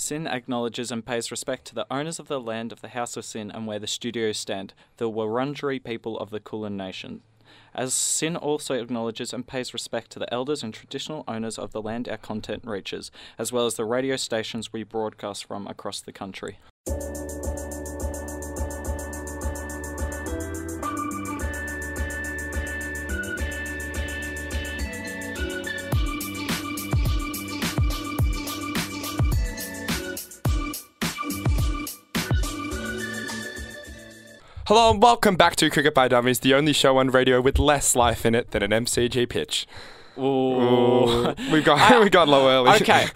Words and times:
SYN 0.00 0.26
acknowledges 0.26 0.90
and 0.90 1.04
pays 1.04 1.30
respect 1.30 1.66
to 1.66 1.74
the 1.74 1.86
owners 1.90 2.18
of 2.18 2.26
the 2.26 2.40
land 2.40 2.72
of 2.72 2.80
the 2.80 2.88
House 2.88 3.18
of 3.18 3.24
SYN 3.24 3.50
and 3.50 3.66
where 3.66 3.78
the 3.78 3.86
studios 3.86 4.38
stand, 4.38 4.72
the 4.96 5.10
Wurundjeri 5.10 5.84
people 5.84 6.18
of 6.18 6.30
the 6.30 6.40
Kulin 6.40 6.74
Nation. 6.74 7.20
As 7.74 7.92
SYN 7.92 8.34
also 8.34 8.74
acknowledges 8.74 9.34
and 9.34 9.46
pays 9.46 9.74
respect 9.74 10.10
to 10.12 10.18
the 10.18 10.32
elders 10.32 10.62
and 10.62 10.72
traditional 10.72 11.22
owners 11.28 11.58
of 11.58 11.72
the 11.72 11.82
land 11.82 12.08
our 12.08 12.16
content 12.16 12.62
reaches, 12.64 13.10
as 13.38 13.52
well 13.52 13.66
as 13.66 13.74
the 13.74 13.84
radio 13.84 14.16
stations 14.16 14.72
we 14.72 14.84
broadcast 14.84 15.44
from 15.44 15.66
across 15.66 16.00
the 16.00 16.12
country. 16.12 16.58
Hello 34.70 34.88
and 34.88 35.02
welcome 35.02 35.34
back 35.34 35.56
to 35.56 35.68
Cricket 35.68 35.94
by 35.94 36.06
Dummies, 36.06 36.38
the 36.38 36.54
only 36.54 36.72
show 36.72 36.98
on 36.98 37.10
radio 37.10 37.40
with 37.40 37.58
less 37.58 37.96
life 37.96 38.24
in 38.24 38.36
it 38.36 38.52
than 38.52 38.62
an 38.62 38.70
MCG 38.70 39.28
pitch. 39.28 39.66
Ooh. 40.16 41.34
We've 41.50 41.64
got 41.64 42.00
we 42.04 42.08
got 42.08 42.28
low 42.28 42.48
early. 42.48 42.70
Okay. 42.76 43.08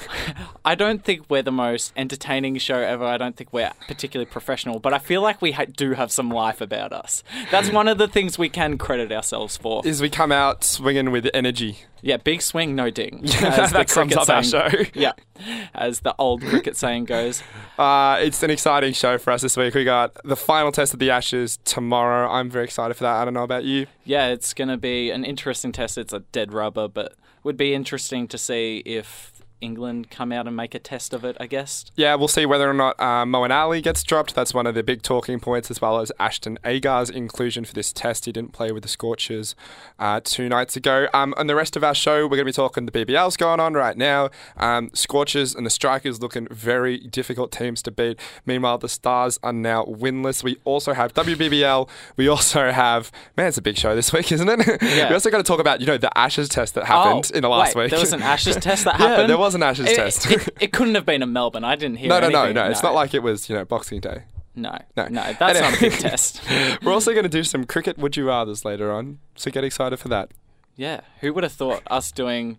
I 0.65 0.75
don't 0.75 1.05
think 1.05 1.27
we're 1.29 1.43
the 1.43 1.53
most 1.53 1.93
entertaining 1.97 2.59
show 2.59 2.79
ever. 2.79 3.05
I 3.05 3.19
don't 3.19 3.37
think 3.37 3.53
we're 3.53 3.71
particularly 3.87 4.29
professional, 4.29 4.81
but 4.81 4.93
I 4.93 4.99
feel 4.99 5.23
like 5.23 5.41
we 5.41 5.53
ha- 5.53 5.67
do 5.67 5.93
have 5.93 6.11
some 6.11 6.29
life 6.29 6.61
about 6.61 6.93
us. 6.93 7.23
That's 7.53 7.71
one 7.71 7.87
of 7.87 7.99
the 7.99 8.09
things 8.09 8.37
we 8.37 8.49
can 8.49 8.77
credit 8.77 9.13
ourselves 9.13 9.57
for. 9.57 9.87
Is 9.87 10.03
we 10.03 10.11
come 10.11 10.33
out 10.33 10.65
swinging 10.65 11.13
with 11.13 11.31
energy. 11.33 11.85
Yeah, 12.05 12.19
big 12.19 12.43
swing, 12.43 12.75
no 12.75 12.91
ding. 12.91 13.23
that 13.23 13.89
sums 13.89 14.15
up 14.15 14.29
our 14.29 14.43
show. 14.45 14.69
Yeah, 14.93 15.13
as 15.75 16.01
the 16.01 16.15
old 16.19 16.43
cricket 16.43 16.77
saying 16.77 17.07
goes. 17.07 17.43
Uh, 17.79 18.19
it's 18.21 18.43
an 18.43 18.51
exciting 18.51 18.93
show 18.93 19.17
for 19.17 19.33
us 19.33 19.41
this 19.41 19.57
week. 19.57 19.75
We 19.75 19.85
got 19.85 20.15
the 20.23 20.37
final 20.37 20.71
test 20.71 20.93
of 20.93 20.99
the 20.99 21.11
Ashes 21.11 21.59
tomorrow. 21.65 22.29
I'm 22.29 22.51
very 22.51 22.67
excited 22.67 22.93
for 22.93 23.05
that. 23.05 23.17
I 23.17 23.25
don't 23.25 23.33
know 23.33 23.43
about 23.43 23.65
you. 23.65 23.87
Yeah, 24.05 24.29
it's 24.29 24.53
going 24.53 24.69
to 24.69 24.77
be 24.77 25.11
an 25.11 25.25
interesting 25.25 25.73
test. 25.73 25.97
It's 25.97 26.13
a 26.13 26.21
dead 26.21 26.53
rubber, 26.53 26.89
but 26.89 27.15
would 27.43 27.57
be 27.57 27.73
interesting 27.73 28.29
to 28.29 28.37
see 28.37 28.83
if 28.85 29.34
England 29.65 30.11
come 30.11 30.31
out 30.31 30.47
and 30.47 30.55
make 30.57 30.75
a 30.75 30.79
test 30.79 31.13
of 31.15 31.25
it, 31.25 31.37
I 31.41 31.47
guess. 31.47 31.85
Yeah, 31.97 32.15
we'll 32.15 32.29
see 32.29 32.47
whether 32.47 32.69
or 32.71 32.75
not 32.75 32.95
uh, 33.01 33.25
Moeen 33.25 33.51
Ali 33.51 33.81
gets 33.81 34.03
dropped. 34.03 34.35
That's 34.35 34.53
one 34.55 34.67
of 34.67 34.75
the 34.75 34.83
big 34.83 35.03
talking 35.03 35.41
points, 35.41 35.71
as 35.71 35.81
well 35.81 35.99
as 36.01 36.13
Ashton 36.21 36.59
Agar's 36.65 37.11
inclusion 37.11 37.65
for 37.65 37.73
this 37.73 37.93
test. 37.93 38.27
He 38.27 38.33
didn't 38.33 38.53
play 38.53 38.71
with 38.71 38.83
the 38.83 38.89
Scorchers 38.89 39.57
uh, 39.99 40.21
two 40.23 40.49
nights 40.49 40.77
ago. 40.77 41.09
Um, 41.15 41.35
and 41.39 41.49
the 41.49 41.55
rest 41.55 41.77
of 41.77 41.83
our 41.83 41.95
show, 41.95 42.23
we're 42.25 42.37
going 42.37 42.41
to 42.41 42.45
be 42.45 42.53
talking 42.53 42.87
the 42.87 42.93
BBL's 42.93 43.37
going 43.37 43.61
on 43.61 43.75
right 43.75 43.97
now. 43.97 44.31
Um, 44.57 44.91
Scorchers 44.95 45.55
and 45.55 45.65
the 45.65 45.71
Strikers 45.71 46.21
looking 46.21 46.47
very 46.51 46.99
difficult 46.99 47.51
teams 47.51 47.83
to 47.83 47.91
beat. 47.91 48.21
Meanwhile, 48.45 48.79
the 48.79 48.89
Stars 48.89 49.39
are 49.43 49.53
now 49.53 49.85
winless. 49.85 50.45
We 50.45 50.59
also 50.65 50.93
have 50.93 51.15
WBBL. 51.15 51.89
We 52.17 52.29
also 52.29 52.71
have, 52.71 53.11
man, 53.37 53.47
it's 53.49 53.59
a 53.59 53.63
big 53.63 53.77
show 53.79 53.95
this 53.95 54.13
week, 54.13 54.31
isn't 54.31 54.49
it? 54.49 54.83
Yeah. 54.95 55.09
we 55.09 55.15
also 55.15 55.31
got 55.31 55.39
to 55.39 55.43
talk 55.45 55.61
about, 55.61 55.81
you 55.81 55.87
know, 55.87 55.97
the 55.97 56.17
Ashes 56.17 56.49
test 56.49 56.75
that 56.75 56.85
happened 56.85 57.31
Oh, 57.33 57.37
in 57.37 57.43
the 57.43 57.49
last 57.49 57.75
wait, 57.75 57.85
week. 57.85 57.91
There 57.91 58.01
was 58.01 58.13
an 58.13 58.23
Ashes 58.23 58.57
test 58.57 58.85
that 58.85 58.97
happened. 58.97 59.05
Yeah, 59.25 59.27
there 59.29 59.39
was 59.39 59.54
an 59.55 59.63
Ashes 59.63 59.89
It- 59.89 59.97
test. 59.97 60.31
It, 60.31 60.49
it 60.61 60.73
couldn't 60.73 60.95
have 60.95 61.07
been 61.07 61.23
in 61.23 61.33
Melbourne. 61.33 61.65
I 61.65 61.77
didn't 61.77 61.97
hear 61.99 62.09
no, 62.09 62.21
no, 62.21 62.29
no, 62.29 62.39
anything. 62.45 62.55
no. 62.57 62.71
It's 62.71 62.83
not 62.83 62.95
like 62.95 63.15
it 63.15 63.23
was, 63.23 63.49
you 63.49 63.57
know, 63.57 63.65
Boxing 63.65 64.01
Day. 64.01 64.25
No, 64.57 64.77
No. 64.97 65.09
no, 65.09 65.33
that's 65.39 65.59
Anyway. 65.59 65.71
not 65.71 65.77
a 65.77 65.81
big 65.81 65.93
test. 65.99 66.41
We're 66.83 66.93
also 66.93 67.11
going 67.13 67.25
to 67.25 67.29
do 67.29 67.43
some 67.43 67.65
cricket 67.65 67.99
would 67.99 68.17
you 68.17 68.29
rather's 68.29 68.65
later 68.65 68.93
on, 68.93 69.19
so 69.35 69.51
get 69.51 69.65
excited 69.65 69.99
for 69.99 70.09
that. 70.09 70.31
Yeah, 70.77 71.01
who 71.21 71.33
would 71.35 71.43
have 71.45 71.53
thought 71.53 71.83
us 71.89 72.13
doing 72.13 72.57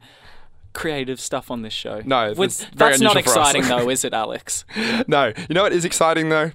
creative 0.73 1.21
stuff 1.21 1.49
on 1.49 1.61
this 1.61 1.71
show? 1.73 2.01
No, 2.05 2.33
that's 2.33 2.65
that's 2.75 2.99
not 2.99 3.15
unusual 3.15 3.33
for 3.33 3.39
us. 3.39 3.53
exciting 3.53 3.61
though, 3.69 3.89
is 3.89 4.03
it, 4.03 4.13
Alex? 4.23 4.65
No, 5.07 5.31
you 5.47 5.53
know 5.55 5.63
what 5.63 5.71
is 5.73 5.85
exciting 5.85 6.27
though? 6.29 6.51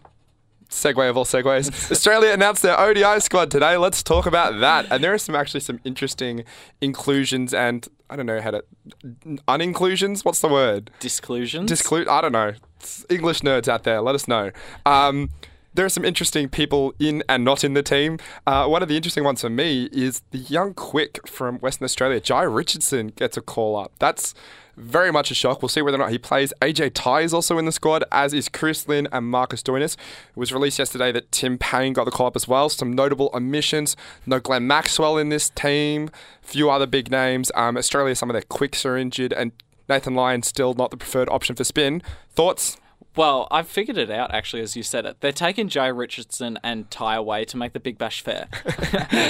Segue 0.69 1.09
of 1.11 1.17
all 1.17 1.25
segues. 1.25 1.91
Australia 1.91 2.31
announced 2.33 2.63
their 2.63 2.79
ODI 2.79 3.19
squad 3.21 3.51
today. 3.51 3.77
Let's 3.77 4.03
talk 4.05 4.25
about 4.27 4.61
that. 4.61 4.87
And 4.91 5.03
there 5.03 5.13
are 5.13 5.19
some 5.19 5.35
actually 5.35 5.61
some 5.61 5.81
interesting 5.85 6.45
inclusions 6.81 7.53
and 7.53 7.89
I 8.11 8.17
don't 8.17 8.27
know 8.27 8.41
how 8.41 8.51
to 8.51 8.65
uninclusions. 9.49 10.25
What's 10.25 10.41
the 10.41 10.49
word? 10.49 10.91
Disclusions. 10.99 11.69
Disclude. 11.69 12.09
I 12.09 12.21
don't 12.21 12.33
know. 12.33 12.55
It's 12.77 13.07
English 13.09 13.41
nerds 13.43 13.69
out 13.69 13.85
there, 13.85 14.01
let 14.01 14.15
us 14.15 14.27
know. 14.27 14.51
Um, 14.85 15.31
there 15.75 15.87
are 15.87 15.91
some 15.91 16.05
interesting 16.05 16.49
people 16.49 16.93
in 16.99 17.23
and 17.29 17.45
not 17.45 17.63
in 17.63 17.75
the 17.75 17.83
team. 17.83 18.19
Uh, 18.47 18.67
one 18.67 18.83
of 18.83 18.89
the 18.89 18.97
interesting 18.97 19.23
ones 19.23 19.43
for 19.43 19.51
me 19.51 19.85
is 19.93 20.23
the 20.33 20.39
young 20.39 20.75
quick 20.75 21.27
from 21.29 21.59
Western 21.59 21.85
Australia, 21.85 22.21
Jhye 22.21 22.53
Richardson, 22.53 23.09
gets 23.09 23.37
a 23.37 23.41
call 23.41 23.77
up. 23.77 23.93
That's 23.99 24.35
very 24.81 25.13
much 25.13 25.31
a 25.31 25.35
shock. 25.35 25.63
We'll 25.63 25.69
see 25.69 25.83
whether 25.83 25.97
or 25.97 26.01
not 26.01 26.11
he 26.11 26.19
plays. 26.19 26.53
AJ 26.61 26.93
Tye 26.95 27.21
is 27.21 27.35
also 27.35 27.59
in 27.59 27.65
the 27.65 27.73
squad, 27.73 28.05
as 28.11 28.33
is 28.33 28.49
Chris 28.49 28.89
Lynn 28.89 29.09
and 29.13 29.27
Marcus 29.27 29.63
Stoinis. 29.63 29.95
It 29.95 30.37
was 30.37 30.53
released 30.53 30.79
yesterday 30.79 31.13
that 31.13 31.31
Tim 31.31 31.59
Paine 31.59 31.93
got 31.93 32.05
the 32.05 32.11
call 32.11 32.27
up 32.27 32.37
as 32.37 32.49
well. 32.49 32.69
Some 32.69 32.93
notable 32.93 33.31
omissions. 33.35 33.97
No 34.27 34.41
Glenn 34.41 34.67
Maxwell 34.67 35.19
in 35.19 35.29
this 35.29 35.51
team. 35.51 36.11
Few 36.43 36.71
other 36.71 36.87
big 36.87 37.11
names. 37.11 37.53
Um, 37.55 37.77
Australia, 37.77 38.15
some 38.15 38.31
of 38.31 38.35
their 38.35 38.43
quicks 38.43 38.85
are 38.87 38.97
injured, 38.97 39.33
and 39.33 39.53
Nathan 39.89 40.15
Lyon 40.15 40.43
still 40.43 40.75
not 40.75 40.91
the 40.91 40.97
preferred 40.97 41.29
option 41.29 41.55
for 41.57 41.65
spin. 41.65 42.03
Thoughts? 42.31 42.77
Well, 43.17 43.49
I've 43.51 43.69
figured 43.69 43.99
it 43.99 44.11
out 44.11 44.33
actually 44.33 44.63
as 44.63 44.77
you 44.77 44.83
said 44.83 45.05
it. 45.05 45.21
They're 45.21 45.33
taking 45.33 45.69
Jhye 45.69 45.97
Richardson 45.97 46.59
and 46.63 46.91
Tye 46.91 47.17
away 47.17 47.45
to 47.47 47.57
make 47.57 47.73
the 47.73 47.81
Big 47.81 47.99
Bash 47.99 48.23
fair. 48.23 48.49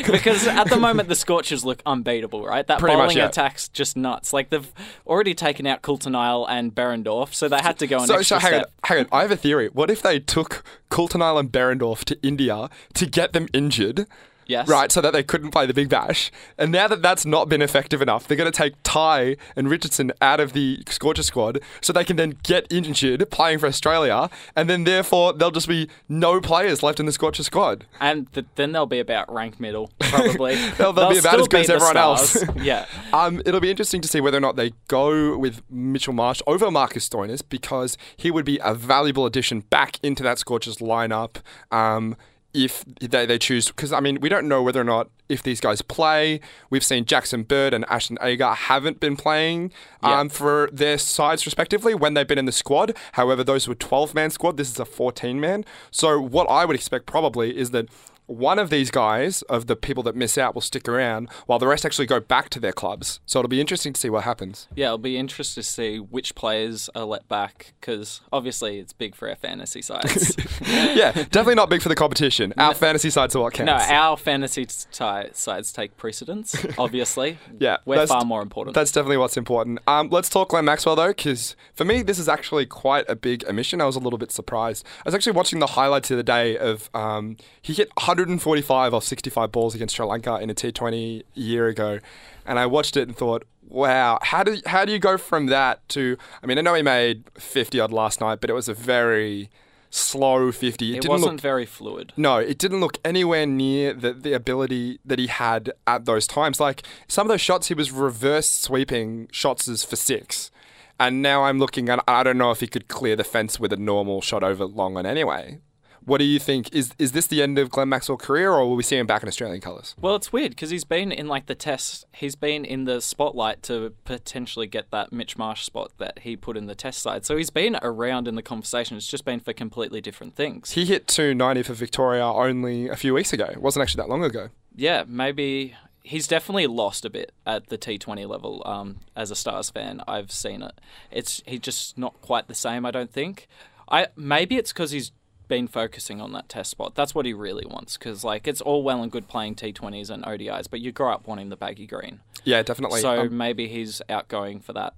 because 0.06 0.46
at 0.46 0.68
the 0.68 0.76
moment 0.76 1.08
the 1.08 1.14
Scorchers 1.14 1.64
look 1.64 1.82
unbeatable, 1.86 2.44
right? 2.44 2.66
That 2.66 2.78
Pretty 2.78 2.96
much, 2.96 3.04
bowling 3.04 3.19
yeah. 3.19 3.28
attack's 3.28 3.69
just 3.69 3.96
nuts. 3.96 4.32
Like 4.32 4.50
they've 4.50 4.70
already 5.06 5.34
taken 5.34 5.66
out 5.66 5.82
Coulter-Nile 5.82 6.46
and 6.48 6.74
Behrendorff, 6.74 7.34
so 7.34 7.48
they 7.48 7.58
had 7.58 7.78
to 7.78 7.86
go 7.86 8.00
an 8.00 8.06
So, 8.06 8.22
so 8.22 8.38
hang 8.38 8.60
on, 8.60 8.64
hang 8.84 8.98
on. 9.00 9.06
I 9.12 9.22
have 9.22 9.30
a 9.30 9.36
theory. 9.36 9.69
What 9.69 9.90
if 9.90 10.02
they 10.02 10.19
took 10.19 10.62
Coulter-Nile 10.90 11.38
and 11.38 11.50
Behrendorff 11.50 12.04
to 12.04 12.19
India 12.22 12.69
to 12.94 13.06
get 13.06 13.32
them 13.32 13.48
injured? 13.52 14.06
Yes. 14.50 14.69
Right, 14.69 14.91
so 14.91 15.00
that 15.00 15.12
they 15.12 15.22
couldn't 15.22 15.53
play 15.53 15.65
the 15.66 15.72
Big 15.75 15.88
Bash. 15.88 16.33
And 16.59 16.72
now 16.72 16.88
that 16.88 17.03
that's 17.03 17.25
not 17.25 17.49
been 17.49 17.62
effective 17.62 18.03
enough, 18.03 18.27
they're 18.27 18.37
going 18.37 18.50
to 18.50 18.56
take 18.56 18.75
Tye 18.83 19.37
and 19.55 19.71
Richardson 19.71 20.11
out 20.21 20.41
of 20.41 20.53
the 20.53 20.83
Scorcher 20.88 21.22
squad 21.22 21.61
so 21.81 21.93
they 21.93 22.05
can 22.05 22.16
then 22.16 22.37
get 22.43 22.66
injured 22.71 23.31
playing 23.31 23.61
for 23.61 23.66
Australia. 23.66 24.28
And 24.56 24.69
then, 24.69 24.84
therefore, 24.84 25.33
there'll 25.33 25.53
just 25.53 25.69
be 25.69 25.88
no 26.09 26.41
players 26.41 26.83
left 26.83 26.99
in 26.99 27.06
the 27.06 27.12
Scorcher 27.12 27.44
squad. 27.44 27.87
And 28.00 28.31
th- 28.33 28.47
then 28.56 28.72
they'll 28.72 28.87
be 28.87 28.99
about 28.99 29.33
rank 29.33 29.61
middle, 29.61 29.91
probably. 30.00 30.56
They'll- 30.77 30.93
they'll 30.93 31.11
be 31.11 31.19
about 31.19 31.38
as 31.41 31.47
good 31.49 31.61
as 31.61 31.71
everyone 31.71 31.97
else. 31.97 32.44
Yeah. 32.61 32.87
Um, 33.12 33.41
it'll 33.47 33.61
be 33.61 33.71
interesting 33.71 34.00
to 34.00 34.09
see 34.09 34.21
whether 34.21 34.37
or 34.37 34.41
not 34.41 34.56
they 34.56 34.72
go 34.88 35.38
with 35.38 35.62
Mitchell 35.71 36.12
Marsh 36.12 36.43
over 36.47 36.71
Marcus 36.71 37.09
Stoinis 37.09 37.43
because 37.49 37.97
he 38.17 38.31
would 38.31 38.44
be 38.44 38.59
a 38.62 38.75
valuable 38.75 39.25
addition 39.27 39.61
back 39.61 39.99
into 40.03 40.22
that 40.25 40.38
Scorchers 40.38 40.78
lineup. 40.78 41.37
Um, 41.71 42.17
if 42.53 42.84
they, 43.00 43.27
they 43.27 43.38
choose, 43.38 43.69
because 43.69 43.93
I 43.93 44.00
mean, 44.00 44.21
we 44.21 44.28
don't 44.28 44.49
know 44.49 44.62
whether 44.62 44.81
or 44.81 44.84
not 44.84 45.09
if 45.28 45.43
these 45.43 45.61
guys 45.61 45.83
play. 45.83 46.41
We've 46.69 46.84
seen 46.84 47.05
Jackson 47.05 47.44
Bird 47.44 47.72
and 47.72 47.84
Ashton 47.88 48.19
Agar 48.21 48.55
haven't 48.55 48.99
been 48.99 49.16
playing 49.16 49.72
um, 50.03 50.28
for 50.28 50.69
their 50.72 50.99
sides 50.99 51.47
respectively 51.47 51.94
when 51.94 52.15
they've 52.15 52.27
been 52.27 52.38
in 52.38 52.47
the 52.47 52.53
squad. 52.53 52.97
However, 53.12 53.44
those 53.44 53.69
were 53.69 53.77
12 53.77 54.15
man 54.15 54.31
squad. 54.31 54.56
This 54.56 54.71
is 54.71 54.81
a 54.81 54.84
14 54.84 55.41
man. 55.41 55.65
So, 55.91 56.21
what 56.21 56.49
I 56.50 56.65
would 56.65 56.77
expect 56.77 57.06
probably 57.06 57.56
is 57.56 57.71
that 57.71 57.88
one 58.30 58.60
of 58.60 58.70
these 58.70 58.92
guys, 58.92 59.42
of 59.42 59.66
the 59.66 59.74
people 59.74 60.04
that 60.04 60.14
miss 60.14 60.38
out, 60.38 60.54
will 60.54 60.60
stick 60.60 60.88
around 60.88 61.28
while 61.46 61.58
the 61.58 61.66
rest 61.66 61.84
actually 61.84 62.06
go 62.06 62.20
back 62.20 62.48
to 62.50 62.60
their 62.60 62.72
clubs. 62.72 63.18
So 63.26 63.41
it'll 63.41 63.48
be 63.48 63.60
interesting 63.60 63.92
to 63.92 64.00
see 64.00 64.08
what 64.08 64.22
happens. 64.22 64.68
Yeah, 64.74 64.86
it'll 64.86 64.98
be 64.98 65.16
interesting 65.16 65.62
to 65.62 65.68
see 65.68 65.98
which 65.98 66.36
players 66.36 66.88
are 66.94 67.04
let 67.04 67.26
back 67.28 67.74
because 67.80 68.20
obviously 68.32 68.78
it's 68.78 68.92
big 68.92 69.16
for 69.16 69.28
our 69.28 69.34
fantasy 69.34 69.82
sides. 69.82 70.36
yeah, 70.62 71.10
definitely 71.12 71.56
not 71.56 71.70
big 71.70 71.82
for 71.82 71.88
the 71.88 71.96
competition. 71.96 72.54
Our 72.56 72.72
fantasy 72.74 73.10
sides 73.10 73.34
are 73.34 73.42
what 73.42 73.54
counts. 73.54 73.66
no, 73.66 73.94
our 73.94 74.16
fantasy 74.16 74.64
ti 74.66 75.22
sides 75.32 75.72
take 75.72 75.96
precedence, 75.96 76.54
obviously. 76.78 77.38
Yeah, 77.58 77.78
We're 77.84 78.06
far 78.06 78.24
more 78.24 78.42
important. 78.42 78.74
That's 78.74 78.92
definitely 78.92 79.16
what's 79.16 79.36
important. 79.36 79.80
Um, 79.88 80.08
let's 80.08 80.28
talk 80.28 80.50
Glenn 80.50 80.64
Maxwell 80.64 80.94
though, 80.94 81.08
because 81.08 81.56
for 81.74 81.84
me 81.84 82.02
this 82.02 82.19
is 82.19 82.28
actually 82.28 82.66
quite 82.66 83.06
a 83.08 83.16
big 83.16 83.44
omission. 83.48 83.80
I 83.80 83.86
was 83.86 83.96
a 83.96 84.00
little 84.00 84.19
bit 84.19 84.31
surprised. 84.31 84.87
I 84.99 85.02
was 85.06 85.14
actually 85.16 85.32
watching 85.32 85.58
the 85.58 85.66
highlights 85.66 86.08
the 86.08 86.14
other 86.14 86.22
day 86.22 86.56
of 86.56 86.88
um, 86.94 87.37
he 87.60 87.72
hit 87.72 87.94
145 88.20 88.94
off 88.94 89.05
65 89.05 89.50
balls 89.50 89.75
against 89.75 89.96
Sri 89.96 90.06
Lanka 90.06 90.37
in 90.37 90.50
a 90.50 90.55
T20 90.55 91.22
a 91.22 91.40
year 91.40 91.69
ago, 91.69 91.99
and 92.46 92.58
I 92.58 92.67
watched 92.67 92.96
it 92.96 93.08
and 93.08 93.17
thought, 93.17 93.44
wow, 93.69 94.19
how 94.22 94.43
do 94.43 94.61
how 94.67 94.84
do 94.84 94.93
you 94.93 94.99
go 94.99 95.17
from 95.17 95.46
that 95.46 95.88
to? 95.90 96.17
I 96.43 96.46
mean, 96.46 96.58
I 96.58 96.61
know 96.61 96.75
he 96.75 96.82
made 96.82 97.25
50 97.38 97.81
odd 97.81 97.93
last 97.93 98.20
night, 98.20 98.40
but 98.40 98.50
it 98.50 98.55
was 98.55 98.69
a 98.69 98.75
very 98.75 99.50
slow 99.90 100.52
50. 100.52 100.69
It, 100.69 100.90
it 100.90 101.00
didn't 101.00 101.11
wasn't 101.11 101.32
look 101.32 101.40
very 101.40 101.67
fluid. 101.67 102.12
no, 102.17 102.37
it 102.38 102.58
didn't 102.58 102.81
look 102.81 102.99
anywhere 103.05 103.46
near 103.46 103.93
the, 103.93 104.12
the 104.12 104.32
ability 104.32 105.00
that 105.05 105.19
he 105.19 105.26
had 105.26 105.72
at 105.87 106.05
those 106.05 106.26
times. 106.26 106.61
Like 106.61 106.82
some 107.08 107.26
of 107.26 107.28
those 107.28 107.40
shots, 107.40 107.69
he 107.69 107.75
was 107.75 107.90
reverse 107.90 108.49
sweeping 108.49 109.28
shots 109.32 109.67
as 109.69 109.84
for 109.84 109.96
six. 109.96 110.50
And 110.99 111.22
now 111.22 111.44
I'm 111.44 111.58
looking 111.58 111.88
at, 111.88 112.05
I 112.06 112.22
don't 112.22 112.37
know 112.37 112.50
if 112.50 112.61
he 112.61 112.67
could 112.67 112.87
clear 112.87 113.17
the 113.17 113.25
fence 113.25 113.58
with 113.58 113.72
a 113.72 113.76
normal 113.76 114.20
shot 114.20 114.44
over 114.44 114.67
long 114.67 114.99
on 114.99 115.06
anyway. 115.06 115.58
What 116.05 116.19
do 116.19 116.25
you 116.25 116.38
think? 116.38 116.75
Is 116.75 116.93
is 116.99 117.12
this 117.12 117.26
the 117.26 117.43
end 117.43 117.58
of 117.58 117.70
Glenn 117.70 117.88
Maxwell's 117.88 118.23
career, 118.23 118.50
or 118.50 118.67
will 118.67 118.76
we 118.76 118.82
see 118.82 118.97
him 118.97 119.06
back 119.06 119.23
in 119.23 119.29
Australian 119.29 119.61
colours? 119.61 119.94
Well, 120.00 120.17
it's 120.17 120.32
weird 120.32 120.50
because 120.50 120.70
he's 120.70 120.85
been 120.85 121.12
in 121.12 121.29
like 121.29 121.47
the 121.47 121.55
test. 121.55 122.06
He's 122.12 122.37
been 122.37 122.64
in 122.64 122.85
the 122.85 123.00
spotlight 123.00 123.62
to 123.64 123.94
potentially 124.05 124.67
get 124.67 124.91
that 124.91 125.12
Mitch 125.12 125.37
Marsh 125.37 125.64
spot 125.64 125.93
that 125.99 126.20
he 126.20 126.37
put 126.37 126.56
in 126.56 126.67
the 126.67 126.75
test 126.75 127.02
side. 127.02 127.25
So 127.26 127.37
he's 127.37 127.50
been 127.50 127.79
around 127.82 128.29
in 128.29 128.35
the 128.35 128.43
conversation. 128.43 128.97
It's 128.97 129.06
just 129.06 129.25
been 129.25 129.41
for 129.41 129.52
completely 129.52 130.00
different 130.00 130.35
things. 130.37 130.73
He 130.73 130.85
hit 130.87 131.06
290 131.06 131.62
for 131.62 131.75
Victoria 131.75 132.25
only 132.25 132.88
a 132.88 132.96
few 132.96 133.14
weeks 133.14 133.32
ago. 133.32 133.44
It 133.44 133.61
wasn't 133.61 133.82
actually 133.82 134.03
that 134.03 134.08
long 134.08 134.25
ago. 134.25 134.49
Yeah, 134.75 135.05
maybe 135.06 135.75
he's 136.03 136.26
definitely 136.26 136.67
lost 136.67 137.05
a 137.05 137.11
bit 137.11 137.32
at 137.46 137.69
the 137.69 137.79
T20 137.79 138.29
level. 138.29 138.62
Um, 138.64 139.00
as 139.14 139.31
a 139.31 139.37
Stars 139.37 139.70
fan, 139.70 140.03
I've 140.08 140.32
seen 140.32 140.62
it. 140.62 140.73
It's 141.11 141.43
he's 141.46 141.61
just 141.61 141.99
not 141.99 142.20
quite 142.20 142.49
the 142.49 142.55
same. 142.55 142.85
I 142.87 142.91
don't 142.91 143.12
think. 143.12 143.49
I 143.91 144.08
maybe 144.17 144.56
it's 144.56 144.73
because 144.73 144.93
he's 144.93 145.12
been 145.50 145.67
focusing 145.67 146.20
on 146.20 146.32
that 146.32 146.49
test 146.49 146.70
spot. 146.70 146.94
That's 146.94 147.12
what 147.14 147.26
he 147.26 147.35
really 147.35 147.67
wants 147.67 147.99
because 147.99 148.23
like 148.25 148.47
it's 148.49 148.61
all 148.62 148.82
well 148.85 149.02
and 149.02 149.11
good 149.12 149.26
playing 149.29 149.56
T20s 149.56 150.08
and 150.08 150.23
ODIs, 150.25 150.70
but 150.70 150.81
you 150.81 150.93
grow 150.93 151.12
up 151.12 151.26
wanting 151.26 151.49
the 151.50 151.56
baggy 151.56 151.87
green. 151.87 152.20
Yeah, 152.44 152.62
definitely. 152.62 153.00
So 153.00 153.23
Um, 153.23 153.37
maybe 153.37 153.67
he's 153.69 154.00
outgoing 154.08 154.61
for 154.61 154.73
that. 154.75 154.94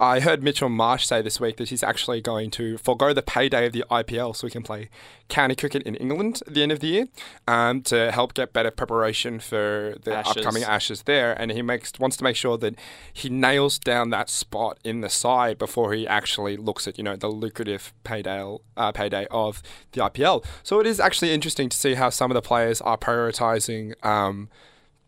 I 0.00 0.20
heard 0.20 0.44
Mitchell 0.44 0.68
Marsh 0.68 1.06
say 1.06 1.22
this 1.22 1.40
week 1.40 1.56
that 1.56 1.70
he's 1.70 1.82
actually 1.82 2.20
going 2.20 2.50
to 2.52 2.78
forego 2.78 3.12
the 3.12 3.22
payday 3.22 3.66
of 3.66 3.72
the 3.72 3.84
IPL 3.90 4.36
so 4.36 4.46
he 4.46 4.50
can 4.52 4.62
play 4.62 4.90
county 5.28 5.56
cricket 5.56 5.82
in 5.82 5.96
England 5.96 6.40
at 6.46 6.54
the 6.54 6.62
end 6.62 6.70
of 6.70 6.78
the 6.78 6.86
year 6.86 7.08
um, 7.48 7.82
to 7.82 8.12
help 8.12 8.34
get 8.34 8.52
better 8.52 8.70
preparation 8.70 9.40
for 9.40 9.96
the 10.04 10.14
Ashes. 10.14 10.36
upcoming 10.36 10.62
Ashes 10.62 11.02
there. 11.02 11.32
And 11.32 11.50
he 11.50 11.62
makes 11.62 11.92
wants 11.98 12.16
to 12.18 12.24
make 12.24 12.36
sure 12.36 12.56
that 12.58 12.76
he 13.12 13.28
nails 13.28 13.76
down 13.78 14.10
that 14.10 14.30
spot 14.30 14.78
in 14.84 15.00
the 15.00 15.08
side 15.08 15.58
before 15.58 15.92
he 15.92 16.06
actually 16.06 16.56
looks 16.56 16.86
at 16.86 16.96
you 16.96 17.02
know 17.02 17.16
the 17.16 17.28
lucrative 17.28 17.92
payday 18.04 18.56
uh, 18.76 18.92
payday 18.92 19.26
of 19.32 19.62
the 19.92 20.00
IPL. 20.00 20.44
So 20.62 20.78
it 20.78 20.86
is 20.86 21.00
actually 21.00 21.32
interesting 21.32 21.68
to 21.70 21.76
see 21.76 21.94
how 21.94 22.10
some 22.10 22.30
of 22.30 22.36
the 22.36 22.42
players 22.42 22.80
are 22.80 22.96
prioritising. 22.96 23.94
Um, 24.06 24.48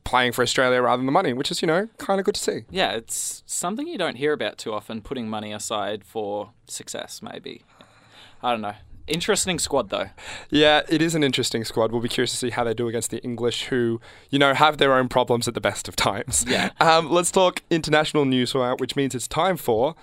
Playing 0.04 0.32
for 0.32 0.42
Australia 0.42 0.82
rather 0.82 0.98
than 0.98 1.06
the 1.06 1.12
money, 1.12 1.32
which 1.32 1.50
is, 1.50 1.62
you 1.62 1.68
know, 1.68 1.88
kind 1.98 2.18
of 2.18 2.26
good 2.26 2.34
to 2.34 2.40
see. 2.40 2.64
Yeah, 2.70 2.92
it's 2.92 3.42
something 3.46 3.86
you 3.86 3.98
don't 3.98 4.16
hear 4.16 4.32
about 4.32 4.58
too 4.58 4.72
often. 4.72 5.02
Putting 5.02 5.28
money 5.28 5.52
aside 5.52 6.04
for 6.04 6.50
success, 6.66 7.20
maybe. 7.22 7.62
I 8.42 8.50
don't 8.50 8.60
know. 8.62 8.74
Interesting 9.06 9.58
squad 9.58 9.90
though. 9.90 10.10
Yeah, 10.50 10.82
it 10.88 11.02
is 11.02 11.14
an 11.14 11.24
interesting 11.24 11.64
squad. 11.64 11.90
We'll 11.90 12.00
be 12.00 12.08
curious 12.08 12.30
to 12.30 12.36
see 12.36 12.50
how 12.50 12.64
they 12.64 12.74
do 12.74 12.86
against 12.88 13.10
the 13.10 13.22
English, 13.22 13.64
who, 13.64 14.00
you 14.30 14.38
know, 14.38 14.54
have 14.54 14.78
their 14.78 14.94
own 14.94 15.08
problems 15.08 15.48
at 15.48 15.54
the 15.54 15.60
best 15.60 15.88
of 15.88 15.96
times. 15.96 16.44
Yeah. 16.48 16.70
Um, 16.80 17.10
let's 17.10 17.30
talk 17.30 17.62
international 17.70 18.24
news, 18.24 18.54
which 18.54 18.96
means 18.96 19.14
it's 19.14 19.28
time 19.28 19.56
for 19.56 19.94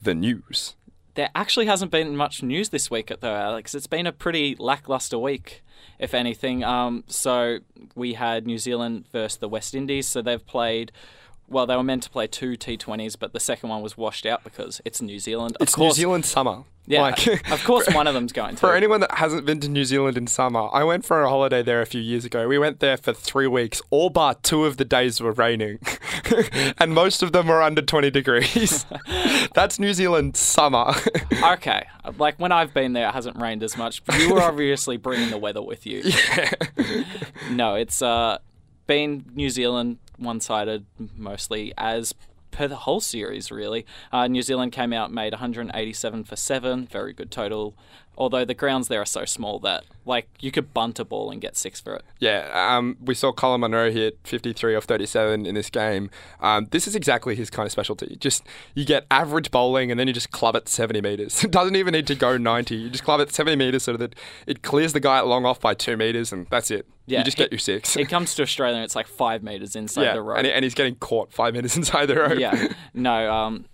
the 0.00 0.14
news. 0.14 0.76
There 1.14 1.30
actually 1.34 1.66
hasn't 1.66 1.90
been 1.90 2.16
much 2.16 2.42
news 2.42 2.68
this 2.68 2.90
week, 2.90 3.12
though, 3.20 3.34
Alex. 3.34 3.74
It's 3.74 3.86
been 3.86 4.06
a 4.06 4.12
pretty 4.12 4.56
lackluster 4.58 5.18
week, 5.18 5.62
if 5.98 6.14
anything. 6.14 6.62
Um, 6.64 7.04
so 7.08 7.58
we 7.94 8.14
had 8.14 8.46
New 8.46 8.58
Zealand 8.58 9.06
versus 9.12 9.38
the 9.38 9.48
West 9.48 9.74
Indies. 9.74 10.08
So 10.08 10.22
they've 10.22 10.44
played. 10.46 10.92
Well, 11.48 11.66
they 11.66 11.74
were 11.74 11.82
meant 11.82 12.04
to 12.04 12.10
play 12.10 12.28
two 12.28 12.52
T20s, 12.52 13.16
but 13.18 13.32
the 13.32 13.40
second 13.40 13.70
one 13.70 13.82
was 13.82 13.96
washed 13.96 14.24
out 14.24 14.44
because 14.44 14.80
it's 14.84 15.02
New 15.02 15.18
Zealand. 15.18 15.56
Of 15.56 15.62
It's 15.62 15.74
course, 15.74 15.96
New 15.96 16.02
Zealand 16.02 16.24
summer. 16.24 16.62
Yeah, 16.90 17.02
Like, 17.02 17.50
of 17.52 17.62
course, 17.62 17.86
one 17.94 18.08
of 18.08 18.14
them's 18.14 18.32
going 18.32 18.56
to. 18.56 18.60
For 18.60 18.74
anyone 18.74 19.00
that 19.00 19.12
hasn't 19.12 19.46
been 19.46 19.60
to 19.60 19.68
New 19.68 19.84
Zealand 19.84 20.18
in 20.18 20.26
summer, 20.26 20.68
I 20.72 20.82
went 20.82 21.04
for 21.04 21.22
a 21.22 21.28
holiday 21.28 21.62
there 21.62 21.80
a 21.80 21.86
few 21.86 22.00
years 22.00 22.24
ago. 22.24 22.48
We 22.48 22.58
went 22.58 22.80
there 22.80 22.96
for 22.96 23.12
three 23.12 23.46
weeks. 23.46 23.80
All 23.90 24.10
but 24.10 24.42
two 24.42 24.64
of 24.64 24.76
the 24.76 24.84
days 24.84 25.20
were 25.20 25.30
raining, 25.30 25.78
and 26.78 26.92
most 26.92 27.22
of 27.22 27.30
them 27.30 27.46
were 27.46 27.62
under 27.62 27.80
20 27.80 28.10
degrees. 28.10 28.86
That's 29.54 29.78
New 29.78 29.94
Zealand 29.94 30.36
summer. 30.36 30.92
okay, 31.52 31.86
like 32.18 32.40
when 32.40 32.50
I've 32.50 32.74
been 32.74 32.92
there, 32.92 33.08
it 33.08 33.12
hasn't 33.12 33.36
rained 33.40 33.62
as 33.62 33.76
much. 33.76 34.04
But 34.04 34.18
you 34.18 34.34
were 34.34 34.42
obviously 34.42 34.96
bringing 34.96 35.30
the 35.30 35.38
weather 35.38 35.62
with 35.62 35.86
you. 35.86 36.02
yeah. 36.04 36.50
No, 37.52 37.76
it's 37.76 38.02
uh, 38.02 38.38
been 38.88 39.26
New 39.32 39.48
Zealand 39.48 39.98
one-sided 40.16 40.84
mostly 41.16 41.72
as 41.78 42.14
per 42.50 42.68
the 42.68 42.76
whole 42.76 43.00
series. 43.00 43.50
Really, 43.50 43.86
uh, 44.12 44.26
New 44.26 44.42
Zealand 44.42 44.72
came 44.72 44.92
out 44.92 45.12
made 45.12 45.32
187 45.32 46.24
for 46.24 46.36
seven, 46.36 46.86
very 46.86 47.12
good 47.12 47.30
total. 47.30 47.74
Although 48.18 48.44
the 48.44 48.54
grounds 48.54 48.88
there 48.88 49.00
are 49.00 49.06
so 49.06 49.24
small 49.24 49.58
that 49.60 49.84
like 50.04 50.28
you 50.40 50.50
could 50.50 50.74
bunt 50.74 50.98
a 50.98 51.04
ball 51.06 51.30
and 51.30 51.40
get 51.40 51.56
six 51.56 51.80
for 51.80 51.94
it. 51.94 52.04
Yeah, 52.18 52.50
um, 52.52 52.98
we 53.00 53.14
saw 53.14 53.32
Colin 53.32 53.62
Munro 53.62 53.90
hit 53.90 54.18
53 54.24 54.74
off 54.74 54.84
37 54.84 55.46
in 55.46 55.54
this 55.54 55.70
game. 55.70 56.10
Um, 56.40 56.66
this 56.70 56.86
is 56.86 56.94
exactly 56.94 57.34
his 57.34 57.48
kind 57.48 57.64
of 57.64 57.72
specialty. 57.72 58.16
Just 58.20 58.44
you 58.74 58.84
get 58.84 59.06
average 59.10 59.50
bowling 59.50 59.90
and 59.90 59.98
then 59.98 60.06
you 60.06 60.12
just 60.12 60.32
club 60.32 60.54
it 60.54 60.68
70 60.68 61.00
metres. 61.00 61.44
It 61.50 61.52
doesn't 61.52 61.76
even 61.76 61.92
need 61.92 62.06
to 62.08 62.14
go 62.14 62.36
90. 62.36 62.76
You 62.76 62.90
just 62.90 63.04
club 63.04 63.20
it 63.20 63.32
70 63.32 63.56
metres 63.56 63.84
so 63.84 63.96
that 63.96 64.14
it 64.46 64.62
clears 64.62 64.92
the 64.92 65.00
guy 65.00 65.18
at 65.18 65.26
long 65.26 65.46
off 65.46 65.58
by 65.58 65.74
two 65.74 65.96
metres 65.96 66.32
and 66.32 66.46
that's 66.50 66.70
it. 66.70 66.86
Yeah, 67.10 67.18
you 67.18 67.24
just 67.24 67.36
get 67.36 67.50
your 67.50 67.58
six. 67.58 67.96
It 67.96 68.08
comes 68.08 68.34
to 68.36 68.42
Australia, 68.42 68.76
and 68.76 68.84
it's 68.84 68.96
like 68.96 69.06
five 69.06 69.42
meters 69.42 69.76
inside 69.76 70.02
yeah, 70.02 70.14
the 70.14 70.22
rope. 70.22 70.38
and, 70.38 70.46
and 70.46 70.64
he's 70.64 70.74
getting 70.74 70.94
caught 70.96 71.32
five 71.32 71.54
metres 71.54 71.76
inside 71.76 72.06
the 72.06 72.16
rope. 72.16 72.38
yeah, 72.38 72.72
no. 72.94 73.32
Um, 73.32 73.64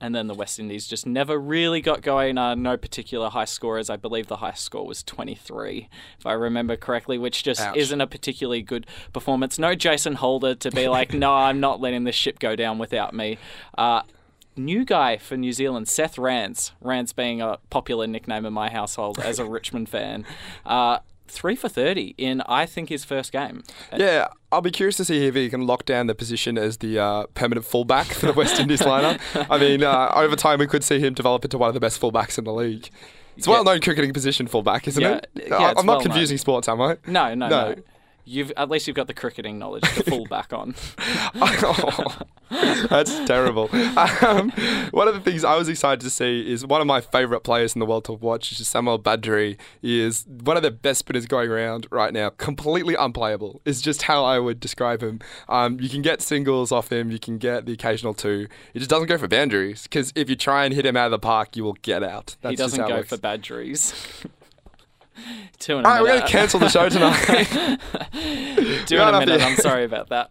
and 0.00 0.14
then 0.14 0.26
the 0.26 0.34
West 0.34 0.58
Indies 0.58 0.86
just 0.86 1.06
never 1.06 1.38
really 1.38 1.80
got 1.80 2.02
going. 2.02 2.38
Uh, 2.38 2.54
no 2.54 2.76
particular 2.76 3.30
high 3.30 3.44
scorers. 3.44 3.88
I 3.90 3.96
believe 3.96 4.26
the 4.26 4.36
highest 4.36 4.62
score 4.62 4.86
was 4.86 5.02
23, 5.02 5.88
if 6.18 6.26
I 6.26 6.32
remember 6.32 6.76
correctly, 6.76 7.18
which 7.18 7.42
just 7.42 7.60
Ouch. 7.60 7.76
isn't 7.76 8.00
a 8.00 8.06
particularly 8.06 8.62
good 8.62 8.86
performance. 9.12 9.58
No 9.58 9.74
Jason 9.74 10.14
Holder 10.14 10.54
to 10.54 10.70
be 10.70 10.88
like, 10.88 11.12
no, 11.14 11.32
I'm 11.32 11.60
not 11.60 11.80
letting 11.80 12.04
this 12.04 12.14
ship 12.14 12.38
go 12.38 12.56
down 12.56 12.78
without 12.78 13.14
me. 13.14 13.38
Uh, 13.76 14.02
new 14.56 14.84
guy 14.84 15.16
for 15.16 15.36
New 15.36 15.52
Zealand, 15.52 15.88
Seth 15.88 16.18
Rance. 16.18 16.72
Rance 16.80 17.12
being 17.12 17.40
a 17.40 17.58
popular 17.70 18.06
nickname 18.06 18.44
in 18.44 18.52
my 18.52 18.70
household 18.70 19.18
as 19.18 19.38
a 19.38 19.44
Richmond 19.44 19.88
fan. 19.88 20.24
Uh, 20.64 20.98
Three 21.28 21.56
for 21.56 21.68
30 21.68 22.14
in, 22.18 22.40
I 22.46 22.66
think, 22.66 22.88
his 22.88 23.04
first 23.04 23.32
game. 23.32 23.62
Yeah, 23.96 24.28
I'll 24.52 24.60
be 24.60 24.70
curious 24.70 24.96
to 24.98 25.04
see 25.04 25.26
if 25.26 25.34
he 25.34 25.48
can 25.50 25.66
lock 25.66 25.84
down 25.84 26.06
the 26.06 26.14
position 26.14 26.56
as 26.56 26.78
the 26.78 26.98
uh, 26.98 27.26
permanent 27.34 27.66
fullback 27.66 28.06
for 28.06 28.26
the 28.26 28.32
West 28.32 28.58
Indies 28.60 28.80
lineup. 28.82 29.20
I 29.50 29.58
mean, 29.58 29.82
uh, 29.82 30.12
over 30.14 30.36
time 30.36 30.58
we 30.60 30.66
could 30.66 30.84
see 30.84 30.98
him 31.00 31.14
develop 31.14 31.44
into 31.44 31.58
one 31.58 31.68
of 31.68 31.74
the 31.74 31.80
best 31.80 32.00
fullbacks 32.00 32.38
in 32.38 32.44
the 32.44 32.52
league. 32.52 32.88
It's 33.36 33.46
a 33.46 33.50
Yeah. 33.50 33.56
well-known 33.56 33.80
cricketing 33.82 34.12
position, 34.14 34.46
fullback, 34.46 34.88
isn't 34.88 35.02
Yeah, 35.02 35.16
it? 35.16 35.30
yeah, 35.34 35.56
I'm 35.56 35.60
not 35.60 35.76
well-known. 35.86 36.02
confusing 36.04 36.38
sports, 36.38 36.68
am 36.68 36.80
I? 36.80 36.96
No, 37.06 37.34
no, 37.34 37.48
No. 37.48 37.72
no. 37.74 37.74
You've 38.28 38.52
at 38.56 38.68
least 38.68 38.88
you've 38.88 38.96
got 38.96 39.06
the 39.06 39.14
cricketing 39.14 39.56
knowledge 39.58 39.84
to 39.94 40.02
fall 40.02 40.26
back 40.26 40.52
on. 40.52 40.74
Oh, 41.36 42.16
that's 42.90 43.24
terrible. 43.24 43.70
Um, 43.72 44.50
one 44.90 45.06
of 45.06 45.14
the 45.14 45.20
things 45.20 45.44
I 45.44 45.56
was 45.56 45.68
excited 45.68 46.00
to 46.00 46.10
see 46.10 46.50
is 46.50 46.66
one 46.66 46.80
of 46.80 46.88
my 46.88 47.00
favourite 47.00 47.44
players 47.44 47.76
in 47.76 47.78
the 47.78 47.86
world 47.86 48.04
to 48.06 48.12
watch, 48.12 48.50
which 48.50 48.60
is 48.60 48.66
Samuel 48.66 48.98
Badree, 48.98 49.56
is 49.80 50.26
one 50.26 50.56
of 50.56 50.64
the 50.64 50.72
best 50.72 51.00
spinners 51.00 51.26
going 51.26 51.50
around 51.50 51.86
right 51.90 52.12
now. 52.12 52.30
Completely 52.30 52.96
unplayable 52.96 53.60
is 53.64 53.80
just 53.80 54.02
how 54.02 54.24
I 54.24 54.40
would 54.40 54.58
describe 54.58 55.02
him. 55.02 55.20
Um, 55.48 55.78
you 55.80 55.88
can 55.88 56.02
get 56.02 56.20
singles 56.20 56.72
off 56.72 56.90
him, 56.90 57.12
you 57.12 57.20
can 57.20 57.38
get 57.38 57.66
the 57.66 57.72
occasional 57.72 58.12
two. 58.12 58.48
He 58.72 58.80
just 58.80 58.90
doesn't 58.90 59.06
go 59.06 59.18
for 59.18 59.28
boundaries 59.28 59.84
because 59.84 60.12
if 60.16 60.28
you 60.28 60.34
try 60.34 60.64
and 60.64 60.74
hit 60.74 60.84
him 60.84 60.96
out 60.96 61.06
of 61.06 61.12
the 61.12 61.20
park, 61.20 61.56
you 61.56 61.62
will 61.62 61.76
get 61.82 62.02
out. 62.02 62.36
That's 62.42 62.52
he 62.52 62.56
doesn't 62.56 62.88
go 62.88 63.04
for 63.04 63.16
badgeries. 63.16 63.94
Two 65.58 65.78
and 65.78 65.86
a 65.86 65.88
All 65.88 65.94
right, 65.94 66.02
we're 66.02 66.08
going 66.08 66.20
to 66.22 66.26
cancel 66.28 66.60
the 66.60 66.68
show 66.68 66.88
tonight. 66.88 67.24
Two 68.86 68.96
in 68.96 69.00
a 69.14 69.18
minute. 69.18 69.42
I'm 69.42 69.56
sorry 69.56 69.84
about 69.84 70.08
that. 70.10 70.30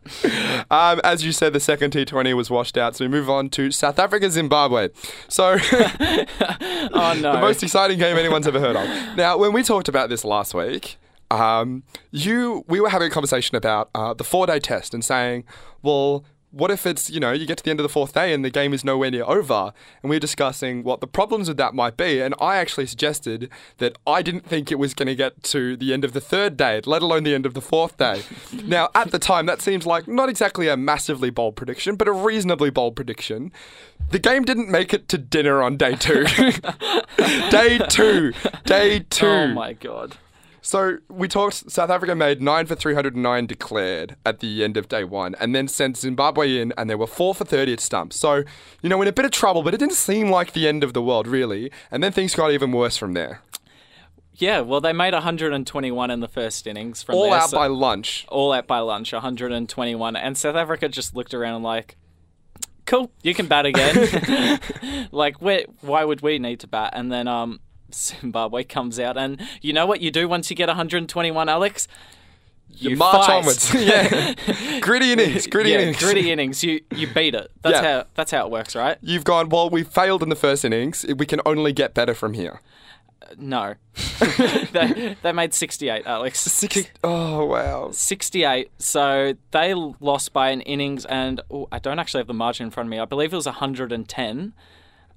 Um, 0.69 1.01
as 1.03 1.25
you 1.25 1.31
said, 1.31 1.53
the 1.53 1.59
second 1.59 1.93
T20 1.93 2.33
was 2.35 2.49
washed 2.49 2.77
out, 2.77 2.95
so 2.95 3.05
we 3.05 3.09
move 3.09 3.29
on 3.29 3.49
to 3.51 3.71
South 3.71 3.99
Africa, 3.99 4.29
Zimbabwe. 4.29 4.89
So, 5.27 5.57
Oh 5.61 7.17
no. 7.19 7.33
the 7.33 7.39
most 7.41 7.63
exciting 7.63 7.97
game 7.97 8.17
anyone's 8.17 8.47
ever 8.47 8.59
heard 8.59 8.75
of. 8.75 9.17
Now, 9.17 9.37
when 9.37 9.53
we 9.53 9.63
talked 9.63 9.87
about 9.87 10.09
this 10.09 10.23
last 10.23 10.53
week, 10.53 10.97
um, 11.31 11.83
you 12.11 12.63
we 12.67 12.79
were 12.79 12.89
having 12.89 13.07
a 13.07 13.11
conversation 13.11 13.55
about 13.55 13.89
uh, 13.95 14.13
the 14.13 14.23
four-day 14.23 14.59
test 14.59 14.93
and 14.93 15.03
saying, 15.03 15.43
well. 15.81 16.25
What 16.55 16.71
if 16.71 16.85
it's, 16.85 17.09
you 17.09 17.19
know, 17.19 17.33
you 17.33 17.45
get 17.45 17.57
to 17.57 17.63
the 17.65 17.69
end 17.69 17.81
of 17.81 17.83
the 17.83 17.89
fourth 17.89 18.13
day 18.13 18.33
and 18.33 18.45
the 18.45 18.49
game 18.49 18.73
is 18.73 18.85
nowhere 18.85 19.11
near 19.11 19.25
over? 19.25 19.73
And 20.01 20.09
we 20.09 20.15
are 20.15 20.21
discussing 20.21 20.83
what 20.83 21.01
the 21.01 21.07
problems 21.07 21.49
with 21.49 21.57
that 21.57 21.73
might 21.73 21.97
be. 21.97 22.21
And 22.21 22.33
I 22.39 22.55
actually 22.55 22.85
suggested 22.85 23.49
that 23.79 23.97
I 24.07 24.21
didn't 24.21 24.45
think 24.45 24.71
it 24.71 24.79
was 24.79 24.93
going 24.93 25.07
to 25.07 25.15
get 25.15 25.43
to 25.43 25.75
the 25.75 25.93
end 25.93 26.05
of 26.05 26.13
the 26.13 26.21
third 26.21 26.55
day, 26.55 26.79
let 26.85 27.01
alone 27.01 27.23
the 27.23 27.35
end 27.35 27.45
of 27.45 27.55
the 27.55 27.61
fourth 27.61 27.97
day. 27.97 28.23
now, 28.63 28.89
at 28.95 29.11
the 29.11 29.19
time, 29.19 29.47
that 29.47 29.61
seems 29.61 29.85
like 29.85 30.07
not 30.07 30.29
exactly 30.29 30.69
a 30.69 30.77
massively 30.77 31.29
bold 31.29 31.57
prediction, 31.57 31.97
but 31.97 32.07
a 32.07 32.13
reasonably 32.13 32.69
bold 32.69 32.95
prediction. 32.95 33.51
The 34.11 34.19
game 34.19 34.43
didn't 34.43 34.69
make 34.69 34.93
it 34.93 35.09
to 35.09 35.17
dinner 35.17 35.61
on 35.61 35.75
day 35.75 35.95
two. 35.95 36.23
day 37.49 37.79
two. 37.89 38.31
Day 38.65 38.99
oh 38.99 39.05
two. 39.09 39.27
Oh 39.27 39.47
my 39.47 39.73
god. 39.73 40.17
So 40.65 40.97
we 41.09 41.27
talked. 41.27 41.69
South 41.69 41.91
Africa 41.91 42.15
made 42.15 42.41
nine 42.41 42.65
for 42.65 42.73
three 42.73 42.95
hundred 42.95 43.13
and 43.13 43.21
nine 43.21 43.45
declared 43.45 44.15
at 44.25 44.39
the 44.39 44.63
end 44.63 44.77
of 44.77 44.87
day 44.87 45.03
one, 45.03 45.35
and 45.39 45.53
then 45.53 45.67
sent 45.67 45.95
Zimbabwe 45.95 46.59
in, 46.59 46.73
and 46.75 46.89
they 46.89 46.95
were 46.95 47.05
four 47.05 47.35
for 47.35 47.45
thirty 47.45 47.71
at 47.71 47.79
stumps. 47.79 48.15
So 48.15 48.43
you 48.81 48.89
know, 48.89 48.99
in 49.03 49.07
a 49.07 49.13
bit 49.13 49.25
of 49.25 49.31
trouble, 49.31 49.61
but 49.61 49.75
it 49.75 49.77
didn't 49.77 49.93
seem 49.93 50.31
like 50.31 50.53
the 50.53 50.67
end 50.67 50.83
of 50.83 50.93
the 50.93 51.03
world 51.03 51.27
really. 51.27 51.71
And 51.91 52.03
then 52.03 52.11
things 52.11 52.33
got 52.33 52.51
even 52.51 52.71
worse 52.71 52.97
from 52.97 53.13
there. 53.13 53.41
Yeah, 54.33 54.61
well, 54.61 54.81
they 54.81 54.91
made 54.91 55.13
121 55.13 56.09
in 56.09 56.19
the 56.19 56.27
first 56.27 56.65
innings 56.65 57.03
from 57.03 57.13
All 57.13 57.29
there, 57.29 57.39
out 57.39 57.51
so- 57.51 57.57
by 57.57 57.67
lunch. 57.67 58.25
all 58.27 58.51
out 58.51 58.65
by 58.65 58.79
lunch, 58.79 59.13
121, 59.13 60.15
and 60.15 60.35
South 60.35 60.55
Africa 60.55 60.89
just 60.89 61.15
looked 61.15 61.35
around 61.35 61.61
like, 61.61 61.95
cool, 62.87 63.11
you 63.21 63.35
can 63.35 63.45
bat 63.47 63.67
again. 63.67 64.59
like, 65.11 65.41
where, 65.41 65.65
why 65.81 66.03
would 66.03 66.21
we 66.21 66.39
need 66.39 66.59
to 66.61 66.67
bat? 66.67 66.93
And 66.95 67.11
then 67.11 67.27
um, 67.27 67.59
Zimbabwe 67.93 68.63
comes 68.63 68.99
out, 68.99 69.17
and 69.17 69.41
you 69.61 69.73
know 69.73 69.85
what 69.85 70.01
you 70.01 70.11
do 70.11 70.27
once 70.27 70.49
you 70.49 70.55
get 70.55 70.67
121, 70.67 71.49
Alex? 71.49 71.87
You, 72.77 72.97
march 72.97 73.27
fight. 73.27 73.37
onwards. 73.37 73.73
yeah. 73.75 74.79
gritty 74.81 75.13
innings. 75.13 75.47
Gritty 75.47 75.69
yeah, 75.69 75.79
innings. 75.79 75.97
gritty 75.99 76.31
innings. 76.31 76.63
You 76.63 76.81
you 76.93 77.07
beat 77.13 77.33
it. 77.35 77.49
That's 77.61 77.81
Yeah. 77.81 77.99
how 77.99 78.05
that's 78.15 78.31
how 78.31 78.45
it 78.45 78.51
works, 78.51 78.75
right? 78.75 78.97
You've 79.01 79.23
gone, 79.23 79.47
well, 79.49 79.69
we 79.69 79.83
failed 79.83 80.21
in 80.23 80.29
the 80.29 80.35
first 80.35 80.65
innings. 80.65 81.05
We 81.17 81.25
can 81.25 81.39
only 81.45 81.71
get 81.71 81.93
better 81.93 82.13
from 82.13 82.33
here. 82.33 82.59
Uh, 83.21 83.27
no, 83.37 83.75
they 84.73 85.15
they 85.21 85.31
made 85.31 85.53
68, 85.53 86.05
Alex. 86.05 86.39
Six, 86.41 86.83
oh, 87.03 87.45
wow. 87.45 87.91
68. 87.91 88.69
So 88.77 89.35
they 89.51 89.73
lost 89.73 90.33
by 90.33 90.49
an 90.49 90.59
innings, 90.61 91.05
and 91.05 91.39
oh, 91.49 91.69
I 91.71 91.79
don't 91.79 91.99
actually 91.99 92.19
have 92.19 92.27
the 92.27 92.33
margin 92.33 92.65
in 92.65 92.71
front 92.71 92.87
of 92.87 92.91
me. 92.91 92.99
I 92.99 93.05
believe 93.05 93.31
it 93.31 93.37
was 93.37 93.45
110. 93.45 94.53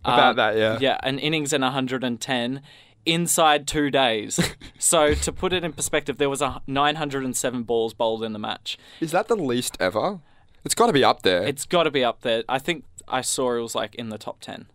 About 0.05 0.31
Uh, 0.31 0.33
that, 0.35 0.57
yeah. 0.57 0.79
Yeah, 0.81 0.99
an 1.03 1.19
innings 1.19 1.53
and 1.53 1.63
110 1.63 2.63
inside 3.05 3.67
two 3.67 3.91
days. 3.91 4.39
so 4.79 5.15
to 5.15 5.33
put 5.33 5.53
it 5.53 5.65
in 5.65 5.73
perspective, 5.73 6.19
there 6.19 6.31
was 6.31 6.43
a 6.43 6.63
907 6.67 7.63
balls 7.65 7.95
bowled 7.95 8.23
in 8.23 8.33
the 8.33 8.39
match. 8.39 8.79
Is 9.01 9.11
that 9.13 9.29
the 9.29 9.37
least 9.37 9.77
ever? 9.81 10.21
It's 10.65 10.75
got 10.75 10.87
to 10.89 10.93
be 10.93 11.05
up 11.05 11.23
there. 11.23 11.43
It's 11.45 11.65
got 11.65 11.85
to 11.85 11.91
be 11.91 12.05
up 12.05 12.21
there. 12.23 12.45
I 12.49 12.59
think 12.59 12.85
I 13.07 13.21
saw 13.23 13.57
it 13.57 13.61
was 13.61 13.75
like 13.75 13.95
in 13.95 14.11
the 14.11 14.19
top 14.19 14.41
10. 14.41 14.67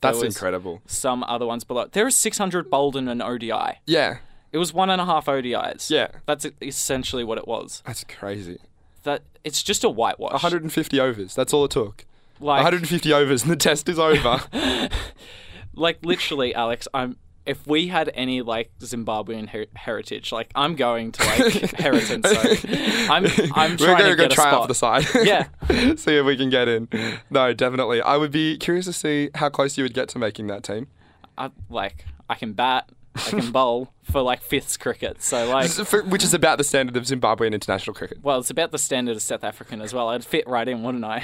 That's 0.00 0.22
incredible. 0.22 0.82
Some 0.86 1.24
other 1.24 1.46
ones 1.46 1.64
below. 1.64 1.88
There 1.90 2.06
is 2.06 2.14
600 2.16 2.70
bowled 2.70 2.96
in 2.96 3.08
an 3.08 3.20
ODI. 3.22 3.80
Yeah. 3.86 4.18
It 4.52 4.58
was 4.58 4.72
one 4.72 4.88
and 4.90 5.00
a 5.00 5.04
half 5.04 5.26
ODIs. 5.26 5.90
Yeah. 5.90 6.08
That's 6.26 6.46
essentially 6.62 7.24
what 7.24 7.38
it 7.38 7.48
was. 7.48 7.82
That's 7.86 8.04
crazy. 8.04 8.58
That 9.02 9.22
it's 9.42 9.62
just 9.62 9.84
a 9.84 9.88
whitewash. 9.90 10.32
150 10.32 11.00
overs. 11.00 11.34
That's 11.34 11.52
all 11.52 11.64
it 11.64 11.70
took. 11.72 12.04
Like 12.40 12.56
150 12.58 13.12
overs 13.12 13.42
and 13.42 13.50
the 13.50 13.56
test 13.56 13.88
is 13.88 13.98
over. 13.98 14.40
like 15.74 15.98
literally 16.04 16.54
alex 16.54 16.88
i'm 16.94 17.16
if 17.44 17.64
we 17.66 17.86
had 17.88 18.10
any 18.14 18.42
like 18.42 18.70
zimbabwean 18.80 19.48
her- 19.50 19.66
heritage 19.74 20.32
like 20.32 20.50
i'm 20.54 20.74
going 20.74 21.12
to 21.12 21.22
like 21.24 21.52
Heriton, 21.78 22.22
so 22.24 22.40
i'm 23.12 23.26
i'm 23.54 23.70
We're 23.72 23.76
trying 23.76 23.98
going 23.98 24.10
to 24.10 24.16
go 24.16 24.28
try 24.28 24.46
out 24.46 24.50
spot 24.50 24.62
for 24.62 24.68
the 24.68 24.74
side. 24.74 25.04
Yeah. 25.26 25.46
see 25.96 26.16
if 26.16 26.26
we 26.26 26.36
can 26.36 26.50
get 26.50 26.66
in. 26.68 26.88
No, 27.30 27.52
definitely. 27.52 28.00
I 28.00 28.16
would 28.16 28.32
be 28.32 28.56
curious 28.58 28.86
to 28.86 28.92
see 28.92 29.30
how 29.36 29.48
close 29.48 29.78
you 29.78 29.84
would 29.84 29.94
get 29.94 30.08
to 30.10 30.18
making 30.18 30.48
that 30.48 30.62
team. 30.64 30.88
I, 31.38 31.50
like 31.68 32.06
i 32.30 32.34
can 32.34 32.54
bat 32.54 32.88
i 33.14 33.20
can 33.30 33.52
bowl 33.52 33.92
for 34.02 34.22
like 34.22 34.40
fifths 34.42 34.76
cricket 34.78 35.22
so 35.22 35.48
like 35.50 35.68
For- 35.70 36.02
Which 36.02 36.24
is 36.24 36.32
about 36.34 36.56
the 36.58 36.64
standard 36.64 36.96
of 36.96 37.04
Zimbabwean 37.04 37.52
international 37.52 37.92
cricket. 37.94 38.18
well 38.22 38.38
it's 38.40 38.48
about 38.50 38.72
the 38.72 38.78
standard 38.78 39.14
of 39.16 39.22
south 39.22 39.44
african 39.44 39.80
as 39.82 39.92
well 39.92 40.08
i'd 40.08 40.24
fit 40.24 40.48
right 40.48 40.66
in 40.66 40.82
wouldn't 40.82 41.04
i 41.04 41.22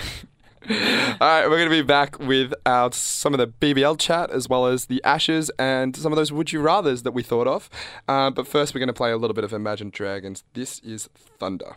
right, 0.70 1.46
we're 1.48 1.58
going 1.58 1.68
to 1.68 1.70
be 1.70 1.82
back 1.82 2.18
with 2.18 2.54
our 2.64 2.92
some 2.92 3.34
of 3.34 3.38
the 3.38 3.48
BBL 3.48 3.98
chat 3.98 4.30
as 4.30 4.48
well 4.48 4.66
as 4.66 4.86
the 4.86 5.02
Ashes 5.02 5.50
and 5.58 5.96
some 5.96 6.12
of 6.12 6.16
those 6.16 6.30
would 6.32 6.52
you 6.52 6.60
rather's 6.60 7.02
that 7.02 7.12
we 7.12 7.22
thought 7.22 7.46
of. 7.46 7.68
Uh, 8.06 8.30
but 8.30 8.46
first, 8.46 8.74
we're 8.74 8.78
going 8.78 8.86
to 8.86 8.92
play 8.92 9.10
a 9.10 9.16
little 9.16 9.34
bit 9.34 9.44
of 9.44 9.52
Imagine 9.52 9.90
Dragons. 9.90 10.44
This 10.54 10.78
is 10.80 11.08
Thunder. 11.38 11.76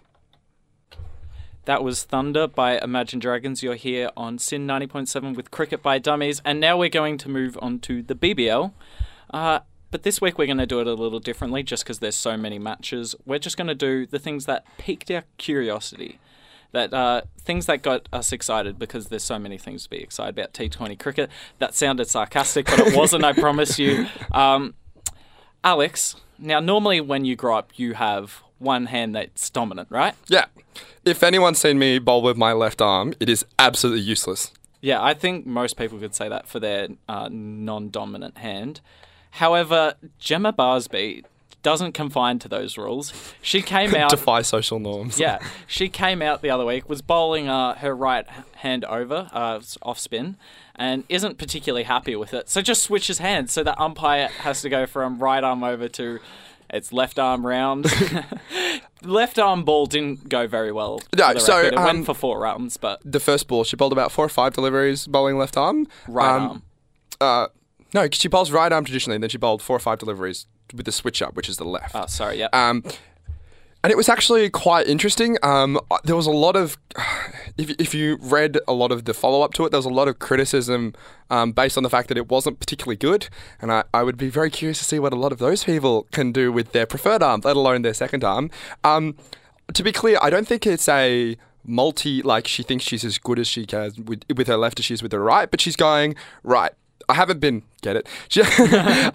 That 1.66 1.84
was 1.84 2.04
Thunder 2.04 2.48
by 2.48 2.78
Imagine 2.78 3.20
Dragons. 3.20 3.64
You're 3.64 3.74
here 3.74 4.12
on 4.16 4.38
SYN 4.38 4.68
90.7 4.68 5.36
with 5.36 5.50
Cricket 5.50 5.82
by 5.82 5.98
Dummies. 5.98 6.40
And 6.46 6.60
now 6.60 6.78
we're 6.78 6.90
going 6.90 7.18
to 7.18 7.30
move 7.30 7.58
on 7.60 7.80
to 7.80 8.04
the 8.04 8.14
BBL. 8.14 8.72
Uh, 9.34 9.60
but 9.90 10.04
this 10.04 10.22
week 10.22 10.38
we're 10.38 10.46
going 10.46 10.60
to 10.60 10.68
do 10.68 10.80
it 10.80 10.86
a 10.86 10.94
little 10.94 11.20
differently 11.20 11.64
just 11.64 11.84
because 11.84 12.00
there's 12.00 12.16
so 12.16 12.38
many 12.38 12.60
matches. 12.60 13.16
We're 13.26 13.40
just 13.40 13.58
going 13.58 13.68
to 13.68 13.74
do 13.76 14.06
the 14.06 14.20
things 14.20 14.46
that 14.46 14.64
piqued 14.78 15.10
our 15.10 15.24
curiosity. 15.38 16.20
That 16.76 16.94
uh, 16.94 17.22
things 17.40 17.68
that 17.68 17.82
got 17.82 18.10
us 18.12 18.34
excited 18.34 18.78
because 18.78 19.08
there's 19.08 19.24
so 19.24 19.40
many 19.40 19.58
things 19.58 19.84
to 19.84 19.90
be 19.90 19.98
excited 19.98 20.38
about 20.38 20.54
T20 20.54 21.00
cricket. 21.00 21.30
That 21.60 21.74
sounded 21.74 22.10
sarcastic, 22.10 22.66
but 22.66 22.80
it 22.80 22.96
wasn't. 22.98 23.24
I 23.24 23.32
promise 23.32 23.80
you. 23.80 24.08
Um, 24.34 24.74
Alex, 25.64 26.18
now 26.38 26.60
normally 26.60 27.00
when 27.00 27.24
you 27.24 27.38
grow 27.38 27.58
up, 27.58 27.72
you 27.78 27.94
have 27.94 28.44
one 28.60 28.88
hand 28.88 29.16
that's 29.16 29.50
dominant, 29.50 29.88
right? 29.90 30.16
Yeah. 30.28 30.48
If 31.06 31.24
anyone's 31.24 31.60
seen 31.60 31.80
me 31.80 31.98
bowl 31.98 32.22
with 32.22 32.36
my 32.36 32.52
left 32.52 32.82
arm, 32.82 33.14
it 33.22 33.30
is 33.30 33.46
absolutely 33.58 34.02
useless. 34.02 34.52
Yeah, 34.82 35.02
I 35.02 35.14
think 35.14 35.46
most 35.46 35.78
people 35.78 35.98
could 35.98 36.14
say 36.14 36.28
that 36.28 36.46
for 36.46 36.60
their 36.60 36.90
uh, 37.08 37.30
non 37.32 37.90
dominant 37.90 38.40
hand. 38.40 38.82
However, 39.32 39.96
Gemma 40.20 40.52
Barsby 40.52 41.24
doesn't 41.66 41.94
confine 41.94 42.38
to 42.38 42.48
those 42.48 42.78
rules. 42.78 43.12
She 43.42 43.64
came 43.64 43.96
out. 43.96 44.12
Defy 44.12 44.44
social 44.44 44.78
norms. 44.78 45.20
yeah, 45.20 45.40
she 45.66 45.90
came 45.90 46.22
out 46.22 46.44
the 46.44 46.52
other 46.52 46.64
week, 46.64 46.88
was 46.88 47.02
bowling 47.02 47.50
uh, 47.50 47.74
her 47.80 47.96
right 47.96 48.28
hand 48.58 48.86
over, 48.86 49.28
uh, 49.34 49.60
off 49.82 49.98
spin, 49.98 50.38
and 50.76 51.06
isn't 51.10 51.40
particularly 51.40 51.82
happy 51.82 52.16
with 52.16 52.36
it. 52.36 52.50
So 52.50 52.62
just 52.62 52.84
switches 52.84 53.18
hands. 53.18 53.52
So 53.52 53.64
the 53.64 53.78
umpire 53.82 54.28
has 54.28 54.62
to 54.62 54.70
go 54.70 54.86
from 54.86 55.18
right 55.18 55.44
arm 55.44 55.64
over 55.64 55.88
to 55.88 56.20
its 56.70 56.94
left 56.94 57.18
arm 57.18 57.44
round. 57.44 57.88
left 59.02 59.40
arm 59.40 59.64
ball 59.64 59.88
didn't 59.88 60.30
go 60.30 60.46
very 60.46 60.72
well. 60.72 61.02
No, 61.18 61.36
so, 61.40 61.58
record. 61.58 61.74
it 61.74 61.78
um, 61.80 61.86
went 61.86 62.06
for 62.06 62.14
four 62.14 62.40
runs, 62.40 62.78
but 62.78 63.02
The 63.04 63.20
first 63.20 63.48
ball, 63.48 63.64
she 63.64 63.76
bowled 63.76 63.92
about 63.92 64.12
four 64.12 64.26
or 64.26 64.30
five 64.30 64.54
deliveries 64.54 65.08
bowling 65.08 65.40
left 65.40 65.58
arm. 65.58 65.88
right 66.08 66.36
Um, 66.36 66.44
arm. 66.44 66.64
Uh, 67.20 67.48
no, 67.96 68.08
she 68.12 68.28
bowls 68.28 68.52
right 68.52 68.72
arm 68.72 68.86
traditionally, 68.86 69.16
and 69.16 69.24
then 69.24 69.32
she 69.32 69.40
bowled 69.40 69.64
four 69.64 69.76
or 69.76 69.80
five 69.80 69.98
deliveries 69.98 70.46
with 70.74 70.86
the 70.86 70.92
switch 70.92 71.22
up, 71.22 71.36
which 71.36 71.50
is 71.50 71.58
the 71.58 71.66
left. 71.66 71.96
Oh, 71.96 72.06
sorry, 72.08 72.40
yeah. 72.40 72.48
Um, 72.54 72.84
and 73.84 73.92
it 73.92 73.98
was 73.98 74.10
actually 74.10 74.50
quite 74.50 74.88
interesting. 74.88 75.38
Um, 75.44 75.80
there 76.06 76.16
was 76.16 76.26
a 76.26 76.32
lot 76.32 76.56
of, 76.56 76.76
if, 77.56 77.70
if 77.78 77.94
you 77.94 78.18
read 78.20 78.58
a 78.68 78.74
lot 78.74 78.92
of 78.92 79.06
the 79.06 79.14
follow 79.14 79.44
up 79.44 79.54
to 79.54 79.66
it, 79.66 79.70
there 79.70 79.78
was 79.78 79.86
a 79.86 79.90
lot 79.90 80.08
of 80.08 80.18
criticism 80.18 80.96
um, 81.30 81.52
based 81.52 81.78
on 81.78 81.84
the 81.84 81.90
fact 81.92 82.08
that 82.08 82.18
it 82.18 82.28
wasn't 82.28 82.60
particularly 82.60 82.96
good. 82.96 83.30
And 83.62 83.72
I, 83.72 83.84
I 83.94 84.02
would 84.02 84.18
be 84.18 84.30
very 84.30 84.50
curious 84.50 84.80
to 84.80 84.86
see 84.86 84.98
what 84.98 85.14
a 85.14 85.16
lot 85.16 85.32
of 85.32 85.38
those 85.38 85.64
people 85.64 86.08
can 86.12 86.32
do 86.32 86.52
with 86.52 86.72
their 86.72 86.88
preferred 86.88 87.22
arm, 87.22 87.42
let 87.44 87.56
alone 87.56 87.84
their 87.84 87.94
second 87.94 88.24
arm. 88.24 88.50
Um, 88.84 89.16
to 89.72 89.84
be 89.84 89.92
clear, 89.92 90.18
I 90.20 90.32
don't 90.32 90.48
think 90.48 90.66
it's 90.66 90.90
a 90.90 91.38
multi, 91.64 92.24
like 92.24 92.48
she 92.48 92.64
thinks 92.64 92.86
she's 92.86 93.06
as 93.06 93.20
good 93.20 93.38
as 93.38 93.48
she 93.48 93.68
can 93.68 93.92
with, 94.06 94.24
with 94.36 94.48
her 94.48 94.58
left 94.58 94.80
as 94.80 94.86
she 94.86 94.96
is 94.96 95.04
with 95.04 95.12
her 95.12 95.22
right, 95.22 95.52
but 95.52 95.62
she's 95.62 95.76
going, 95.76 96.16
right. 96.42 96.72
I 97.08 97.14
haven't 97.14 97.40
been 97.40 97.64
get 97.82 97.96
it. 97.96 98.08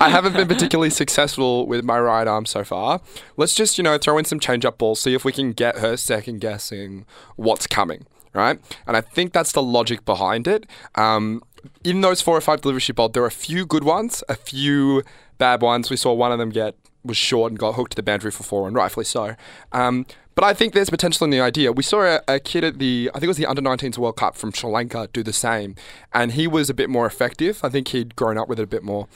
I 0.00 0.08
haven't 0.08 0.34
been 0.34 0.48
particularly 0.48 0.90
successful 0.90 1.66
with 1.66 1.84
my 1.84 1.98
right 1.98 2.26
arm 2.26 2.46
so 2.46 2.64
far. 2.64 3.00
Let's 3.36 3.54
just 3.54 3.78
you 3.78 3.84
know 3.84 3.98
throw 3.98 4.18
in 4.18 4.24
some 4.24 4.40
change 4.40 4.64
up 4.64 4.78
balls, 4.78 5.00
see 5.00 5.14
if 5.14 5.24
we 5.24 5.32
can 5.32 5.52
get 5.52 5.78
her 5.78 5.96
second 5.96 6.40
guessing 6.40 7.06
what's 7.36 7.66
coming, 7.66 8.06
right? 8.32 8.60
And 8.86 8.96
I 8.96 9.00
think 9.00 9.32
that's 9.32 9.52
the 9.52 9.62
logic 9.62 10.04
behind 10.04 10.46
it. 10.46 10.66
Um, 10.94 11.42
in 11.84 12.00
those 12.00 12.20
four 12.20 12.36
or 12.36 12.40
five 12.40 12.62
deliveries 12.62 12.84
she 12.84 12.92
bowled, 12.92 13.14
there 13.14 13.22
are 13.22 13.26
a 13.26 13.30
few 13.30 13.66
good 13.66 13.84
ones, 13.84 14.24
a 14.28 14.34
few 14.34 15.02
bad 15.38 15.62
ones. 15.62 15.90
We 15.90 15.96
saw 15.96 16.12
one 16.12 16.32
of 16.32 16.38
them 16.38 16.50
get 16.50 16.74
was 17.04 17.16
short 17.16 17.50
and 17.50 17.58
got 17.58 17.74
hooked 17.74 17.92
to 17.92 17.96
the 17.96 18.02
boundary 18.02 18.30
for 18.30 18.42
four, 18.42 18.66
and 18.66 18.76
rightfully 18.76 19.04
so. 19.04 19.34
Um, 19.72 20.06
but 20.34 20.44
I 20.44 20.54
think 20.54 20.72
there's 20.72 20.90
potential 20.90 21.24
in 21.24 21.30
the 21.30 21.40
idea. 21.40 21.72
We 21.72 21.82
saw 21.82 22.02
a, 22.02 22.20
a 22.28 22.40
kid 22.40 22.64
at 22.64 22.78
the, 22.78 23.10
I 23.10 23.18
think 23.18 23.24
it 23.24 23.28
was 23.28 23.36
the 23.36 23.46
under 23.46 23.62
19s 23.62 23.98
World 23.98 24.16
Cup 24.16 24.36
from 24.36 24.52
Sri 24.52 24.70
Lanka 24.70 25.08
do 25.12 25.22
the 25.22 25.32
same, 25.32 25.74
and 26.12 26.32
he 26.32 26.46
was 26.46 26.70
a 26.70 26.74
bit 26.74 26.88
more 26.88 27.06
effective. 27.06 27.60
I 27.62 27.68
think 27.68 27.88
he'd 27.88 28.16
grown 28.16 28.38
up 28.38 28.48
with 28.48 28.58
it 28.58 28.64
a 28.64 28.66
bit 28.66 28.82
more. 28.82 29.08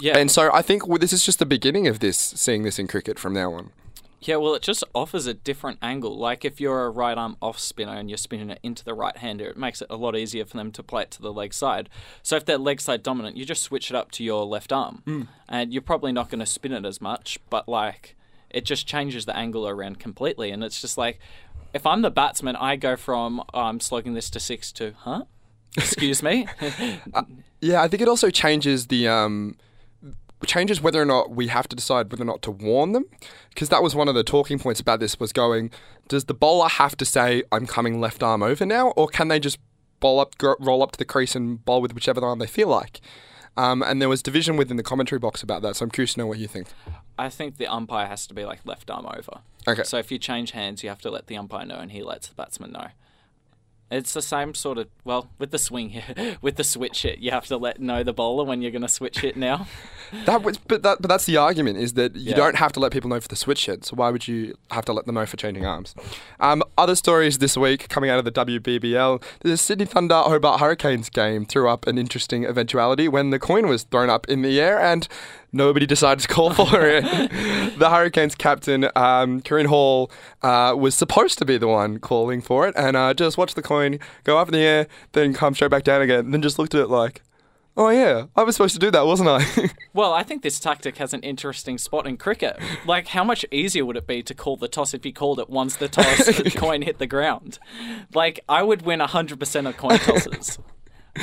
yeah. 0.00 0.16
And 0.16 0.30
so 0.30 0.50
I 0.52 0.62
think 0.62 0.86
well, 0.86 0.98
this 0.98 1.12
is 1.12 1.24
just 1.24 1.38
the 1.38 1.46
beginning 1.46 1.86
of 1.86 2.00
this, 2.00 2.16
seeing 2.16 2.62
this 2.62 2.78
in 2.78 2.86
cricket 2.86 3.18
from 3.18 3.34
now 3.34 3.52
on. 3.52 3.70
Yeah, 4.20 4.36
well, 4.36 4.54
it 4.54 4.62
just 4.62 4.82
offers 4.94 5.26
a 5.26 5.34
different 5.34 5.78
angle. 5.80 6.16
Like 6.16 6.44
if 6.44 6.60
you're 6.60 6.86
a 6.86 6.90
right 6.90 7.16
arm 7.16 7.36
off 7.40 7.58
spinner 7.58 7.94
and 7.94 8.10
you're 8.10 8.16
spinning 8.16 8.50
it 8.50 8.58
into 8.62 8.84
the 8.84 8.94
right 8.94 9.16
hander, 9.16 9.46
it 9.46 9.56
makes 9.56 9.80
it 9.80 9.86
a 9.90 9.96
lot 9.96 10.16
easier 10.16 10.44
for 10.44 10.56
them 10.56 10.72
to 10.72 10.82
play 10.82 11.02
it 11.02 11.10
to 11.12 11.22
the 11.22 11.32
leg 11.32 11.54
side. 11.54 11.88
So 12.22 12.36
if 12.36 12.44
they're 12.44 12.58
leg 12.58 12.80
side 12.80 13.02
dominant, 13.02 13.36
you 13.36 13.44
just 13.44 13.62
switch 13.62 13.90
it 13.90 13.96
up 13.96 14.10
to 14.12 14.24
your 14.24 14.44
left 14.44 14.72
arm, 14.72 15.02
mm. 15.06 15.28
and 15.48 15.72
you're 15.72 15.82
probably 15.82 16.10
not 16.10 16.30
going 16.30 16.40
to 16.40 16.46
spin 16.46 16.72
it 16.72 16.84
as 16.84 17.00
much. 17.00 17.38
But 17.48 17.68
like, 17.68 18.16
it 18.50 18.64
just 18.64 18.86
changes 18.86 19.24
the 19.26 19.36
angle 19.36 19.68
around 19.68 19.98
completely, 19.98 20.50
and 20.50 20.64
it's 20.64 20.80
just 20.80 20.98
like, 20.98 21.18
if 21.74 21.86
I'm 21.86 22.02
the 22.02 22.10
batsman, 22.10 22.56
I 22.56 22.76
go 22.76 22.96
from 22.96 23.42
I'm 23.52 23.80
slogging 23.80 24.14
this 24.14 24.30
to 24.30 24.40
six 24.40 24.72
to 24.72 24.94
huh. 24.98 25.24
Excuse 25.76 26.22
me. 26.22 26.46
Yeah, 27.60 27.82
I 27.82 27.88
think 27.88 28.02
it 28.02 28.08
also 28.08 28.30
changes 28.30 28.86
the 28.86 29.08
um, 29.08 29.56
changes 30.46 30.80
whether 30.80 31.02
or 31.02 31.04
not 31.04 31.30
we 31.30 31.48
have 31.48 31.68
to 31.68 31.74
decide 31.74 32.12
whether 32.12 32.22
or 32.22 32.26
not 32.26 32.40
to 32.42 32.52
warn 32.52 32.92
them, 32.92 33.06
because 33.50 33.68
that 33.70 33.82
was 33.82 33.96
one 33.96 34.06
of 34.06 34.14
the 34.14 34.22
talking 34.22 34.60
points 34.60 34.78
about 34.78 35.00
this 35.00 35.18
was 35.18 35.32
going. 35.32 35.72
Does 36.06 36.26
the 36.26 36.34
bowler 36.34 36.68
have 36.68 36.96
to 36.98 37.04
say 37.04 37.42
I'm 37.50 37.66
coming 37.66 38.00
left 38.00 38.22
arm 38.22 38.44
over 38.44 38.64
now, 38.64 38.90
or 38.90 39.08
can 39.08 39.26
they 39.26 39.40
just 39.40 39.58
bowl 39.98 40.20
up, 40.20 40.34
roll 40.60 40.84
up 40.84 40.92
to 40.92 40.98
the 40.98 41.04
crease 41.04 41.34
and 41.34 41.64
bowl 41.64 41.82
with 41.82 41.94
whichever 41.94 42.24
arm 42.24 42.38
they 42.38 42.46
feel 42.46 42.68
like? 42.68 43.00
Um, 43.58 43.82
and 43.82 44.00
there 44.00 44.08
was 44.08 44.22
division 44.22 44.56
within 44.56 44.76
the 44.76 44.84
commentary 44.84 45.18
box 45.18 45.42
about 45.42 45.62
that, 45.62 45.74
so 45.74 45.82
I'm 45.82 45.90
curious 45.90 46.14
to 46.14 46.20
know 46.20 46.28
what 46.28 46.38
you 46.38 46.46
think. 46.46 46.68
I 47.18 47.28
think 47.28 47.56
the 47.56 47.66
umpire 47.66 48.06
has 48.06 48.24
to 48.28 48.34
be 48.34 48.44
like 48.44 48.60
left 48.64 48.88
arm 48.88 49.04
over. 49.04 49.40
Okay. 49.66 49.82
So 49.82 49.98
if 49.98 50.12
you 50.12 50.18
change 50.18 50.52
hands, 50.52 50.84
you 50.84 50.88
have 50.90 51.00
to 51.00 51.10
let 51.10 51.26
the 51.26 51.36
umpire 51.36 51.66
know, 51.66 51.78
and 51.78 51.90
he 51.90 52.04
lets 52.04 52.28
the 52.28 52.36
batsman 52.36 52.70
know. 52.70 52.86
It's 53.90 54.12
the 54.12 54.20
same 54.22 54.54
sort 54.54 54.76
of 54.78 54.88
well 55.04 55.30
with 55.38 55.50
the 55.50 55.58
swing 55.58 55.90
here, 55.90 56.36
with 56.42 56.56
the 56.56 56.64
switch 56.64 57.02
hit. 57.02 57.20
You 57.20 57.30
have 57.30 57.46
to 57.46 57.56
let 57.56 57.80
know 57.80 58.02
the 58.02 58.12
bowler 58.12 58.44
when 58.44 58.60
you're 58.60 58.70
going 58.70 58.82
to 58.82 58.88
switch 58.88 59.20
hit 59.20 59.36
now. 59.36 59.66
That 60.24 60.42
was, 60.42 60.56
but 60.56 60.82
that, 60.84 61.02
but 61.02 61.08
that's 61.08 61.26
the 61.26 61.36
argument 61.36 61.76
is 61.76 61.92
that 61.92 62.16
you 62.16 62.30
Yeah. 62.30 62.36
don't 62.36 62.56
have 62.56 62.72
to 62.72 62.80
let 62.80 62.92
people 62.92 63.10
know 63.10 63.20
for 63.20 63.28
the 63.28 63.36
switch 63.36 63.66
hit. 63.66 63.84
So 63.84 63.94
why 63.94 64.08
would 64.08 64.26
you 64.26 64.56
have 64.70 64.86
to 64.86 64.94
let 64.94 65.04
them 65.04 65.16
know 65.16 65.26
for 65.26 65.36
changing 65.36 65.66
arms? 65.66 65.94
Um, 66.40 66.62
other 66.78 66.94
stories 66.94 67.36
this 67.36 67.58
week 67.58 67.90
coming 67.90 68.08
out 68.08 68.18
of 68.18 68.24
the 68.24 68.32
WBBL. 68.32 69.22
The 69.40 69.58
Sydney 69.58 69.84
Thunder 69.84 70.14
Hobart 70.14 70.60
Hurricanes 70.60 71.10
game 71.10 71.44
threw 71.44 71.68
up 71.68 71.86
an 71.86 71.98
interesting 71.98 72.46
eventuality 72.46 73.06
when 73.06 73.28
the 73.28 73.38
coin 73.38 73.68
was 73.68 73.82
thrown 73.82 74.08
up 74.08 74.26
in 74.30 74.40
the 74.40 74.58
air 74.58 74.80
and 74.80 75.06
nobody 75.52 75.86
decided 75.86 76.20
to 76.22 76.28
call 76.28 76.52
for 76.52 76.86
it. 76.86 77.02
the 77.78 77.90
Hurricanes 77.90 78.34
captain 78.34 78.88
um, 78.96 79.40
Corinne 79.40 79.66
Hall 79.66 80.10
uh, 80.42 80.74
was 80.76 80.94
supposed 80.94 81.38
to 81.38 81.44
be 81.44 81.58
the 81.58 81.68
one 81.68 81.98
calling 81.98 82.40
for 82.40 82.66
it 82.68 82.74
and 82.76 82.96
uh, 82.96 83.14
just 83.14 83.38
watched 83.38 83.56
the 83.56 83.62
coin 83.62 83.98
go 84.24 84.38
up 84.38 84.48
in 84.48 84.52
the 84.52 84.60
air, 84.60 84.86
then 85.12 85.34
come 85.34 85.54
straight 85.54 85.70
back 85.70 85.84
down 85.84 86.02
again, 86.02 86.20
and 86.20 86.34
then 86.34 86.42
just 86.42 86.58
looked 86.58 86.74
at 86.74 86.82
it 86.82 86.88
like. 86.88 87.22
Oh 87.76 87.90
yeah, 87.90 88.24
I 88.34 88.42
was 88.42 88.56
supposed 88.56 88.74
to 88.74 88.80
do 88.80 88.90
that, 88.90 89.06
wasn't 89.06 89.28
I? 89.28 89.70
Well, 89.94 90.12
I 90.12 90.22
think 90.22 90.42
this 90.42 90.60
tactic 90.60 90.98
has 90.98 91.12
an 91.12 91.22
interesting 91.22 91.76
spot 91.78 92.06
in 92.06 92.18
cricket. 92.18 92.56
Like, 92.86 93.08
how 93.08 93.24
much 93.24 93.44
easier 93.50 93.84
would 93.84 93.96
it 93.96 94.06
be 94.06 94.22
to 94.22 94.34
call 94.34 94.56
the 94.56 94.68
toss 94.68 94.94
if 94.94 95.04
you 95.04 95.12
called 95.12 95.40
it 95.40 95.48
once 95.50 95.74
the 95.74 95.88
toss 95.88 96.26
the 96.26 96.52
coin 96.54 96.82
hit 96.82 96.98
the 96.98 97.06
ground? 97.06 97.58
Like, 98.14 98.38
I 98.48 98.62
would 98.62 98.82
win 98.82 99.00
100% 99.00 99.68
of 99.68 99.76
coin 99.76 99.98
tosses. 99.98 100.58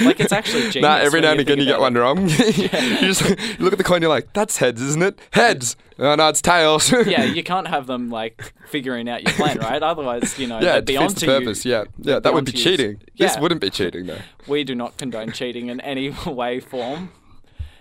Like, 0.01 0.19
it's 0.19 0.31
actually 0.31 0.63
genius. 0.71 0.81
Nah, 0.81 0.97
every 0.97 1.21
now 1.21 1.31
and 1.31 1.39
again 1.39 1.57
you 1.59 1.65
get 1.65 1.79
one 1.79 1.93
wrong. 1.93 2.21
you 2.29 2.29
just 2.29 3.21
you 3.29 3.35
look 3.59 3.73
at 3.73 3.77
the 3.77 3.83
coin, 3.83 4.01
you're 4.01 4.09
like, 4.09 4.33
"That's 4.33 4.57
heads, 4.57 4.81
isn't 4.81 5.01
it? 5.03 5.19
Heads." 5.31 5.75
Oh 5.97 6.15
no, 6.15 6.27
it's 6.29 6.41
tails. 6.41 6.91
Yeah, 7.05 7.23
you 7.23 7.43
can't 7.43 7.67
have 7.67 7.87
them, 7.87 8.09
like, 8.09 8.53
figuring 8.67 9.07
out 9.07 9.23
your 9.23 9.31
plan, 9.33 9.59
right? 9.59 9.81
Otherwise, 9.81 10.37
you 10.37 10.47
know, 10.47 10.59
yeah, 10.59 10.77
it 10.77 10.85
defeats 10.85 11.13
the 11.13 11.25
purpose. 11.27 11.63
you. 11.65 11.71
Yeah, 11.71 11.83
yeah, 11.99 12.19
that 12.19 12.33
would 12.33 12.45
be 12.45 12.51
cheating. 12.51 13.01
This 13.17 13.37
wouldn't 13.37 13.61
be 13.61 13.69
cheating 13.69 14.05
though. 14.07 14.19
We 14.47 14.63
do 14.63 14.75
not 14.75 14.97
condone 14.97 15.31
cheating 15.31 15.67
in 15.67 15.79
any 15.81 16.13
way, 16.25 16.59
form. 16.59 17.11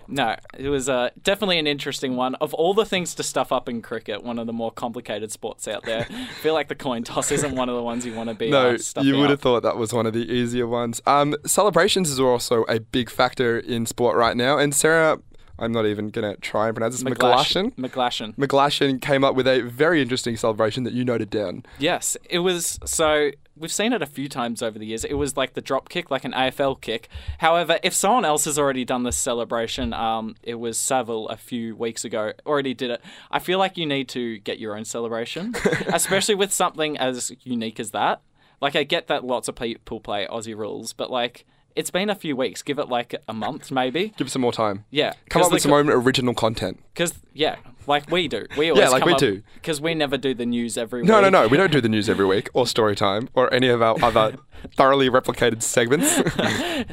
No, 0.09 0.37
it 0.59 0.69
was 0.69 0.89
uh, 0.89 1.11
definitely 1.23 1.59
an 1.59 1.67
interesting 1.67 2.17
one. 2.17 2.35
Of 2.37 2.55
all 2.55 2.75
the 2.75 2.85
things 2.85 3.15
to 3.17 3.23
stuff 3.23 3.53
up 3.53 3.69
in 3.69 3.83
cricket, 3.83 4.23
one 4.23 4.39
of 4.39 4.47
the 4.47 4.53
more 4.53 4.71
complicated 4.71 5.33
sports 5.33 5.67
out 5.69 5.85
there, 5.85 6.07
I 6.11 6.27
feel 6.43 6.55
like 6.55 6.69
the 6.69 6.75
coin 6.75 7.05
toss 7.05 7.31
isn't 7.31 7.55
one 7.55 7.69
of 7.69 7.77
the 7.77 7.83
ones 7.83 8.05
you 8.07 8.15
want 8.15 8.29
to 8.29 8.35
be. 8.35 8.51
No, 8.51 8.77
uh, 8.97 9.01
you 9.03 9.19
would 9.19 9.31
have 9.31 9.41
thought 9.41 9.63
that 9.63 9.77
was 9.77 9.93
one 9.93 10.07
of 10.07 10.13
the 10.13 10.31
easier 10.31 10.67
ones. 10.67 11.01
Um, 11.07 11.37
celebrations 11.47 12.11
is 12.11 12.21
also 12.21 12.65
a 12.65 12.81
big 12.81 13.11
factor 13.11 13.59
in 13.59 13.87
sport 13.87 14.17
right 14.17 14.37
now, 14.37 14.59
and 14.59 14.75
Sarah, 14.75 15.19
I'm 15.59 15.73
not 15.73 15.87
even 15.87 16.11
gonna 16.11 16.37
try 16.37 16.67
and 16.67 16.77
pronounce 16.77 17.01
this. 17.01 17.05
McGlashan. 17.05 17.75
McGlashan. 17.75 18.35
McGlashan 18.37 19.01
came 19.01 19.23
up 19.25 19.35
with 19.35 19.47
a 19.47 19.61
very 19.61 20.03
interesting 20.03 20.37
celebration 20.37 20.85
that 20.85 20.93
you 20.93 21.05
noted 21.05 21.31
down. 21.31 21.65
Yes, 21.79 22.17
it 22.29 22.41
was. 22.41 22.79
So 22.85 23.31
we've 23.57 23.73
seen 23.73 23.93
it 23.93 24.03
a 24.03 24.07
few 24.07 24.29
times 24.29 24.63
over 24.63 24.79
the 24.79 24.87
years. 24.87 25.05
It 25.05 25.15
was 25.15 25.37
like 25.37 25.55
the 25.55 25.61
drop 25.61 25.89
kick, 25.89 26.11
like 26.11 26.25
an 26.25 26.33
AFL 26.33 26.81
kick. 26.81 27.09
However, 27.39 27.79
if 27.83 27.95
someone 27.95 28.25
else 28.25 28.45
has 28.47 28.59
already 28.59 28.85
done 28.85 29.05
this 29.05 29.17
celebration, 29.17 29.93
um, 29.93 30.35
it 30.43 30.55
was 30.57 30.79
Saville 30.79 31.29
a 31.29 31.37
few 31.37 31.77
weeks 31.77 32.05
ago 32.05 32.33
already 32.47 32.75
did 32.75 32.91
it. 32.91 33.01
I 33.31 33.39
feel 33.39 33.59
like 33.59 33.77
you 33.77 33.87
need 33.87 34.09
to 34.11 34.39
get 34.39 34.59
your 34.59 34.77
own 34.77 34.85
celebration, 34.85 35.55
especially 35.87 36.35
with 36.35 36.53
something 36.53 36.99
as 36.99 37.33
unique 37.43 37.79
as 37.79 37.93
that. 37.93 38.23
Like 38.61 38.77
I 38.77 38.83
get 38.83 39.09
that 39.09 39.25
lots 39.25 39.49
of 39.49 39.57
people 39.57 40.01
play 40.01 40.27
Aussie 40.27 40.57
rules, 40.57 40.93
but 40.93 41.11
like 41.11 41.45
it's 41.77 41.91
been 41.91 42.11
a 42.11 42.15
few 42.15 42.37
weeks. 42.37 42.63
Give 42.63 42.79
it 42.79 42.89
like 42.89 43.15
a 43.29 43.33
month, 43.33 43.71
maybe. 43.71 44.13
Give 44.17 44.27
it 44.27 44.31
some 44.31 44.43
more 44.43 44.53
time. 44.53 44.85
Yeah, 44.91 45.15
Come 45.29 45.43
up 45.43 45.53
with 45.53 45.63
some 45.63 45.73
own 45.73 45.89
original 45.89 46.35
content. 46.35 46.81
Because 46.93 47.15
yeah, 47.35 47.57
like 47.87 48.11
we 48.11 48.29
do. 48.29 48.47
We 48.57 48.71
always 48.71 48.91
like 48.91 49.03
come 49.03 49.13
we 49.13 49.19
do. 49.19 49.43
Because 49.55 49.81
we 49.81 49.95
never 49.95 50.17
do 50.17 50.33
the 50.35 50.47
news 50.47 50.79
every 50.79 51.03
week. 51.03 51.09
No, 51.09 51.21
no, 51.21 51.29
no. 51.29 51.49
We 51.49 51.57
don't 51.57 51.73
do 51.73 51.81
the 51.81 51.89
news 51.89 52.09
every 52.09 52.25
week 52.27 52.49
or 52.55 52.67
story 52.67 52.97
time 52.97 53.29
or 53.35 53.53
any 53.53 53.69
of 53.69 53.83
our 53.83 54.03
other 54.03 54.37
thoroughly 54.77 55.11
replicated 55.11 55.63
segments. 55.63 56.21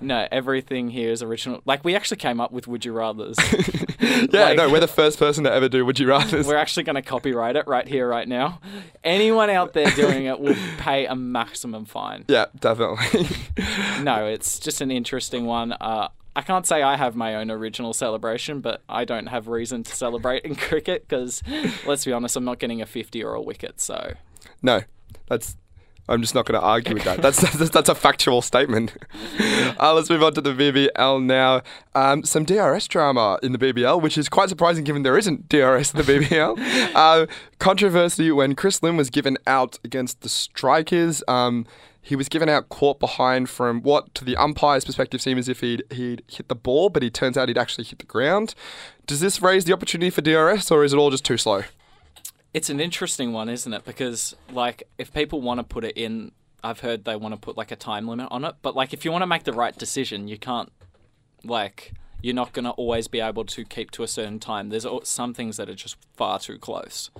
No, 0.00 0.28
everything 0.30 0.90
here 0.90 1.10
is 1.10 1.22
original. 1.22 1.62
Like 1.64 1.82
we 1.82 1.94
actually 1.96 2.18
came 2.18 2.38
up 2.38 2.52
with 2.52 2.68
Would 2.68 2.84
You 2.84 2.92
Rather's. 2.92 3.36
yeah, 4.00 4.26
Like- 4.48 4.56
no, 4.58 4.68
we're 4.70 4.80
the 4.80 4.86
first 4.86 5.18
person 5.18 5.44
to 5.44 5.52
ever 5.52 5.66
do 5.68 5.86
Would 5.86 5.98
You 5.98 6.08
rather's. 6.08 6.46
We're 6.46 6.56
actually 6.56 6.82
going 6.82 6.96
to 6.96 7.02
copyright 7.02 7.56
it 7.56 7.66
right 7.66 7.88
here, 7.88 8.06
right 8.06 8.28
now. 8.28 8.60
Anyone 9.02 9.48
out 9.48 9.72
there 9.72 9.90
doing 9.92 10.26
it 10.26 10.38
will 10.40 10.56
pay 10.76 11.06
a 11.06 11.14
maximum 11.16 11.86
fine. 11.86 12.24
Yeah, 12.28 12.46
definitely. 12.58 13.28
No, 14.02 14.26
it's 14.26 14.58
just 14.58 14.82
an 14.82 14.90
interesting 14.90 15.46
one. 15.46 15.72
Uh, 15.72 16.08
I 16.36 16.42
can't 16.42 16.66
say 16.66 16.82
I 16.82 16.96
have 16.96 17.14
my 17.14 17.36
own 17.36 17.50
original 17.50 17.92
celebration, 17.92 18.60
but 18.60 18.82
I 18.88 19.04
don't 19.04 19.26
have 19.26 19.48
reason 19.48 19.84
to 19.84 19.94
celebrate 19.94 20.44
in 20.44 20.54
cricket 20.56 21.06
because, 21.08 21.42
let's 21.86 22.04
be 22.04 22.12
honest, 22.12 22.36
I'm 22.36 22.44
not 22.44 22.58
getting 22.58 22.82
a 22.82 22.86
50 22.86 23.22
or 23.22 23.34
a 23.34 23.42
wicket. 23.42 23.80
So, 23.80 24.14
no, 24.62 24.82
that's. 25.28 25.56
I'm 26.06 26.20
just 26.20 26.34
not 26.34 26.44
going 26.44 26.60
to 26.60 26.66
argue 26.66 26.92
with 26.92 27.04
that. 27.04 27.22
That's 27.22 27.40
that's, 27.40 27.70
that's 27.70 27.88
a 27.88 27.94
factual 27.94 28.42
statement. 28.42 28.94
Uh, 29.80 29.92
let's 29.92 30.08
move 30.08 30.22
on 30.22 30.32
to 30.32 30.40
the 30.40 30.52
BBL 30.52 31.22
now. 31.24 31.60
Um, 31.94 32.22
some 32.22 32.44
DRS 32.44 32.86
drama 32.86 33.40
in 33.42 33.50
the 33.50 33.58
BBL, 33.58 34.00
which 34.00 34.16
is 34.16 34.28
quite 34.28 34.48
surprising 34.48 34.84
given 34.84 35.02
there 35.02 35.18
isn't 35.18 35.48
DRS 35.48 35.92
in 35.92 35.98
the 35.98 36.04
BBL. 36.04 36.92
uh, 36.94 37.26
controversy 37.58 38.30
when 38.30 38.54
Chris 38.54 38.82
Lynn 38.82 38.96
was 38.96 39.10
given 39.10 39.36
out 39.48 39.80
against 39.82 40.20
the 40.20 40.28
Strikers. 40.28 41.24
Um, 41.26 41.66
he 42.04 42.16
was 42.16 42.28
given 42.28 42.50
out 42.50 42.68
caught 42.68 43.00
behind 43.00 43.48
from 43.48 43.80
what, 43.80 44.14
to 44.14 44.26
the 44.26 44.36
umpire's 44.36 44.84
perspective, 44.84 45.22
seemed 45.22 45.38
as 45.38 45.48
if 45.48 45.60
he'd, 45.60 45.82
he'd 45.90 46.22
hit 46.28 46.48
the 46.48 46.54
ball, 46.54 46.90
but 46.90 47.02
he 47.02 47.08
turns 47.08 47.38
out 47.38 47.48
he'd 47.48 47.56
actually 47.56 47.84
hit 47.84 47.98
the 47.98 48.04
ground. 48.04 48.54
Does 49.06 49.20
this 49.20 49.40
raise 49.40 49.64
the 49.64 49.72
opportunity 49.72 50.10
for 50.10 50.20
DRS, 50.20 50.70
or 50.70 50.84
is 50.84 50.92
it 50.92 50.98
all 50.98 51.10
just 51.10 51.24
too 51.24 51.38
slow? 51.38 51.62
It's 52.52 52.68
an 52.68 52.78
interesting 52.78 53.32
one, 53.32 53.48
isn't 53.48 53.72
it? 53.72 53.86
Because 53.86 54.36
like 54.52 54.82
if 54.98 55.14
people 55.14 55.40
want 55.40 55.60
to 55.60 55.64
put 55.64 55.82
it 55.82 55.96
in, 55.96 56.32
I've 56.62 56.80
heard 56.80 57.06
they 57.06 57.16
want 57.16 57.34
to 57.34 57.40
put 57.40 57.56
like 57.56 57.70
a 57.72 57.76
time 57.76 58.06
limit 58.06 58.28
on 58.30 58.44
it. 58.44 58.54
But 58.60 58.76
like 58.76 58.92
if 58.92 59.06
you 59.06 59.10
want 59.10 59.22
to 59.22 59.26
make 59.26 59.44
the 59.44 59.54
right 59.54 59.76
decision, 59.76 60.28
you 60.28 60.36
can't. 60.36 60.70
Like 61.42 61.94
you're 62.20 62.34
not 62.34 62.52
going 62.52 62.64
to 62.64 62.70
always 62.72 63.08
be 63.08 63.20
able 63.20 63.44
to 63.44 63.64
keep 63.64 63.90
to 63.92 64.02
a 64.02 64.08
certain 64.08 64.38
time. 64.38 64.68
There's 64.68 64.86
some 65.02 65.34
things 65.34 65.56
that 65.56 65.68
are 65.68 65.74
just 65.74 65.96
far 66.16 66.38
too 66.38 66.58
close. 66.58 67.10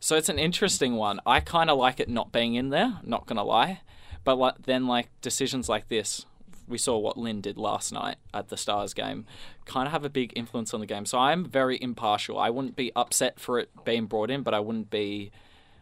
So 0.00 0.16
it's 0.16 0.28
an 0.28 0.38
interesting 0.38 0.96
one. 0.96 1.18
I 1.26 1.40
kind 1.40 1.70
of 1.70 1.78
like 1.78 1.98
it 1.98 2.08
not 2.08 2.30
being 2.30 2.54
in 2.54 2.68
there. 2.68 3.00
Not 3.02 3.26
gonna 3.26 3.42
lie, 3.42 3.80
but 4.24 4.36
like 4.36 4.62
then 4.64 4.86
like 4.86 5.08
decisions 5.20 5.68
like 5.68 5.88
this. 5.88 6.26
We 6.66 6.78
saw 6.78 6.96
what 6.96 7.18
Lynn 7.18 7.42
did 7.42 7.58
last 7.58 7.92
night 7.92 8.16
at 8.32 8.48
the 8.48 8.56
Stars 8.56 8.94
game, 8.94 9.26
kind 9.66 9.86
of 9.86 9.92
have 9.92 10.02
a 10.02 10.08
big 10.08 10.32
influence 10.34 10.72
on 10.72 10.80
the 10.80 10.86
game. 10.86 11.04
So 11.04 11.18
I'm 11.18 11.44
very 11.44 11.78
impartial. 11.80 12.38
I 12.38 12.48
wouldn't 12.48 12.74
be 12.74 12.90
upset 12.96 13.38
for 13.38 13.58
it 13.58 13.68
being 13.84 14.06
brought 14.06 14.30
in, 14.30 14.42
but 14.42 14.54
I 14.54 14.60
wouldn't 14.60 14.88
be 14.88 15.30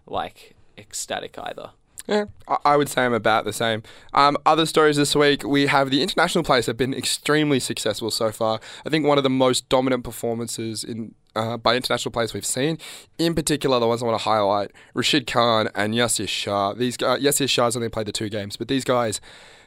like 0.06 0.56
ecstatic 0.76 1.38
either. 1.38 1.70
Yeah, 2.08 2.24
I- 2.64 2.76
would 2.76 2.88
say 2.88 3.04
I'm 3.04 3.14
about 3.14 3.44
the 3.44 3.52
same. 3.52 3.84
Um, 4.12 4.36
other 4.44 4.66
stories 4.66 4.96
this 4.96 5.14
week, 5.14 5.44
we 5.44 5.66
have 5.68 5.90
the 5.90 6.02
international 6.02 6.42
players 6.42 6.66
have 6.66 6.76
been 6.76 6.92
extremely 6.92 7.60
successful 7.60 8.10
so 8.10 8.32
far. 8.32 8.58
I 8.84 8.90
think 8.90 9.06
one 9.06 9.18
of 9.18 9.24
the 9.24 9.30
most 9.30 9.68
dominant 9.68 10.02
performances 10.02 10.82
in 10.82 11.14
uh, 11.34 11.56
by 11.56 11.76
international 11.76 12.12
players 12.12 12.34
we've 12.34 12.46
seen, 12.46 12.78
in 13.18 13.34
particular 13.34 13.78
the 13.80 13.86
ones 13.86 14.02
I 14.02 14.06
want 14.06 14.18
to 14.18 14.24
highlight, 14.24 14.72
Rashid 14.94 15.26
Khan 15.26 15.68
and 15.74 15.94
Yasir 15.94 16.28
Shah. 16.28 16.74
These 16.74 16.96
guys, 16.96 17.22
Yasir 17.22 17.48
Shah's 17.48 17.76
only 17.76 17.88
played 17.88 18.06
the 18.06 18.12
two 18.12 18.28
games, 18.28 18.56
but 18.56 18.68
these 18.68 18.84
guys, 18.84 19.20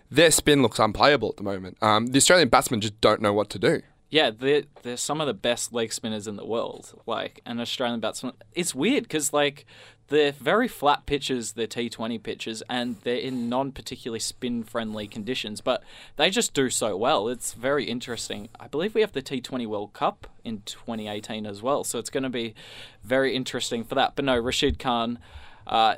their 0.09 0.31
spin 0.31 0.61
looks 0.61 0.79
unplayable 0.79 1.29
at 1.29 1.37
the 1.37 1.43
moment. 1.43 1.77
Um, 1.81 2.07
the 2.07 2.17
Australian 2.17 2.49
batsmen 2.49 2.81
just 2.81 2.99
don't 3.01 3.21
know 3.21 3.33
what 3.33 3.49
to 3.51 3.59
do. 3.59 3.81
Yeah, 4.15 4.31
they're, 4.31 4.63
they're 4.83 4.95
some 4.95 5.19
of 5.19 5.27
the 5.27 5.33
best 5.33 5.73
leg 5.73 5.91
spinners 5.91 6.25
in 6.25 6.37
the 6.37 6.45
world. 6.45 6.97
Like 7.05 7.41
an 7.45 7.59
Australian 7.59 7.99
batsman, 7.99 8.31
it's 8.53 8.73
weird 8.73 9.03
because 9.03 9.33
like 9.33 9.65
they're 10.07 10.31
very 10.31 10.69
flat 10.69 11.05
pitches, 11.05 11.51
they're 11.51 11.67
T20 11.67 12.23
pitches, 12.23 12.63
and 12.69 12.95
they're 13.03 13.17
in 13.17 13.49
non-particularly 13.49 14.21
spin-friendly 14.21 15.07
conditions, 15.07 15.59
but 15.59 15.83
they 16.15 16.29
just 16.29 16.53
do 16.53 16.69
so 16.69 16.95
well. 16.95 17.27
It's 17.27 17.51
very 17.51 17.89
interesting. 17.89 18.47
I 18.57 18.69
believe 18.69 18.95
we 18.95 19.01
have 19.01 19.11
the 19.11 19.21
T20 19.21 19.67
World 19.67 19.91
Cup 19.91 20.27
in 20.45 20.61
2018 20.61 21.45
as 21.45 21.61
well, 21.61 21.83
so 21.83 21.99
it's 21.99 22.09
going 22.09 22.23
to 22.23 22.29
be 22.29 22.55
very 23.03 23.35
interesting 23.35 23.83
for 23.83 23.95
that. 23.95 24.15
But 24.15 24.23
no, 24.23 24.39
Rashid 24.39 24.79
Khan. 24.79 25.19
Uh, 25.67 25.95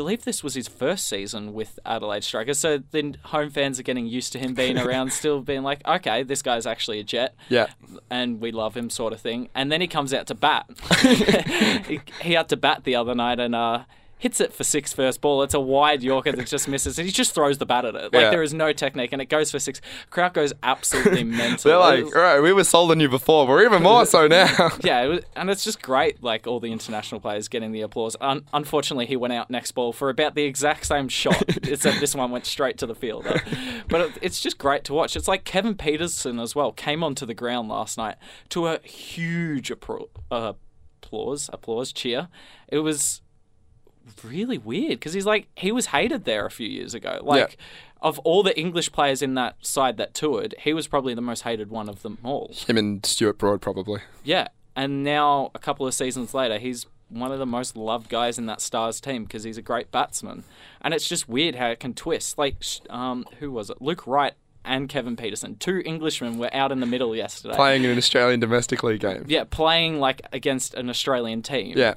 believe 0.00 0.24
this 0.24 0.42
was 0.42 0.54
his 0.54 0.66
first 0.66 1.06
season 1.06 1.52
with 1.52 1.78
Adelaide 1.84 2.24
Strikers, 2.24 2.58
so 2.58 2.78
then 2.90 3.18
home 3.24 3.50
fans 3.50 3.78
are 3.78 3.82
getting 3.82 4.06
used 4.06 4.32
to 4.32 4.38
him 4.38 4.54
being 4.54 4.78
around, 4.86 5.12
still 5.12 5.42
being 5.42 5.62
like, 5.62 5.86
okay, 5.86 6.22
this 6.22 6.40
guy's 6.40 6.64
actually 6.64 7.00
a 7.00 7.04
jet, 7.04 7.34
Yeah. 7.50 7.66
and 8.08 8.40
we 8.40 8.50
love 8.50 8.74
him, 8.74 8.88
sort 8.88 9.12
of 9.12 9.20
thing. 9.20 9.50
And 9.54 9.70
then 9.70 9.82
he 9.82 9.86
comes 9.86 10.14
out 10.14 10.26
to 10.28 10.34
bat. 10.34 10.64
he, 11.86 12.00
he 12.22 12.32
had 12.32 12.48
to 12.48 12.56
bat 12.56 12.84
the 12.84 12.96
other 12.96 13.14
night 13.14 13.38
and 13.38 13.54
uh, 13.54 13.84
hits 14.20 14.40
it 14.40 14.52
for 14.52 14.62
six 14.62 14.92
first 14.92 15.20
ball. 15.20 15.42
It's 15.42 15.54
a 15.54 15.60
wide 15.60 16.02
Yorker 16.02 16.30
that 16.32 16.46
just 16.46 16.68
misses, 16.68 16.98
and 16.98 17.06
he 17.06 17.10
just 17.12 17.34
throws 17.34 17.58
the 17.58 17.66
bat 17.66 17.84
at 17.84 17.94
it. 17.96 18.12
Like 18.12 18.22
Yeah. 18.22 18.30
there 18.30 18.42
is 18.42 18.54
no 18.54 18.72
technique, 18.72 19.12
and 19.12 19.20
it 19.20 19.26
goes 19.30 19.50
for 19.50 19.58
six. 19.58 19.80
Crowd 20.10 20.34
goes 20.34 20.52
absolutely 20.62 21.24
mental. 21.42 21.70
They're 21.70 21.78
like, 21.78 22.04
all 22.14 22.22
right, 22.22 22.40
we 22.40 22.52
were 22.52 22.62
sold 22.64 22.90
on 22.92 23.00
you 23.00 23.08
before, 23.08 23.46
we're 23.46 23.64
even 23.64 23.82
more 23.82 24.04
so 24.06 24.28
now. 24.28 24.70
yeah, 24.84 25.02
it 25.02 25.08
was, 25.08 25.20
and 25.34 25.48
it's 25.50 25.64
just 25.64 25.80
great, 25.82 26.22
like 26.22 26.46
all 26.46 26.60
the 26.60 26.70
international 26.70 27.20
players 27.20 27.48
getting 27.48 27.72
the 27.72 27.80
applause. 27.80 28.14
Un- 28.20 28.44
unfortunately, 28.52 29.06
he 29.06 29.16
went 29.16 29.32
out 29.32 29.50
next 29.50 29.72
ball 29.72 29.92
for 29.92 30.10
about 30.10 30.34
the 30.34 30.44
exact 30.44 30.84
same 30.86 31.08
shot, 31.08 31.42
except 31.66 31.98
this 31.98 32.14
one 32.14 32.30
went 32.30 32.44
straight 32.46 32.76
to 32.78 32.86
the 32.86 32.94
fielder. 32.94 33.42
But 33.88 34.00
it, 34.02 34.12
it's 34.20 34.40
just 34.40 34.58
great 34.58 34.84
to 34.84 34.92
watch. 34.94 35.16
It's 35.16 35.26
like 35.28 35.44
Kevin 35.44 35.74
Pietersen 35.74 36.38
as 36.40 36.54
well 36.54 36.72
came 36.72 37.02
onto 37.02 37.24
the 37.24 37.34
ground 37.34 37.68
last 37.70 37.96
night 37.96 38.16
to 38.50 38.66
a 38.66 38.78
huge 38.80 39.70
appro- 39.70 40.08
uh, 40.30 40.52
applause, 41.02 41.48
applause, 41.52 41.92
cheer. 41.92 42.28
It 42.68 42.80
was 42.80 43.22
really 44.24 44.58
weird 44.58 44.90
because 44.90 45.12
he's 45.12 45.26
like 45.26 45.48
he 45.56 45.72
was 45.72 45.86
hated 45.86 46.24
there 46.24 46.46
a 46.46 46.50
few 46.50 46.68
years 46.68 46.94
ago. 46.94 47.20
Like 47.22 47.56
of 48.02 48.18
all 48.20 48.42
the 48.42 48.58
English 48.58 48.92
players 48.92 49.20
in 49.22 49.34
that 49.34 49.56
side 49.64 49.96
that 49.98 50.14
toured, 50.14 50.54
he 50.60 50.72
was 50.72 50.86
probably 50.86 51.14
the 51.14 51.20
most 51.20 51.42
hated 51.42 51.70
one 51.70 51.88
of 51.88 52.02
them 52.02 52.18
all. 52.22 52.52
Him 52.66 52.78
and 52.78 53.04
Stuart 53.04 53.38
Broad 53.38 53.60
probably. 53.60 54.00
Yeah, 54.24 54.48
and 54.74 55.04
now 55.04 55.50
a 55.54 55.58
couple 55.58 55.86
of 55.86 55.94
seasons 55.94 56.32
later, 56.32 56.58
he's 56.58 56.86
one 57.08 57.32
of 57.32 57.38
the 57.38 57.46
most 57.46 57.76
loved 57.76 58.08
guys 58.08 58.38
in 58.38 58.46
that 58.46 58.60
Stars 58.60 59.00
team 59.00 59.24
because 59.24 59.42
he's 59.42 59.58
a 59.58 59.62
great 59.62 59.90
batsman. 59.90 60.44
And 60.80 60.94
it's 60.94 61.08
just 61.08 61.28
weird 61.28 61.56
how 61.56 61.66
it 61.68 61.80
can 61.80 61.92
twist. 61.92 62.38
Like, 62.38 62.56
um, 62.88 63.26
who 63.40 63.50
was 63.50 63.68
it? 63.68 63.82
Luke 63.82 64.06
Wright 64.06 64.34
and 64.64 64.88
Kevin 64.88 65.16
Pietersen, 65.16 65.58
two 65.58 65.82
Englishmen, 65.84 66.38
were 66.38 66.54
out 66.54 66.70
in 66.70 66.80
the 66.80 66.86
middle 66.86 67.16
yesterday. 67.16 67.54
Playing 67.54 67.84
in 67.84 67.90
an 67.90 67.98
Australian 67.98 68.40
domestic 68.40 68.82
league 68.82 69.00
game. 69.00 69.24
yeah, 69.26 69.44
playing 69.44 69.98
like 69.98 70.22
against 70.32 70.74
an 70.74 70.88
Australian 70.88 71.42
team. 71.42 71.76
Yeah. 71.76 71.94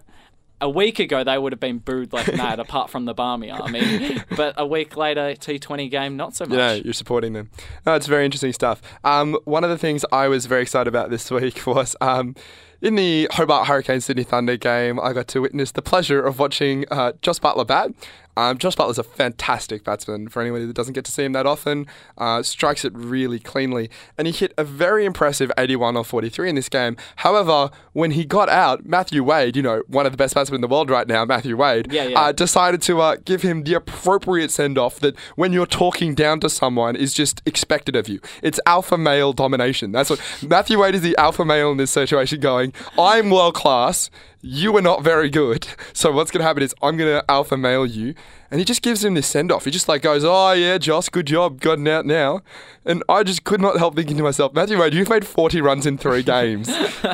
A 0.63 0.69
week 0.69 0.97
ago, 0.99 1.26
they 1.26 1.38
would 1.38 1.52
have 1.52 1.60
been 1.60 1.80
booed 1.80 2.13
like 2.13 2.34
mad, 2.38 2.58
apart 2.58 2.89
from 2.89 3.04
the 3.04 3.13
Barmy 3.13 3.52
Army. 3.52 4.17
But 4.38 4.54
a 4.58 4.65
week 4.65 4.95
later, 4.95 5.34
T20 5.34 5.91
game, 5.91 6.15
not 6.15 6.36
so 6.38 6.45
much. 6.45 6.58
Yeah, 6.58 6.71
you're 6.73 6.93
supporting 6.93 7.34
them. 7.34 7.49
No, 7.86 7.95
it's 7.95 8.08
very 8.08 8.23
interesting 8.23 8.54
stuff. 8.54 8.82
Um, 9.04 9.38
one 9.43 9.65
of 9.65 9.69
the 9.69 9.78
things 9.78 10.06
I 10.13 10.30
was 10.30 10.45
very 10.45 10.62
excited 10.62 10.88
about 10.88 11.10
this 11.10 11.30
week 11.32 11.67
was 11.67 11.97
um, 11.99 12.34
in 12.82 12.95
the 12.95 13.28
Hobart 13.32 13.67
Hurricanes 13.67 14.06
Sydney 14.06 14.23
Thunder 14.23 14.56
game, 14.56 15.02
I 15.02 15.12
got 15.12 15.28
to 15.30 15.41
witness 15.41 15.71
the 15.71 15.82
pleasure 15.82 16.21
of 16.21 16.39
watching 16.39 16.86
uh, 16.89 17.12
Josh 17.21 17.39
Buttler 17.39 17.67
bat. 17.67 17.91
Um, 18.36 18.58
Josh 18.58 18.76
Buttler's 18.76 18.98
a 18.98 19.04
fantastic 19.04 19.84
batsman 19.84 20.28
for 20.30 20.41
anybody 20.41 20.65
that 20.65 20.76
doesn't 20.76 20.93
get 20.93 21.06
to 21.06 21.12
see 21.12 21.24
him 21.24 21.34
that 21.34 21.46
often. 21.46 21.88
Uh, 22.17 22.43
strikes 22.43 22.84
it 22.86 22.93
really 22.96 23.39
cleanly. 23.39 23.89
And 24.17 24.28
he 24.28 24.34
hit 24.34 24.54
a 24.58 24.63
very 24.63 25.06
impressive 25.06 25.52
81 25.58 25.98
or 25.98 26.04
43 26.04 26.50
in 26.50 26.56
this 26.56 26.69
game. 26.69 26.98
However, 27.17 27.69
when 27.93 28.12
he 28.12 28.26
got 28.26 28.50
out, 28.50 28.86
Matthew 28.86 29.24
Wade, 29.24 29.56
you 29.56 29.62
know, 29.62 29.84
one 29.88 30.06
of 30.06 30.12
the 30.12 30.17
best 30.17 30.36
batsmen 30.36 30.56
in 30.56 30.62
the 30.62 30.67
world 30.67 30.89
right 30.89 31.08
now, 31.08 31.26
Matthew 31.26 31.56
Wade, 31.56 31.91
Yeah, 31.91 32.04
yeah. 32.04 32.19
Uh, 32.19 32.32
decided 32.32 32.82
to 32.84 33.02
uh, 33.02 33.17
give 33.24 33.41
him 33.41 33.63
the 33.63 33.74
appropriate 33.74 34.52
send 34.52 34.78
off 34.78 35.00
that 35.00 35.15
when 35.36 35.54
you're 35.54 35.65
talking 35.65 36.15
down 36.15 36.39
to 36.41 36.50
someone 36.50 36.96
is 36.96 37.13
just 37.13 37.41
expected 37.46 37.96
of 37.96 38.08
you. 38.08 38.19
It's 38.41 38.60
alpha 38.65 38.98
male 38.98 39.34
domination. 39.34 39.91
That's 39.91 40.10
what 40.10 40.22
Matthew 40.41 40.80
Wade 40.80 40.96
is 40.96 41.02
the 41.02 41.15
alpha 41.17 41.46
male 41.46 41.72
in 41.72 41.78
this 41.78 41.91
situation 41.91 42.39
going, 42.39 42.74
I'm 42.98 43.30
world 43.30 43.56
class. 43.56 44.10
You 44.45 44.75
are 44.75 44.82
not 44.82 45.03
very 45.03 45.29
good. 45.29 45.65
So 45.93 46.12
what's 46.12 46.32
going 46.32 46.39
to 46.39 46.45
happen 46.45 46.62
is 46.63 46.75
I'm 46.82 46.97
going 46.97 47.10
to 47.10 47.32
alpha 47.32 47.56
male 47.56 47.86
you. 47.86 48.13
And 48.51 48.60
he 48.60 48.65
just 48.65 48.82
gives 48.82 49.06
him 49.06 49.13
this 49.13 49.25
send 49.25 49.51
off. 49.53 49.63
He 49.63 49.71
just 49.71 49.88
like 49.88 50.01
goes, 50.01 50.23
oh 50.25 50.51
yeah, 50.51 50.77
Josh, 50.77 51.08
good 51.08 51.27
job, 51.27 51.62
gotten 51.62 51.88
out 51.88 52.06
now. 52.06 52.41
And 52.84 53.03
I 53.08 53.23
just 53.23 53.45
could 53.45 53.62
not 53.62 53.77
help 53.77 53.95
thinking 53.95 54.17
to 54.17 54.23
myself, 54.23 54.53
Matthew 54.53 54.77
Wade, 54.77 54.93
you've 54.93 55.10
made 55.10 55.25
40 55.25 55.62
runs 55.62 55.86
in 55.86 55.97
three 55.97 56.23
games. 56.23 56.67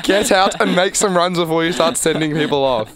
Get 0.03 0.31
out 0.31 0.59
and 0.59 0.75
make 0.75 0.95
some 0.95 1.15
runs 1.15 1.37
before 1.37 1.63
you 1.63 1.71
start 1.71 1.97
sending 1.97 2.33
people 2.33 2.63
off. 2.63 2.95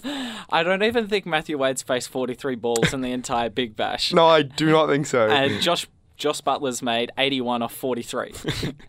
I 0.50 0.64
don't 0.64 0.84
even 0.84 1.08
think 1.08 1.26
Matthew 1.26 1.58
Wade's 1.58 1.84
faced 1.84 2.10
43 2.10 2.56
balls 2.56 2.94
in 2.94 3.02
the 3.02 3.12
entire 3.12 3.50
Big 3.50 3.76
Bash. 3.76 4.14
No, 4.14 4.26
I 4.28 4.42
do 4.42 4.72
not 4.72 4.88
think 4.88 5.06
so. 5.06 5.30
and 5.30 5.62
Josh 5.62 5.86
Josh 6.24 6.40
Buttler's 6.40 6.82
made 6.82 7.12
81 7.18 7.62
off 7.64 7.74
43. 7.74 8.34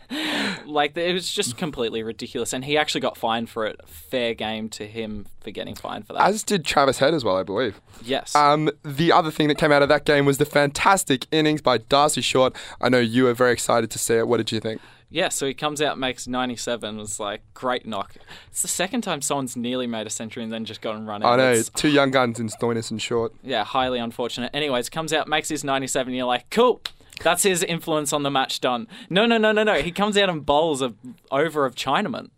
like 0.67 0.97
it 0.97 1.13
was 1.13 1.29
just 1.29 1.57
completely 1.57 2.05
ridiculous, 2.05 2.53
and 2.53 2.65
he 2.65 2.79
actually 2.79 3.01
got 3.01 3.17
fined 3.17 3.51
for 3.51 3.67
it. 3.67 3.81
Fair 3.89 4.35
game 4.35 4.69
to 4.69 4.87
him 4.87 5.27
for 5.41 5.51
getting 5.51 5.75
fined 5.75 6.07
for 6.07 6.13
that. 6.13 6.23
As 6.29 6.45
did 6.45 6.65
Travis 6.65 6.99
Head 6.99 7.13
as 7.13 7.25
well, 7.25 7.37
I 7.37 7.43
believe. 7.43 7.81
yes. 8.05 8.37
Um, 8.37 8.71
the 8.85 9.11
other 9.11 9.33
thing 9.33 9.49
that 9.49 9.59
came 9.59 9.73
out 9.73 9.83
of 9.83 9.89
that 9.89 10.05
game 10.05 10.27
was 10.27 10.39
the 10.39 10.45
fantastic 10.45 11.27
innings 11.33 11.61
by 11.61 11.79
Darcy 11.79 12.21
Short. 12.21 12.55
I 12.81 12.89
know 12.89 13.01
you 13.01 13.25
were 13.25 13.35
very 13.35 13.53
excited 13.53 13.91
to 13.91 13.99
see 13.99 14.15
it. 14.15 14.29
What 14.29 14.37
did 14.37 14.53
you 14.53 14.61
think? 14.61 14.81
yeah, 15.11 15.29
so 15.29 15.45
he 15.47 15.55
comes 15.55 15.83
out, 15.83 15.99
makes 15.99 16.29
97. 16.29 17.01
It's 17.01 17.19
like 17.19 17.43
great 17.53 17.85
knock. 17.85 18.15
It's 18.53 18.63
the 18.63 18.69
second 18.69 19.01
time 19.03 19.23
someone's 19.23 19.57
nearly 19.57 19.89
made 19.89 20.07
a 20.07 20.11
century 20.11 20.45
and 20.45 20.53
then 20.53 20.65
just 20.65 20.81
got 20.81 20.95
and 20.95 21.07
run 21.09 21.25
out. 21.25 21.33
I 21.33 21.37
know 21.37 21.51
It's- 21.51 21.71
two 21.75 21.89
young 21.89 22.13
guns 22.13 22.39
in 22.39 22.49
Stoinis 22.49 22.93
and 22.93 23.03
Short. 23.03 23.33
yeah, 23.43 23.65
highly 23.65 23.99
unfortunate. 23.99 24.53
Anyways, 24.55 24.89
comes 24.89 25.13
out, 25.13 25.27
makes 25.27 25.49
his 25.49 25.65
97. 25.65 26.09
And 26.13 26.17
you're 26.17 26.27
like, 26.27 26.49
cool. 26.51 26.81
That's 27.23 27.43
his 27.43 27.63
influence 27.63 28.13
on 28.13 28.23
the 28.23 28.31
match 28.31 28.61
done. 28.61 28.89
No, 29.09 29.27
no, 29.27 29.39
no, 29.39 29.53
no, 29.53 29.63
no. 29.63 29.81
He 29.81 29.93
comes 29.93 30.17
out 30.17 30.29
and 30.29 30.45
bowls 30.45 30.83
a 30.83 30.95
over 31.31 31.65
of 31.65 31.75
Chinaman. 31.75 32.31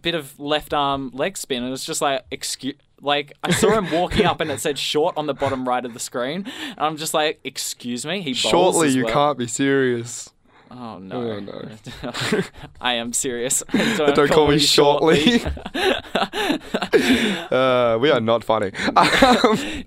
Bit 0.00 0.14
of 0.14 0.38
left 0.38 0.72
arm 0.72 1.10
leg 1.12 1.36
spin, 1.36 1.62
and 1.64 1.72
it's 1.72 1.84
just 1.84 2.00
like 2.00 2.24
excuse. 2.30 2.76
Like 3.00 3.32
I 3.42 3.50
saw 3.50 3.76
him 3.78 3.90
walking 3.90 4.24
up, 4.24 4.40
and 4.40 4.50
it 4.50 4.60
said 4.60 4.78
short 4.78 5.16
on 5.16 5.26
the 5.26 5.34
bottom 5.34 5.68
right 5.68 5.84
of 5.84 5.92
the 5.92 6.00
screen, 6.00 6.46
and 6.70 6.78
I'm 6.78 6.96
just 6.96 7.12
like, 7.12 7.40
excuse 7.44 8.06
me. 8.06 8.22
He 8.22 8.30
bowls 8.32 8.38
Shortly, 8.38 8.88
as 8.88 8.94
you 8.96 9.04
well. 9.04 9.12
can't 9.12 9.38
be 9.38 9.46
serious. 9.46 10.30
Oh 10.70 10.98
no! 10.98 11.16
Oh, 11.16 11.40
no. 11.40 11.68
I 12.80 12.94
am 12.94 13.12
serious. 13.12 13.62
Don't, 13.72 14.14
Don't 14.16 14.30
call 14.30 14.48
me 14.48 14.58
shortly. 14.58 15.42
uh, 17.50 17.98
we 18.00 18.10
are 18.10 18.20
not 18.20 18.44
funny. 18.44 18.72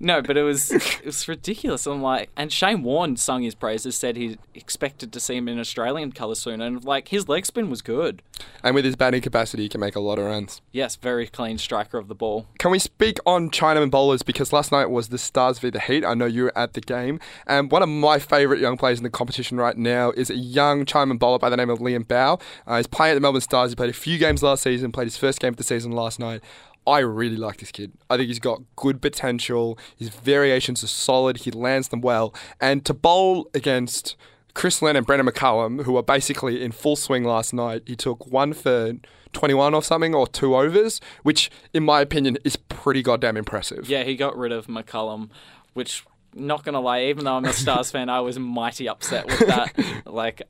No, 0.00 0.22
but 0.22 0.36
it 0.36 0.42
was 0.42 0.70
it 0.70 1.04
was 1.04 1.28
ridiculous. 1.28 1.86
I'm 1.86 2.02
like, 2.02 2.30
and 2.36 2.52
Shane 2.52 2.82
Warne 2.82 3.16
sung 3.16 3.42
his 3.42 3.54
praises, 3.54 3.96
said 3.96 4.16
he 4.16 4.38
expected 4.54 5.12
to 5.12 5.20
see 5.20 5.36
him 5.36 5.48
in 5.48 5.58
Australian 5.58 6.12
colour 6.12 6.34
soon, 6.34 6.60
and 6.60 6.82
like 6.84 7.08
his 7.08 7.28
leg 7.28 7.46
spin 7.46 7.68
was 7.70 7.82
good. 7.82 8.22
and 8.62 8.74
with 8.74 8.84
his 8.84 8.96
batting 8.96 9.20
capacity, 9.20 9.64
he 9.64 9.68
can 9.68 9.80
make 9.80 9.96
a 9.96 10.00
lot 10.00 10.18
of 10.18 10.24
runs. 10.24 10.62
Yes, 10.72 10.96
very 10.96 11.26
clean 11.26 11.58
striker 11.58 11.98
of 11.98 12.08
the 12.08 12.14
ball. 12.14 12.46
Can 12.58 12.70
we 12.70 12.78
speak 12.78 13.18
on 13.26 13.50
Chinaman 13.50 13.90
bowlers? 13.90 14.22
Because 14.22 14.52
last 14.52 14.72
night 14.72 14.86
was 14.90 15.08
the 15.08 15.18
Stars 15.18 15.58
v 15.58 15.70
the 15.70 15.80
Heat. 15.80 16.04
I 16.04 16.14
know 16.14 16.26
you 16.26 16.44
were 16.44 16.58
at 16.58 16.72
the 16.72 16.80
game. 16.80 17.20
And 17.46 17.70
one 17.70 17.82
of 17.82 17.88
my 17.88 18.18
favourite 18.18 18.60
young 18.60 18.76
players 18.76 18.98
in 18.98 19.04
the 19.04 19.10
competition 19.10 19.58
right 19.58 19.76
now 19.76 20.12
is 20.12 20.30
a 20.30 20.36
young 20.36 20.69
Chinaman 20.78 21.18
bowler 21.18 21.38
by 21.38 21.50
the 21.50 21.56
name 21.56 21.70
of 21.70 21.78
Liam 21.78 22.06
Bowe. 22.06 22.38
Uh, 22.66 22.76
he's 22.76 22.86
playing 22.86 23.12
at 23.12 23.14
the 23.14 23.20
Melbourne 23.20 23.40
Stars. 23.40 23.70
He 23.70 23.76
played 23.76 23.90
a 23.90 23.94
few 23.94 24.18
games 24.18 24.42
last 24.42 24.62
season, 24.62 24.92
played 24.92 25.06
his 25.06 25.16
first 25.16 25.40
game 25.40 25.50
of 25.50 25.56
the 25.56 25.64
season 25.64 25.92
last 25.92 26.18
night. 26.18 26.40
I 26.86 27.00
really 27.00 27.36
like 27.36 27.58
this 27.58 27.70
kid. 27.70 27.92
I 28.08 28.16
think 28.16 28.28
he's 28.28 28.38
got 28.38 28.62
good 28.76 29.02
potential. 29.02 29.78
His 29.96 30.08
variations 30.08 30.82
are 30.82 30.88
solid. 30.88 31.38
He 31.38 31.50
lands 31.50 31.88
them 31.88 32.00
well. 32.00 32.34
And 32.60 32.84
to 32.86 32.94
bowl 32.94 33.48
against 33.54 34.16
Chris 34.54 34.80
Lynn 34.82 34.96
and 34.96 35.06
Brendon 35.06 35.26
McCullum, 35.28 35.84
who 35.84 35.92
were 35.92 36.02
basically 36.02 36.62
in 36.62 36.72
full 36.72 36.96
swing 36.96 37.24
last 37.24 37.52
night, 37.52 37.82
he 37.86 37.96
took 37.96 38.26
one 38.26 38.52
for 38.52 38.94
21 39.32 39.74
or 39.74 39.82
something, 39.82 40.14
or 40.14 40.26
two 40.26 40.56
overs, 40.56 41.00
which, 41.22 41.50
in 41.72 41.84
my 41.84 42.00
opinion, 42.00 42.38
is 42.44 42.56
pretty 42.56 43.02
goddamn 43.02 43.36
impressive. 43.36 43.88
Yeah, 43.88 44.02
he 44.02 44.16
got 44.16 44.36
rid 44.36 44.50
of 44.50 44.66
McCullum, 44.66 45.28
which 45.74 46.04
not 46.34 46.64
gonna 46.64 46.80
lie, 46.80 47.04
even 47.04 47.24
though 47.24 47.34
I'm 47.34 47.44
a 47.44 47.52
Stars 47.52 47.90
fan, 47.90 48.08
I 48.08 48.20
was 48.20 48.38
mighty 48.38 48.88
upset 48.88 49.26
with 49.26 49.40
that. 49.40 49.72
like. 50.06 50.42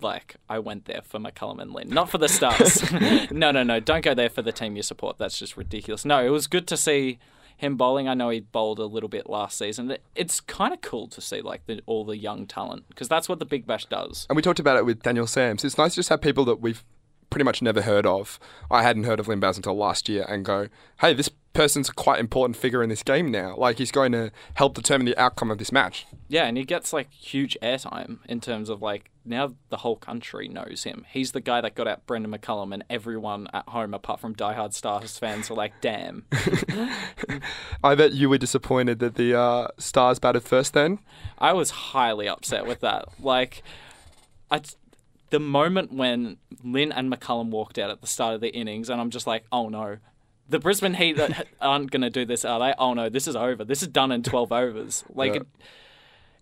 Like 0.00 0.36
I 0.48 0.60
went 0.60 0.84
there 0.84 1.00
for 1.02 1.18
McCullum 1.18 1.60
and 1.60 1.72
Lynn, 1.72 1.88
not 1.88 2.08
for 2.08 2.18
the 2.18 2.28
Stars. 2.28 2.88
no, 3.32 3.50
no, 3.50 3.64
no! 3.64 3.80
Don't 3.80 4.04
go 4.04 4.14
there 4.14 4.28
for 4.28 4.42
the 4.42 4.52
team 4.52 4.76
you 4.76 4.82
support. 4.84 5.18
That's 5.18 5.36
just 5.36 5.56
ridiculous. 5.56 6.04
No, 6.04 6.24
it 6.24 6.28
was 6.28 6.46
good 6.46 6.68
to 6.68 6.76
see 6.76 7.18
him 7.58 7.76
bowling. 7.76 8.08
I 8.08 8.14
know 8.14 8.30
he 8.30 8.40
bowled 8.40 8.78
a 8.78 8.86
little 8.86 9.08
bit 9.08 9.28
last 9.28 9.58
season. 9.58 9.94
It's 10.14 10.40
kind 10.40 10.72
of 10.72 10.80
cool 10.80 11.08
to 11.08 11.20
see 11.20 11.42
like 11.42 11.66
the, 11.66 11.82
all 11.84 12.04
the 12.04 12.16
young 12.16 12.46
talent 12.46 12.88
because 12.88 13.08
that's 13.08 13.28
what 13.28 13.40
the 13.40 13.44
Big 13.44 13.66
Bash 13.66 13.84
does. 13.86 14.26
And 14.30 14.36
we 14.36 14.42
talked 14.42 14.60
about 14.60 14.76
it 14.76 14.86
with 14.86 15.02
Daniel 15.02 15.26
Sams. 15.26 15.64
It's 15.64 15.76
nice 15.76 15.94
to 15.94 15.96
just 15.96 16.08
have 16.08 16.20
people 16.20 16.44
that 16.46 16.60
we've 16.60 16.84
pretty 17.30 17.44
much 17.44 17.60
never 17.60 17.82
heard 17.82 18.06
of. 18.06 18.38
I 18.70 18.82
hadn't 18.82 19.04
heard 19.04 19.20
of 19.20 19.26
Limbaz 19.26 19.56
until 19.56 19.76
last 19.76 20.08
year 20.08 20.24
and 20.28 20.44
go, 20.44 20.68
hey, 21.00 21.12
this 21.12 21.28
person's 21.58 21.88
a 21.88 21.92
quite 21.92 22.20
important 22.20 22.56
figure 22.56 22.84
in 22.84 22.88
this 22.88 23.02
game 23.02 23.32
now. 23.32 23.56
Like, 23.56 23.78
he's 23.78 23.90
going 23.90 24.12
to 24.12 24.30
help 24.54 24.74
determine 24.74 25.06
the 25.06 25.18
outcome 25.18 25.50
of 25.50 25.58
this 25.58 25.72
match. 25.72 26.06
Yeah, 26.28 26.44
and 26.44 26.56
he 26.56 26.62
gets 26.62 26.92
like 26.92 27.10
huge 27.12 27.58
airtime 27.60 28.18
in 28.28 28.40
terms 28.40 28.68
of 28.68 28.80
like 28.80 29.10
now 29.24 29.54
the 29.68 29.78
whole 29.78 29.96
country 29.96 30.46
knows 30.46 30.84
him. 30.84 31.04
He's 31.10 31.32
the 31.32 31.40
guy 31.40 31.60
that 31.60 31.74
got 31.74 31.88
out 31.88 32.06
Brendon 32.06 32.30
McCullum, 32.30 32.72
and 32.72 32.84
everyone 32.88 33.48
at 33.52 33.68
home, 33.70 33.92
apart 33.92 34.20
from 34.20 34.36
diehard 34.36 34.72
Stars 34.72 35.18
fans, 35.18 35.50
are 35.50 35.54
like, 35.54 35.72
"Damn." 35.80 36.26
I 37.82 37.96
bet 37.96 38.12
you 38.12 38.28
were 38.28 38.38
disappointed 38.38 39.00
that 39.00 39.16
the 39.16 39.36
uh, 39.36 39.68
Stars 39.78 40.20
batted 40.20 40.44
first 40.44 40.74
then. 40.74 41.00
I 41.38 41.54
was 41.54 41.70
highly 41.70 42.28
upset 42.28 42.66
with 42.66 42.78
that. 42.82 43.08
Like, 43.18 43.64
I, 44.48 44.60
the 45.30 45.40
moment 45.40 45.92
when 45.92 46.36
Lynn 46.62 46.92
and 46.92 47.12
McCullum 47.12 47.50
walked 47.50 47.78
out 47.78 47.90
at 47.90 48.00
the 48.00 48.06
start 48.06 48.36
of 48.36 48.40
the 48.40 48.54
innings, 48.54 48.88
and 48.88 49.00
I'm 49.00 49.10
just 49.10 49.26
like, 49.26 49.42
"Oh 49.50 49.68
no." 49.68 49.98
The 50.48 50.58
Brisbane 50.58 50.94
Heat 50.94 51.18
aren't 51.60 51.90
going 51.90 52.02
to 52.02 52.10
do 52.10 52.24
this, 52.24 52.44
are 52.44 52.58
they? 52.58 52.74
Oh 52.78 52.94
no, 52.94 53.08
this 53.08 53.28
is 53.28 53.36
over. 53.36 53.64
This 53.64 53.82
is 53.82 53.88
done 53.88 54.10
in 54.12 54.22
12 54.22 54.50
overs. 54.52 55.04
Like, 55.14 55.34
Yeah. 55.34 55.40
it, 55.40 55.46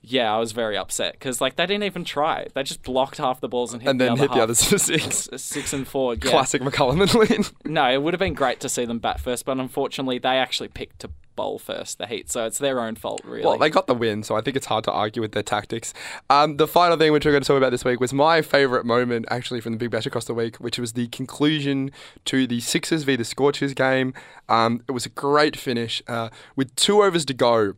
yeah, 0.08 0.32
I 0.32 0.38
was 0.38 0.52
very 0.52 0.76
upset 0.76 1.14
because 1.14 1.40
like 1.40 1.56
they 1.56 1.66
didn't 1.66 1.82
even 1.82 2.04
try. 2.04 2.46
They 2.54 2.62
just 2.62 2.82
blocked 2.84 3.16
half 3.18 3.40
the 3.40 3.48
balls 3.48 3.72
and 3.72 3.82
hit 3.82 3.86
the. 3.86 3.90
And 3.90 4.00
the 4.00 4.04
then 4.04 4.12
other 4.12 4.20
hit 4.22 4.30
the 4.32 4.40
others 4.42 4.62
for 4.64 4.78
six. 4.78 5.28
Six 5.36 5.72
and 5.72 5.88
four. 5.88 6.14
Yeah. 6.14 6.30
Classic 6.30 6.62
McCullum 6.62 7.02
and 7.02 7.12
Lynn. 7.14 7.44
No, 7.64 7.90
it 7.92 8.00
would 8.00 8.14
have 8.14 8.20
been 8.20 8.34
great 8.34 8.60
to 8.60 8.68
see 8.68 8.84
them 8.84 9.00
bat 9.00 9.18
first, 9.20 9.44
but 9.44 9.58
unfortunately, 9.58 10.18
they 10.18 10.38
actually 10.38 10.68
picked 10.68 11.00
to 11.00 11.10
bowl 11.36 11.58
first, 11.58 11.98
the 11.98 12.06
Heat, 12.06 12.30
so 12.30 12.46
it's 12.46 12.58
their 12.58 12.80
own 12.80 12.96
fault, 12.96 13.20
really. 13.24 13.44
Well, 13.44 13.58
they 13.58 13.70
got 13.70 13.86
the 13.86 13.94
win, 13.94 14.22
so 14.22 14.36
I 14.36 14.40
think 14.40 14.56
it's 14.56 14.66
hard 14.66 14.84
to 14.84 14.92
argue 14.92 15.22
with 15.22 15.32
their 15.32 15.42
tactics. 15.42 15.94
Um, 16.30 16.56
the 16.56 16.66
final 16.66 16.96
thing 16.96 17.12
which 17.12 17.24
we're 17.24 17.32
going 17.32 17.42
to 17.42 17.46
talk 17.46 17.58
about 17.58 17.70
this 17.70 17.84
week 17.84 18.00
was 18.00 18.12
my 18.12 18.42
favourite 18.42 18.84
moment, 18.84 19.26
actually, 19.30 19.60
from 19.60 19.72
the 19.72 19.78
Big 19.78 19.90
Bash 19.90 20.06
across 20.06 20.24
the 20.24 20.34
week, 20.34 20.56
which 20.56 20.78
was 20.78 20.94
the 20.94 21.06
conclusion 21.08 21.90
to 22.24 22.46
the 22.46 22.60
Sixers 22.60 23.04
v 23.04 23.16
the 23.16 23.24
Scorchers 23.24 23.74
game. 23.74 24.14
Um, 24.48 24.82
it 24.88 24.92
was 24.92 25.06
a 25.06 25.10
great 25.10 25.56
finish. 25.56 26.02
Uh, 26.08 26.30
with 26.56 26.74
two 26.76 27.02
overs 27.02 27.24
to 27.26 27.34
go, 27.34 27.74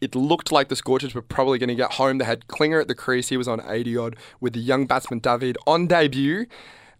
it 0.00 0.14
looked 0.14 0.50
like 0.50 0.68
the 0.68 0.76
Scorchers 0.76 1.14
were 1.14 1.22
probably 1.22 1.58
going 1.58 1.68
to 1.68 1.74
get 1.74 1.92
home. 1.92 2.18
They 2.18 2.24
had 2.24 2.48
Klinger 2.48 2.80
at 2.80 2.88
the 2.88 2.94
crease. 2.94 3.28
He 3.28 3.36
was 3.36 3.48
on 3.48 3.62
80 3.66 3.96
odd 3.96 4.16
with 4.40 4.52
the 4.54 4.60
young 4.60 4.86
batsman 4.86 5.20
David 5.20 5.56
on 5.66 5.86
debut. 5.86 6.46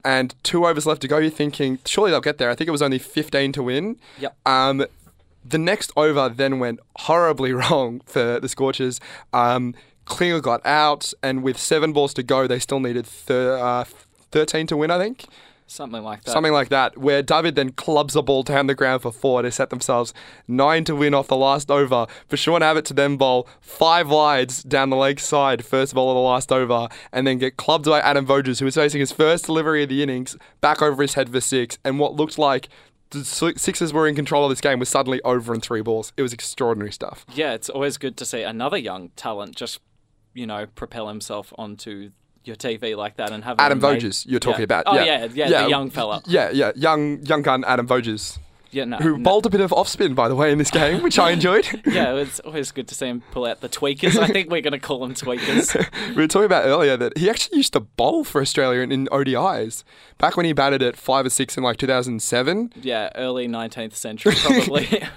And 0.04 0.34
two 0.42 0.66
overs 0.66 0.84
left 0.84 1.00
to 1.02 1.08
go. 1.08 1.16
You're 1.18 1.30
thinking, 1.30 1.78
surely 1.86 2.10
they'll 2.10 2.20
get 2.20 2.36
there. 2.38 2.50
I 2.50 2.54
think 2.54 2.68
it 2.68 2.72
was 2.72 2.82
only 2.82 2.98
15 2.98 3.52
to 3.52 3.62
win. 3.62 3.96
Yep. 4.18 4.36
Um, 4.44 4.84
The 5.44 5.58
next 5.58 5.92
over 5.96 6.28
then 6.28 6.58
went 6.58 6.80
horribly 6.96 7.52
wrong 7.60 8.00
for 8.06 8.40
the 8.40 8.48
Scorchers. 8.48 9.00
Um, 9.32 9.74
Klinger 10.06 10.40
got 10.40 10.64
out, 10.66 11.12
and 11.22 11.42
with 11.42 11.58
seven 11.58 11.92
balls 11.92 12.14
to 12.14 12.22
go, 12.22 12.46
they 12.46 12.58
still 12.58 12.80
needed 12.80 13.06
thir- 13.06 13.58
uh, 13.58 13.84
13 14.32 14.66
to 14.68 14.76
win, 14.76 14.90
I 14.90 14.98
think. 14.98 15.26
Something 15.66 16.02
like 16.02 16.24
that. 16.24 16.30
Something 16.30 16.52
like 16.52 16.68
that, 16.68 16.98
where 16.98 17.22
David 17.22 17.54
then 17.54 17.70
clubs 17.70 18.14
a 18.14 18.20
ball 18.20 18.42
down 18.42 18.66
the 18.66 18.74
ground 18.74 19.00
for 19.00 19.10
four 19.10 19.40
to 19.40 19.50
set 19.50 19.70
themselves 19.70 20.12
nine 20.46 20.84
to 20.84 20.94
win 20.94 21.14
off 21.14 21.28
the 21.28 21.36
last 21.36 21.70
over. 21.70 22.06
For 22.28 22.36
Sean 22.36 22.62
Abbott 22.62 22.84
to 22.86 22.94
then 22.94 23.16
bowl 23.16 23.48
five 23.60 24.10
wides 24.10 24.62
down 24.62 24.90
the 24.90 24.96
leg 24.96 25.20
side, 25.20 25.64
first 25.64 25.94
ball 25.94 26.10
of 26.10 26.16
the 26.16 26.20
last 26.20 26.52
over, 26.52 26.88
and 27.12 27.26
then 27.26 27.38
get 27.38 27.56
clubbed 27.56 27.86
by 27.86 28.00
Adam 28.00 28.26
Voges, 28.26 28.58
who 28.58 28.66
was 28.66 28.74
facing 28.74 29.00
his 29.00 29.10
first 29.10 29.46
delivery 29.46 29.82
of 29.82 29.88
the 29.88 30.02
innings, 30.02 30.36
back 30.60 30.82
over 30.82 31.00
his 31.00 31.14
head 31.14 31.30
for 31.30 31.40
six, 31.40 31.78
and 31.82 31.98
what 31.98 32.14
looked 32.14 32.38
like 32.38 32.68
the 33.14 33.24
Sixers 33.56 33.92
were 33.92 34.06
in 34.06 34.14
control 34.14 34.44
of 34.44 34.50
this 34.50 34.60
game 34.60 34.78
was 34.78 34.88
suddenly 34.88 35.20
over 35.22 35.54
in 35.54 35.60
three 35.60 35.80
balls. 35.80 36.12
It 36.16 36.22
was 36.22 36.32
extraordinary 36.32 36.92
stuff. 36.92 37.24
Yeah, 37.34 37.52
it's 37.54 37.68
always 37.70 37.96
good 37.96 38.16
to 38.18 38.24
see 38.24 38.42
another 38.42 38.76
young 38.76 39.08
talent 39.16 39.56
just, 39.56 39.80
you 40.34 40.46
know, 40.46 40.66
propel 40.74 41.08
himself 41.08 41.52
onto 41.56 42.10
your 42.44 42.56
TV 42.56 42.94
like 42.94 43.16
that 43.16 43.30
and 43.32 43.42
have 43.44 43.58
Adam 43.58 43.78
made- 43.80 44.00
Voges, 44.02 44.26
you're 44.28 44.38
talking 44.38 44.60
Yeah. 44.60 44.64
about. 44.64 44.84
Oh 44.86 44.94
yeah. 44.96 45.24
yeah, 45.32 45.46
yeah, 45.48 45.62
the 45.62 45.70
young 45.70 45.88
fella. 45.88 46.22
Yeah, 46.26 46.50
yeah, 46.52 46.72
young 46.76 47.22
young 47.22 47.40
gun 47.40 47.64
Adam 47.64 47.86
Voges, 47.86 48.38
Yeah, 48.74 48.84
no, 48.84 48.96
who 48.96 49.16
no. 49.16 49.22
bowled 49.22 49.46
a 49.46 49.50
bit 49.50 49.60
of 49.60 49.72
off 49.72 49.88
spin 49.88 50.14
by 50.14 50.28
the 50.28 50.34
way 50.34 50.50
in 50.50 50.58
this 50.58 50.70
game, 50.70 51.02
which 51.02 51.18
I 51.18 51.30
enjoyed. 51.36 51.66
Yeah, 51.86 52.14
it's 52.14 52.40
always 52.40 52.72
good 52.72 52.88
to 52.88 52.94
see 52.94 53.06
him 53.06 53.22
pull 53.30 53.46
out 53.46 53.60
the 53.60 53.68
tweakers. 53.68 54.18
I 54.18 54.26
think 54.26 54.50
we're 54.50 54.60
going 54.62 54.72
to 54.72 54.78
call 54.78 55.00
them 55.00 55.14
tweakers. 55.14 55.74
we 56.10 56.22
were 56.22 56.28
talking 56.28 56.46
about 56.46 56.64
earlier 56.64 56.96
that 56.96 57.16
he 57.16 57.30
actually 57.30 57.58
used 57.58 57.72
to 57.74 57.80
bowl 57.80 58.24
for 58.24 58.40
Australia 58.40 58.80
in, 58.80 58.90
in 58.90 59.06
ODIs 59.06 59.84
back 60.18 60.36
when 60.36 60.44
he 60.46 60.52
batted 60.52 60.82
at 60.82 60.96
five 60.96 61.24
or 61.24 61.30
six 61.30 61.56
in 61.56 61.62
like 61.62 61.76
2007. 61.76 62.72
Yeah, 62.82 63.10
early 63.14 63.46
19th 63.48 63.94
century 63.94 64.34
probably. 64.36 65.02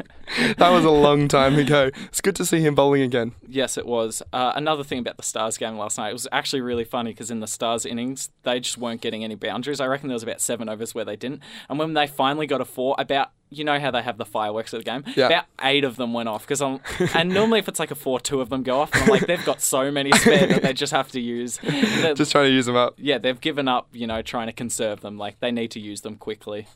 That 0.58 0.72
was 0.72 0.84
a 0.84 0.92
long 0.92 1.30
time 1.30 1.58
ago. 1.58 1.90
It's 2.08 2.20
good 2.20 2.36
to 2.36 2.46
see 2.46 2.60
him 2.60 2.76
bowling 2.76 3.02
again. 3.02 3.32
yes, 3.48 3.78
it 3.78 3.86
was. 3.86 4.22
Uh, 4.34 4.52
another 4.56 4.84
thing 4.84 5.00
about 5.00 5.16
the 5.16 5.24
Stars 5.24 5.58
game 5.58 5.78
last 5.78 5.98
night, 5.98 6.10
it 6.10 6.14
was 6.14 6.28
actually 6.34 6.60
really 6.62 6.84
funny 6.84 7.12
because 7.12 7.32
in 7.32 7.40
the 7.40 7.48
Stars 7.48 7.86
innings, 7.86 8.30
they 8.44 8.60
just 8.60 8.78
weren't 8.78 9.00
getting 9.00 9.24
any 9.24 9.36
boundaries. 9.36 9.80
I 9.80 9.88
reckon 9.88 10.10
there 10.10 10.16
was 10.16 10.24
about 10.24 10.42
seven 10.42 10.68
overs 10.68 10.94
where 10.94 11.06
they 11.06 11.16
didn't. 11.16 11.42
And 11.70 11.80
when 11.80 11.94
they 11.94 12.08
finally 12.08 12.46
got 12.46 12.60
a 12.60 12.66
four, 12.66 12.94
about 12.98 13.32
you 13.50 13.64
know 13.64 13.80
how 13.80 13.92
they 13.92 14.02
have 14.02 14.18
the 14.18 14.26
fireworks 14.26 14.74
at 14.74 14.80
the 14.80 14.84
game. 14.84 15.04
Yeah. 15.16 15.28
About 15.28 15.46
eight 15.62 15.84
of 15.84 15.96
them 15.96 16.14
went 16.14 16.28
off 16.30 16.42
because 16.44 16.62
I'm. 16.62 16.80
and 17.14 17.30
normally 17.34 17.60
if 17.60 17.68
it's 17.68 17.80
like 17.80 17.92
a 17.92 17.96
four, 17.96 18.20
two 18.20 18.42
of 18.42 18.50
them 18.50 18.64
go 18.64 18.80
off. 18.82 18.94
And 18.94 19.04
I'm 19.04 19.10
like 19.10 19.26
they've 19.28 19.44
got 19.46 19.62
so 19.62 19.90
many 19.92 20.12
spare 20.14 20.48
that 20.48 20.62
they 20.64 20.74
just 20.74 20.92
have 20.94 21.12
to 21.12 21.20
use. 21.22 21.58
the- 21.58 22.14
Just 22.18 22.32
trying 22.32 22.46
to 22.46 22.52
use 22.52 22.66
them 22.66 22.76
up. 22.76 22.96
yeah, 22.98 23.18
they've 23.18 23.40
given 23.40 23.68
up. 23.68 23.88
You 23.94 24.08
know, 24.08 24.22
trying 24.22 24.48
to 24.48 24.54
conserve 24.54 25.02
them. 25.02 25.18
Like 25.18 25.40
they 25.40 25.52
need 25.52 25.72
to 25.72 25.80
use 25.80 26.02
them 26.02 26.16
quickly. 26.18 26.68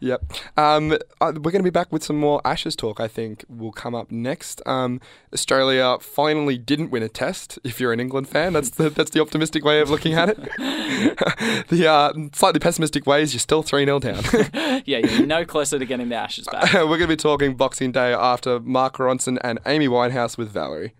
Yep. 0.00 0.32
Um, 0.56 0.92
uh, 1.20 1.32
we're 1.34 1.50
going 1.50 1.60
to 1.60 1.62
be 1.62 1.70
back 1.70 1.92
with 1.92 2.04
some 2.04 2.18
more 2.18 2.40
Ashes 2.44 2.76
talk, 2.76 3.00
I 3.00 3.08
think, 3.08 3.44
will 3.48 3.72
come 3.72 3.94
up 3.94 4.10
next. 4.10 4.62
Um, 4.66 5.00
Australia 5.32 5.98
finally 6.00 6.58
didn't 6.58 6.90
win 6.90 7.02
a 7.02 7.08
test, 7.08 7.58
if 7.64 7.80
you're 7.80 7.92
an 7.92 8.00
England 8.00 8.28
fan. 8.28 8.52
That's 8.52 8.70
the, 8.70 8.90
that's 8.90 9.10
the 9.10 9.20
optimistic 9.20 9.64
way 9.64 9.80
of 9.80 9.90
looking 9.90 10.14
at 10.14 10.28
it. 10.30 10.36
the 11.68 11.86
uh, 11.88 12.12
slightly 12.32 12.60
pessimistic 12.60 13.06
way 13.06 13.22
is 13.22 13.32
you're 13.34 13.40
still 13.40 13.62
3 13.62 13.84
0 13.84 13.98
down. 14.00 14.22
Yeah, 14.84 14.98
you're 14.98 15.26
no 15.26 15.44
closer 15.44 15.78
to 15.78 15.84
getting 15.84 16.08
the 16.08 16.14
Ashes 16.14 16.46
back. 16.50 16.72
we're 16.72 16.86
going 16.86 17.00
to 17.00 17.08
be 17.08 17.16
talking 17.16 17.56
Boxing 17.56 17.92
Day 17.92 18.12
after 18.12 18.60
Mark 18.60 18.96
Ronson 18.96 19.38
and 19.42 19.58
Amy 19.66 19.88
Winehouse 19.88 20.38
with 20.38 20.50
Valerie. 20.50 20.94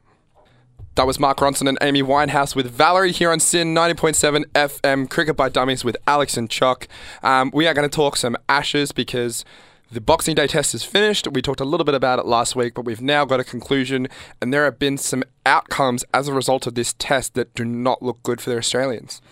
That 0.99 1.07
was 1.07 1.21
Mark 1.21 1.39
Ronson 1.39 1.69
and 1.69 1.79
Amy 1.81 2.03
Winehouse 2.03 2.57
with 2.57 2.73
Valerie 2.73 3.13
here 3.13 3.31
on 3.31 3.39
SYN 3.39 3.73
90.7 3.73 4.45
FM 4.47 5.09
Cricket 5.09 5.37
by 5.37 5.49
Dummies 5.49 5.85
with 5.85 5.97
Alex 6.09 6.37
and 6.37 6.51
Chuck. 6.51 6.89
Um, 7.23 7.53
we 7.55 7.69
are 7.69 7.73
going 7.73 7.89
to 7.89 7.95
talk 7.95 8.17
some 8.17 8.37
Ashes 8.49 8.91
because 8.91 9.45
the 9.93 10.01
Boxing 10.01 10.35
Day 10.35 10.49
test 10.49 10.75
is 10.75 10.83
finished. 10.83 11.29
We 11.29 11.41
talked 11.41 11.61
a 11.61 11.65
little 11.65 11.85
bit 11.85 11.95
about 11.95 12.19
it 12.19 12.27
last 12.27 12.57
week, 12.57 12.75
but 12.75 12.85
we've 12.85 13.01
now 13.01 13.25
got 13.25 13.39
a 13.39 13.45
conclusion, 13.45 14.09
and 14.43 14.53
there 14.53 14.65
have 14.65 14.81
been 14.81 14.99
some 14.99 15.23
outcomes 15.47 16.05
as 16.13 16.27
a 16.27 16.35
result 16.35 16.67
of 16.67 16.75
this 16.75 16.95
test 16.95 17.35
that 17.35 17.55
do 17.55 17.65
not 17.65 18.03
look 18.03 18.21
good 18.25 18.41
for 18.41 18.51
the 18.51 18.57
Australians. 18.57 19.23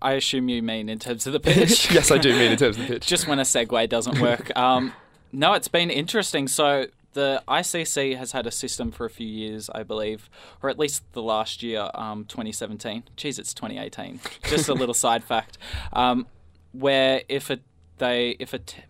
I 0.00 0.12
assume 0.12 0.48
you 0.48 0.62
mean 0.62 0.88
in 0.88 0.98
terms 0.98 1.26
of 1.26 1.34
the 1.34 1.40
pitch. 1.40 1.90
yes, 1.92 2.10
I 2.10 2.16
do 2.16 2.30
mean 2.32 2.52
in 2.52 2.56
terms 2.56 2.78
of 2.78 2.86
the 2.86 2.88
pitch. 2.94 3.06
just 3.06 3.28
when 3.28 3.38
a 3.38 3.42
segue 3.42 3.86
doesn't 3.90 4.18
work. 4.18 4.56
Um, 4.56 4.94
no, 5.30 5.52
it's 5.52 5.68
been 5.68 5.90
interesting. 5.90 6.48
So 6.48 6.86
the 7.14 7.42
ICC 7.48 8.16
has 8.16 8.32
had 8.32 8.46
a 8.46 8.50
system 8.50 8.92
for 8.92 9.06
a 9.06 9.10
few 9.10 9.26
years, 9.26 9.70
I 9.74 9.82
believe, 9.82 10.28
or 10.62 10.68
at 10.68 10.78
least 10.78 11.02
the 11.12 11.22
last 11.22 11.62
year, 11.62 11.90
um, 11.94 12.24
2017. 12.26 13.04
Geez, 13.16 13.38
it's 13.38 13.54
2018. 13.54 14.20
Just 14.48 14.68
a 14.68 14.74
little 14.74 14.94
side 15.06 15.24
fact, 15.24 15.56
um, 15.92 16.26
where 16.72 17.22
if 17.28 17.50
a 17.50 17.60
they 17.98 18.36
if 18.38 18.52
a 18.52 18.58
t- 18.58 18.82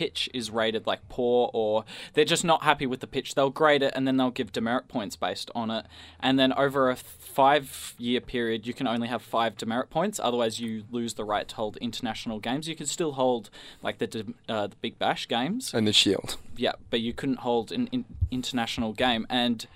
pitch 0.00 0.28
is 0.34 0.50
rated 0.50 0.86
like 0.86 1.00
poor 1.08 1.50
or 1.54 1.84
they're 2.12 2.24
just 2.34 2.44
not 2.44 2.62
happy 2.64 2.84
with 2.86 3.00
the 3.00 3.06
pitch, 3.06 3.34
they'll 3.34 3.48
grade 3.48 3.82
it 3.82 3.92
and 3.96 4.06
then 4.06 4.18
they'll 4.18 4.30
give 4.30 4.52
demerit 4.52 4.88
points 4.88 5.16
based 5.16 5.50
on 5.54 5.70
it. 5.70 5.86
And 6.20 6.38
then 6.38 6.52
over 6.52 6.90
a 6.90 6.96
five 6.96 7.94
year 7.98 8.20
period, 8.20 8.66
you 8.66 8.74
can 8.74 8.86
only 8.86 9.08
have 9.08 9.22
five 9.22 9.56
demerit 9.56 9.88
points. 9.88 10.20
Otherwise, 10.22 10.60
you 10.60 10.84
lose 10.90 11.14
the 11.14 11.24
right 11.24 11.48
to 11.48 11.56
hold 11.56 11.78
international 11.78 12.38
games. 12.40 12.68
You 12.68 12.76
can 12.76 12.86
still 12.86 13.12
hold 13.12 13.48
like 13.82 13.96
the 13.98 14.34
uh, 14.48 14.66
the 14.66 14.76
Big 14.76 14.98
Bash 14.98 15.26
games, 15.28 15.72
And 15.72 15.86
the 15.86 15.92
Shield. 15.92 16.36
yeah, 16.56 16.72
but 16.90 17.00
you 17.00 17.12
couldn't 17.14 17.38
hold 17.40 17.72
an 17.72 17.86
in- 17.92 18.04
international 18.30 18.92
game. 18.92 19.26
And 19.30 19.66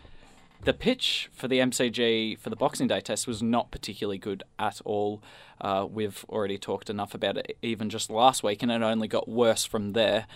the 0.63 0.75
pitch 0.75 1.31
for 1.33 1.49
the 1.49 1.59
MCG 1.59 2.39
for 2.39 2.51
the 2.51 2.57
Boxing 2.57 2.87
Day 2.87 3.01
test 3.01 3.27
was 3.27 3.43
not 3.43 3.71
particularly 3.71 4.19
good 4.19 4.43
at 4.59 4.81
all. 4.85 5.23
Uh, 5.61 5.87
we've 5.91 6.25
already 6.29 6.59
talked 6.59 6.91
enough 6.91 7.15
about 7.15 7.37
it 7.37 7.57
even 7.63 7.89
just 7.91 8.11
last 8.11 8.43
week, 8.43 8.63
and 8.63 8.71
it 8.71 8.83
only 8.83 9.09
got 9.09 9.29
worse 9.29 9.65
from 9.65 9.93
there. 9.93 10.27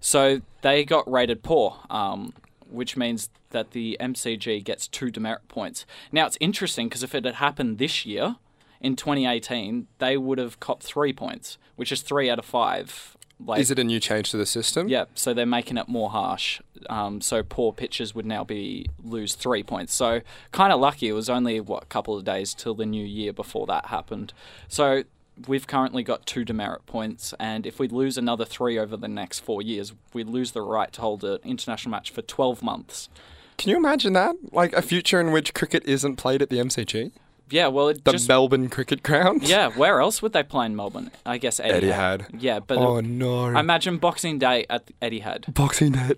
So 0.00 0.42
they 0.62 0.84
got 0.84 1.10
rated 1.10 1.42
poor, 1.42 1.76
um, 1.90 2.32
which 2.68 2.96
means 2.96 3.30
that 3.50 3.72
the 3.72 3.96
MCG 4.00 4.62
gets 4.62 4.86
two 4.88 5.10
demerit 5.10 5.48
points. 5.48 5.86
Now 6.12 6.26
it's 6.26 6.38
interesting 6.40 6.88
because 6.88 7.02
if 7.02 7.14
it 7.14 7.24
had 7.24 7.36
happened 7.36 7.78
this 7.78 8.04
year, 8.04 8.36
in 8.80 8.96
2018, 8.96 9.88
they 9.98 10.16
would 10.16 10.38
have 10.38 10.60
copped 10.60 10.82
three 10.84 11.12
points, 11.12 11.58
which 11.76 11.90
is 11.90 12.02
three 12.02 12.30
out 12.30 12.38
of 12.38 12.44
five. 12.44 13.16
Like, 13.44 13.60
Is 13.60 13.70
it 13.70 13.78
a 13.78 13.84
new 13.84 14.00
change 14.00 14.30
to 14.32 14.36
the 14.36 14.46
system? 14.46 14.88
yeah, 14.88 15.04
so 15.14 15.32
they're 15.32 15.46
making 15.46 15.76
it 15.76 15.86
more 15.88 16.10
harsh. 16.10 16.60
Um, 16.90 17.20
so 17.20 17.42
poor 17.42 17.72
pitchers 17.72 18.14
would 18.14 18.26
now 18.26 18.42
be 18.44 18.86
lose 19.02 19.34
three 19.34 19.62
points. 19.62 19.94
So 19.94 20.22
kind 20.52 20.72
of 20.72 20.80
lucky. 20.80 21.08
It 21.08 21.12
was 21.12 21.28
only 21.30 21.60
what 21.60 21.84
a 21.84 21.86
couple 21.86 22.16
of 22.16 22.24
days 22.24 22.52
till 22.54 22.74
the 22.74 22.86
new 22.86 23.04
year 23.04 23.32
before 23.32 23.66
that 23.66 23.86
happened. 23.86 24.32
So 24.66 25.04
we've 25.46 25.66
currently 25.68 26.02
got 26.02 26.26
two 26.26 26.44
demerit 26.44 26.84
points, 26.86 27.32
and 27.38 27.64
if 27.64 27.78
we 27.78 27.86
lose 27.86 28.18
another 28.18 28.44
three 28.44 28.76
over 28.78 28.96
the 28.96 29.06
next 29.08 29.38
four 29.40 29.62
years, 29.62 29.92
we 30.12 30.24
lose 30.24 30.50
the 30.50 30.62
right 30.62 30.92
to 30.94 31.00
hold 31.00 31.22
an 31.22 31.38
international 31.44 31.92
match 31.92 32.10
for 32.10 32.22
twelve 32.22 32.60
months. 32.62 33.08
Can 33.56 33.70
you 33.70 33.76
imagine 33.76 34.12
that? 34.14 34.34
Like 34.52 34.72
a 34.72 34.82
future 34.82 35.20
in 35.20 35.30
which 35.32 35.54
cricket 35.54 35.84
isn't 35.84 36.16
played 36.16 36.42
at 36.42 36.50
the 36.50 36.58
MCG? 36.58 37.12
Yeah, 37.50 37.68
well, 37.68 37.88
it 37.88 38.04
The 38.04 38.12
just 38.12 38.28
Melbourne 38.28 38.68
Cricket 38.68 39.02
Ground? 39.02 39.42
yeah. 39.48 39.68
Where 39.70 40.00
else 40.00 40.22
would 40.22 40.32
they 40.32 40.42
play 40.42 40.66
in 40.66 40.76
Melbourne? 40.76 41.10
I 41.26 41.38
guess 41.38 41.60
Etihad. 41.60 41.82
Etihad. 41.82 42.40
Yeah, 42.42 42.60
but 42.60 42.78
Oh 42.78 43.00
no. 43.00 43.46
I 43.46 43.60
imagine 43.60 43.98
Boxing 43.98 44.38
Day 44.38 44.66
at 44.68 44.90
Etihad. 45.00 45.52
Boxing 45.54 45.92
Day. 45.92 46.14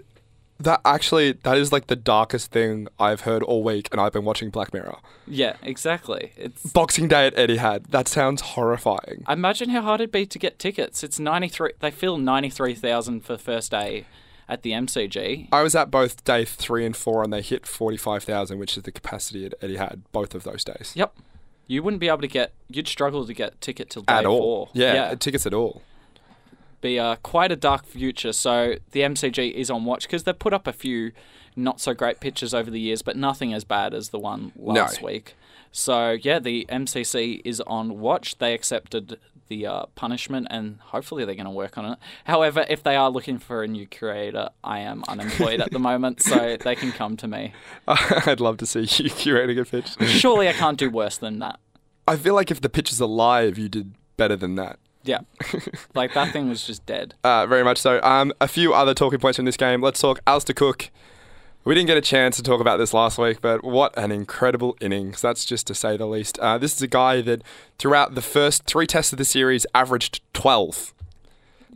That 0.58 0.82
actually, 0.84 1.32
that 1.32 1.56
is 1.56 1.72
like 1.72 1.86
the 1.86 1.96
darkest 1.96 2.50
thing 2.50 2.86
I've 2.98 3.22
heard 3.22 3.42
all 3.42 3.64
week, 3.64 3.88
and 3.92 4.00
I've 4.00 4.12
been 4.12 4.26
watching 4.26 4.50
Black 4.50 4.74
Mirror. 4.74 4.98
Yeah, 5.26 5.56
exactly. 5.62 6.32
It's 6.36 6.62
Boxing 6.70 7.08
Day 7.08 7.26
at 7.26 7.34
Etihad. 7.34 7.86
That 7.88 8.08
sounds 8.08 8.42
horrifying. 8.42 9.24
Imagine 9.26 9.70
how 9.70 9.80
hard 9.80 10.02
it'd 10.02 10.12
be 10.12 10.26
to 10.26 10.38
get 10.38 10.58
tickets. 10.58 11.02
It's 11.02 11.18
ninety 11.18 11.48
three. 11.48 11.72
They 11.80 11.90
fill 11.90 12.18
ninety 12.18 12.50
three 12.50 12.74
thousand 12.74 13.24
for 13.24 13.38
first 13.38 13.70
day 13.70 14.04
at 14.50 14.62
the 14.62 14.72
MCG. 14.72 15.48
I 15.52 15.62
was 15.62 15.74
at 15.74 15.90
both 15.90 16.24
day 16.24 16.44
three 16.44 16.84
and 16.84 16.96
four, 16.96 17.22
and 17.24 17.32
they 17.32 17.40
hit 17.40 17.66
forty-five 17.66 18.24
thousand, 18.24 18.58
which 18.58 18.76
is 18.76 18.82
the 18.82 18.92
capacity 18.92 19.46
at 19.46 19.58
Etihad 19.60 20.00
both 20.12 20.34
of 20.34 20.42
those 20.42 20.64
days. 20.64 20.92
Yep. 20.94 21.14
You 21.66 21.82
wouldn't 21.84 22.00
be 22.00 22.08
able 22.08 22.18
to 22.22 22.28
get. 22.28 22.52
You'd 22.68 22.88
struggle 22.88 23.24
to 23.26 23.32
get 23.32 23.60
ticket 23.60 23.88
till 23.90 24.02
day 24.02 24.12
At 24.12 24.26
all. 24.26 24.38
four. 24.38 24.68
Yeah, 24.74 25.14
tickets 25.14 25.46
at 25.46 25.54
all. 25.54 25.82
be 26.80 26.98
uh, 26.98 27.16
quite 27.22 27.52
a 27.52 27.56
dark 27.56 27.86
future. 27.86 28.32
So 28.32 28.74
the 28.90 29.00
MCG 29.00 29.52
is 29.52 29.70
on 29.70 29.84
watch 29.84 30.02
because 30.02 30.24
they've 30.24 30.38
put 30.38 30.52
up 30.52 30.66
a 30.66 30.72
few 30.72 31.12
not 31.56 31.80
so 31.80 31.94
great 31.94 32.20
pitches 32.20 32.52
over 32.54 32.70
the 32.70 32.80
years, 32.80 33.02
but 33.02 33.16
nothing 33.16 33.52
as 33.54 33.64
bad 33.64 33.92
as 33.94 34.08
the 34.08 34.18
one 34.18 34.52
last 34.56 35.00
No. 35.00 35.06
week. 35.06 35.34
So 35.72 36.12
yeah, 36.20 36.38
the 36.40 36.66
MCC 36.68 37.40
is 37.44 37.60
on 37.62 38.00
watch. 38.00 38.38
They 38.38 38.52
accepted 38.54 39.18
the 39.50 39.66
uh, 39.66 39.86
punishment, 39.96 40.46
and 40.48 40.78
hopefully 40.80 41.26
they're 41.26 41.34
going 41.34 41.44
to 41.44 41.50
work 41.50 41.76
on 41.76 41.84
it. 41.84 41.98
However, 42.24 42.64
if 42.70 42.82
they 42.82 42.96
are 42.96 43.10
looking 43.10 43.38
for 43.38 43.62
a 43.62 43.68
new 43.68 43.84
curator, 43.84 44.48
I 44.64 44.78
am 44.78 45.04
unemployed 45.08 45.60
at 45.60 45.72
the 45.72 45.78
moment, 45.78 46.22
so 46.22 46.56
they 46.64 46.74
can 46.74 46.92
come 46.92 47.18
to 47.18 47.28
me. 47.28 47.52
I'd 47.88 48.40
love 48.40 48.56
to 48.58 48.66
see 48.66 48.80
you 48.80 48.86
curating 49.10 49.60
a 49.60 49.64
pitch. 49.66 50.08
Surely 50.08 50.48
I 50.48 50.54
can't 50.54 50.78
do 50.78 50.88
worse 50.88 51.18
than 51.18 51.40
that. 51.40 51.60
I 52.08 52.16
feel 52.16 52.34
like 52.34 52.50
if 52.50 52.62
the 52.62 52.70
pitch 52.70 52.90
is 52.90 53.00
alive, 53.00 53.58
you 53.58 53.68
did 53.68 53.92
better 54.16 54.36
than 54.36 54.54
that. 54.54 54.78
Yeah, 55.02 55.20
like 55.94 56.14
that 56.14 56.32
thing 56.32 56.48
was 56.48 56.66
just 56.66 56.84
dead. 56.84 57.14
Uh, 57.24 57.46
very 57.46 57.64
much 57.64 57.78
so. 57.78 58.02
Um, 58.02 58.32
a 58.40 58.46
few 58.46 58.74
other 58.74 58.92
talking 58.94 59.18
points 59.18 59.36
from 59.36 59.46
this 59.46 59.56
game. 59.56 59.80
Let's 59.80 60.00
talk 60.00 60.20
Alastair 60.26 60.54
Cook. 60.54 60.90
We 61.62 61.74
didn't 61.74 61.88
get 61.88 61.98
a 61.98 62.02
chance 62.02 62.36
to 62.36 62.42
talk 62.42 62.60
about 62.60 62.78
this 62.78 62.94
last 62.94 63.18
week, 63.18 63.42
but 63.42 63.62
what 63.62 63.96
an 63.98 64.10
incredible 64.10 64.76
innings. 64.80 65.20
That's 65.20 65.44
just 65.44 65.66
to 65.66 65.74
say 65.74 65.98
the 65.98 66.06
least. 66.06 66.38
Uh, 66.38 66.56
this 66.56 66.74
is 66.74 66.80
a 66.80 66.86
guy 66.86 67.20
that 67.20 67.42
throughout 67.78 68.14
the 68.14 68.22
first 68.22 68.64
three 68.64 68.86
tests 68.86 69.12
of 69.12 69.18
the 69.18 69.26
series 69.26 69.66
averaged 69.74 70.22
12. 70.32 70.94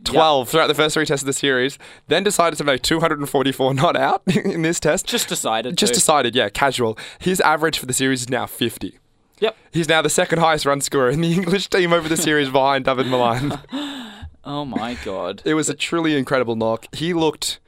12 0.03 0.49
throughout 0.49 0.67
the 0.67 0.73
first 0.73 0.93
three 0.95 1.05
tests 1.05 1.23
of 1.23 1.27
the 1.27 1.33
series, 1.33 1.77
then 2.07 2.23
decided 2.23 2.57
to 2.57 2.63
make 2.63 2.81
244 2.81 3.73
not 3.75 3.95
out 3.95 4.23
in 4.27 4.63
this 4.63 4.79
test. 4.79 5.05
Just 5.05 5.27
decided. 5.29 5.77
Just 5.77 5.93
to. 5.93 5.99
decided, 5.99 6.35
yeah, 6.35 6.49
casual. 6.49 6.97
His 7.19 7.39
average 7.41 7.77
for 7.77 7.85
the 7.85 7.93
series 7.93 8.21
is 8.21 8.29
now 8.29 8.45
50. 8.47 8.97
Yep. 9.39 9.55
He's 9.71 9.89
now 9.89 10.01
the 10.01 10.09
second 10.09 10.39
highest 10.39 10.65
run 10.65 10.81
scorer 10.81 11.09
in 11.09 11.21
the 11.21 11.33
English 11.33 11.69
team 11.69 11.93
over 11.93 12.09
the 12.09 12.17
series 12.17 12.49
behind 12.49 12.85
Dawid 12.85 13.07
Malan. 13.07 13.59
Oh 14.43 14.65
my 14.65 14.95
god. 15.03 15.41
It 15.45 15.53
was 15.53 15.69
a 15.69 15.73
truly 15.73 16.15
incredible 16.17 16.55
knock. 16.55 16.87
He 16.95 17.13
looked. 17.13 17.59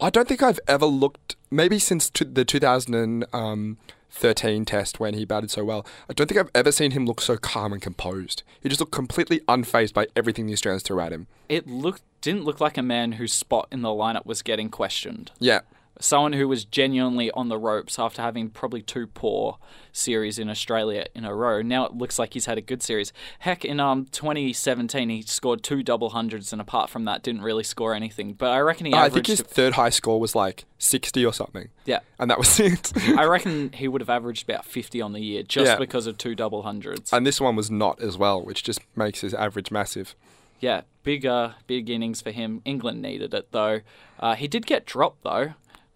I 0.00 0.10
don't 0.10 0.28
think 0.28 0.42
I've 0.42 0.60
ever 0.68 0.86
looked. 0.86 1.36
Maybe 1.50 1.78
since 1.78 2.10
t- 2.10 2.26
the 2.26 2.44
2013 2.44 4.64
test 4.64 5.00
when 5.00 5.14
he 5.14 5.24
batted 5.24 5.50
so 5.50 5.64
well. 5.64 5.86
I 6.08 6.12
don't 6.12 6.26
think 6.26 6.38
I've 6.38 6.50
ever 6.54 6.70
seen 6.70 6.90
him 6.90 7.06
look 7.06 7.20
so 7.20 7.38
calm 7.38 7.72
and 7.72 7.80
composed. 7.80 8.42
He 8.60 8.68
just 8.68 8.80
looked 8.80 8.92
completely 8.92 9.40
unfazed 9.48 9.94
by 9.94 10.08
everything 10.14 10.46
the 10.46 10.52
Australians 10.52 10.82
threw 10.82 11.00
at 11.00 11.12
him. 11.12 11.26
It 11.48 11.66
looked 11.66 12.02
didn't 12.20 12.44
look 12.44 12.60
like 12.60 12.76
a 12.76 12.82
man 12.82 13.12
whose 13.12 13.32
spot 13.32 13.68
in 13.70 13.82
the 13.82 13.88
lineup 13.88 14.26
was 14.26 14.42
getting 14.42 14.68
questioned. 14.68 15.30
Yeah. 15.38 15.60
Someone 15.98 16.34
who 16.34 16.46
was 16.46 16.64
genuinely 16.64 17.30
on 17.30 17.48
the 17.48 17.56
ropes 17.58 17.98
after 17.98 18.20
having 18.20 18.50
probably 18.50 18.82
two 18.82 19.06
poor 19.06 19.58
series 19.92 20.38
in 20.38 20.50
Australia 20.50 21.06
in 21.14 21.24
a 21.24 21.34
row. 21.34 21.62
Now 21.62 21.86
it 21.86 21.94
looks 21.94 22.18
like 22.18 22.34
he's 22.34 22.44
had 22.44 22.58
a 22.58 22.60
good 22.60 22.82
series. 22.82 23.12
Heck, 23.38 23.64
in 23.64 23.80
um 23.80 24.04
2017 24.06 25.08
he 25.08 25.22
scored 25.22 25.62
two 25.62 25.82
double 25.82 26.10
hundreds, 26.10 26.52
and 26.52 26.60
apart 26.60 26.90
from 26.90 27.04
that, 27.06 27.22
didn't 27.22 27.42
really 27.42 27.64
score 27.64 27.94
anything. 27.94 28.34
But 28.34 28.50
I 28.50 28.60
reckon 28.60 28.86
he 28.86 28.94
I 28.94 29.08
think 29.08 29.26
his 29.26 29.40
third 29.40 29.74
high 29.74 29.88
score 29.90 30.20
was 30.20 30.34
like 30.34 30.64
60 30.78 31.24
or 31.24 31.32
something. 31.32 31.68
yeah, 31.86 32.00
And 32.18 32.30
that 32.30 32.38
was 32.38 32.60
it. 32.60 32.92
I 33.16 33.24
reckon 33.24 33.72
he 33.72 33.88
would 33.88 34.02
have 34.02 34.10
averaged 34.10 34.48
about 34.48 34.64
50 34.66 35.00
on 35.00 35.12
the 35.14 35.20
year 35.20 35.42
just 35.42 35.66
Yeah. 35.72 35.76
because 35.76 36.06
of 36.06 36.18
two 36.18 36.34
double 36.34 36.62
hundreds. 36.62 37.12
and 37.12 37.26
this 37.26 37.40
one 37.40 37.56
was 37.56 37.70
not 37.70 38.00
as 38.02 38.18
well, 38.18 38.42
which 38.44 38.62
just 38.62 38.80
makes 38.94 39.20
his 39.22 39.32
average 39.32 39.70
massive. 39.70 40.14
Yeah, 40.60 40.82
big 41.02 41.26
uh, 41.26 41.50
big 41.66 41.90
innings 41.90 42.20
for 42.22 42.30
him. 42.30 42.62
England 42.64 43.02
needed 43.02 43.34
it 43.34 43.52
though. 43.52 43.80
Uh, 44.18 44.34
he 44.34 44.48
did 44.48 44.66
get 44.66 44.86
dropped 44.86 45.22
though. 45.22 45.52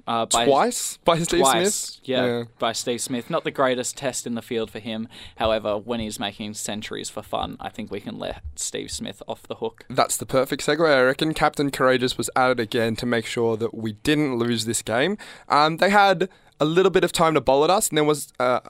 Uh, 0.06 0.26
by 0.26 0.46
Twice 0.46 0.96
by 1.04 1.18
Steve 1.18 1.40
Twice, 1.40 1.74
Smith. 1.74 2.00
yeah, 2.08 2.44
by 2.58 2.72
Steve 2.72 3.00
Smith. 3.00 3.30
Not 3.30 3.44
the 3.44 3.50
greatest 3.50 3.96
test 3.96 4.26
in 4.26 4.34
the 4.34 4.42
field 4.42 4.70
for 4.70 4.78
him. 4.78 5.08
However, 5.36 5.76
when 5.78 6.00
he's 6.00 6.18
making 6.18 6.54
centuries 6.54 7.10
for 7.10 7.22
fun, 7.22 7.56
I 7.60 7.68
think 7.68 7.90
we 7.90 8.00
can 8.00 8.18
let 8.18 8.42
Steve 8.56 8.90
Smith 8.90 9.22
off 9.28 9.42
the 9.44 9.56
hook. 9.56 9.84
That's 9.88 10.16
the 10.16 10.26
perfect 10.26 10.64
segue. 10.66 10.86
I 10.88 11.02
reckon 11.02 11.34
Captain 11.34 11.70
Courageous 11.70 12.16
was 12.18 12.30
it 12.36 12.60
again 12.60 12.96
to 12.96 13.06
make 13.06 13.26
sure 13.26 13.56
that 13.56 13.74
we 13.74 13.92
didn't 13.92 14.36
lose 14.36 14.64
this 14.64 14.82
game. 14.82 15.18
Um, 15.48 15.76
they 15.76 15.90
had 15.90 16.28
a 16.58 16.64
little 16.64 16.90
bit 16.90 17.04
of 17.04 17.12
time 17.12 17.34
to 17.34 17.40
bowl 17.40 17.64
at 17.64 17.70
us, 17.70 17.88
and 17.88 17.96
there 17.98 18.04
was, 18.04 18.32
uh, 18.38 18.60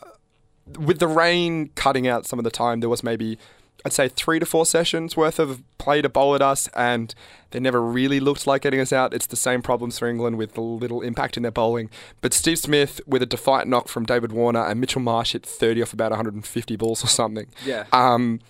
with 0.79 0.99
the 0.99 1.09
rain 1.09 1.71
cutting 1.75 2.07
out 2.07 2.27
some 2.27 2.39
of 2.39 2.45
the 2.45 2.51
time, 2.51 2.81
there 2.81 2.89
was 2.89 3.03
maybe, 3.03 3.39
I'd 3.85 3.93
say, 3.93 4.09
three 4.09 4.39
to 4.39 4.47
four 4.47 4.67
sessions 4.67 5.17
worth 5.17 5.39
of 5.39 5.63
play 5.79 6.03
to 6.03 6.09
bowl 6.09 6.35
at 6.35 6.43
us, 6.43 6.69
and 6.75 7.15
they 7.51 7.61
never 7.61 7.81
really 7.81 8.21
looked 8.21 8.47
like 8.47 8.63
getting 8.63 8.81
us 8.81 8.93
out. 8.93 9.15
It's 9.15 9.27
the 9.27 9.37
same 9.37 9.63
problems 9.63 9.99
for 9.99 10.09
England 10.09 10.37
with 10.37 10.57
a 10.57 10.61
little 10.61 11.01
impact 11.03 11.37
in 11.37 11.43
their 11.43 11.53
bowling. 11.53 11.91
But 12.21 12.35
Steve 12.35 12.59
Smith, 12.59 13.01
with 13.07 13.23
a 13.23 13.27
defiant 13.27 13.69
knock 13.69 13.89
from 13.89 14.05
David 14.05 14.33
Warner, 14.33 14.65
and 14.65 14.81
Mitchell 14.81 15.01
Marsh 15.01 15.33
hit 15.33 15.45
30 15.45 15.83
off 15.83 15.93
about 15.93 16.11
150 16.11 16.77
balls 16.77 17.05
or 17.05 17.09
something. 17.09 17.47
Yeah. 17.65 17.87
Um, 17.93 18.41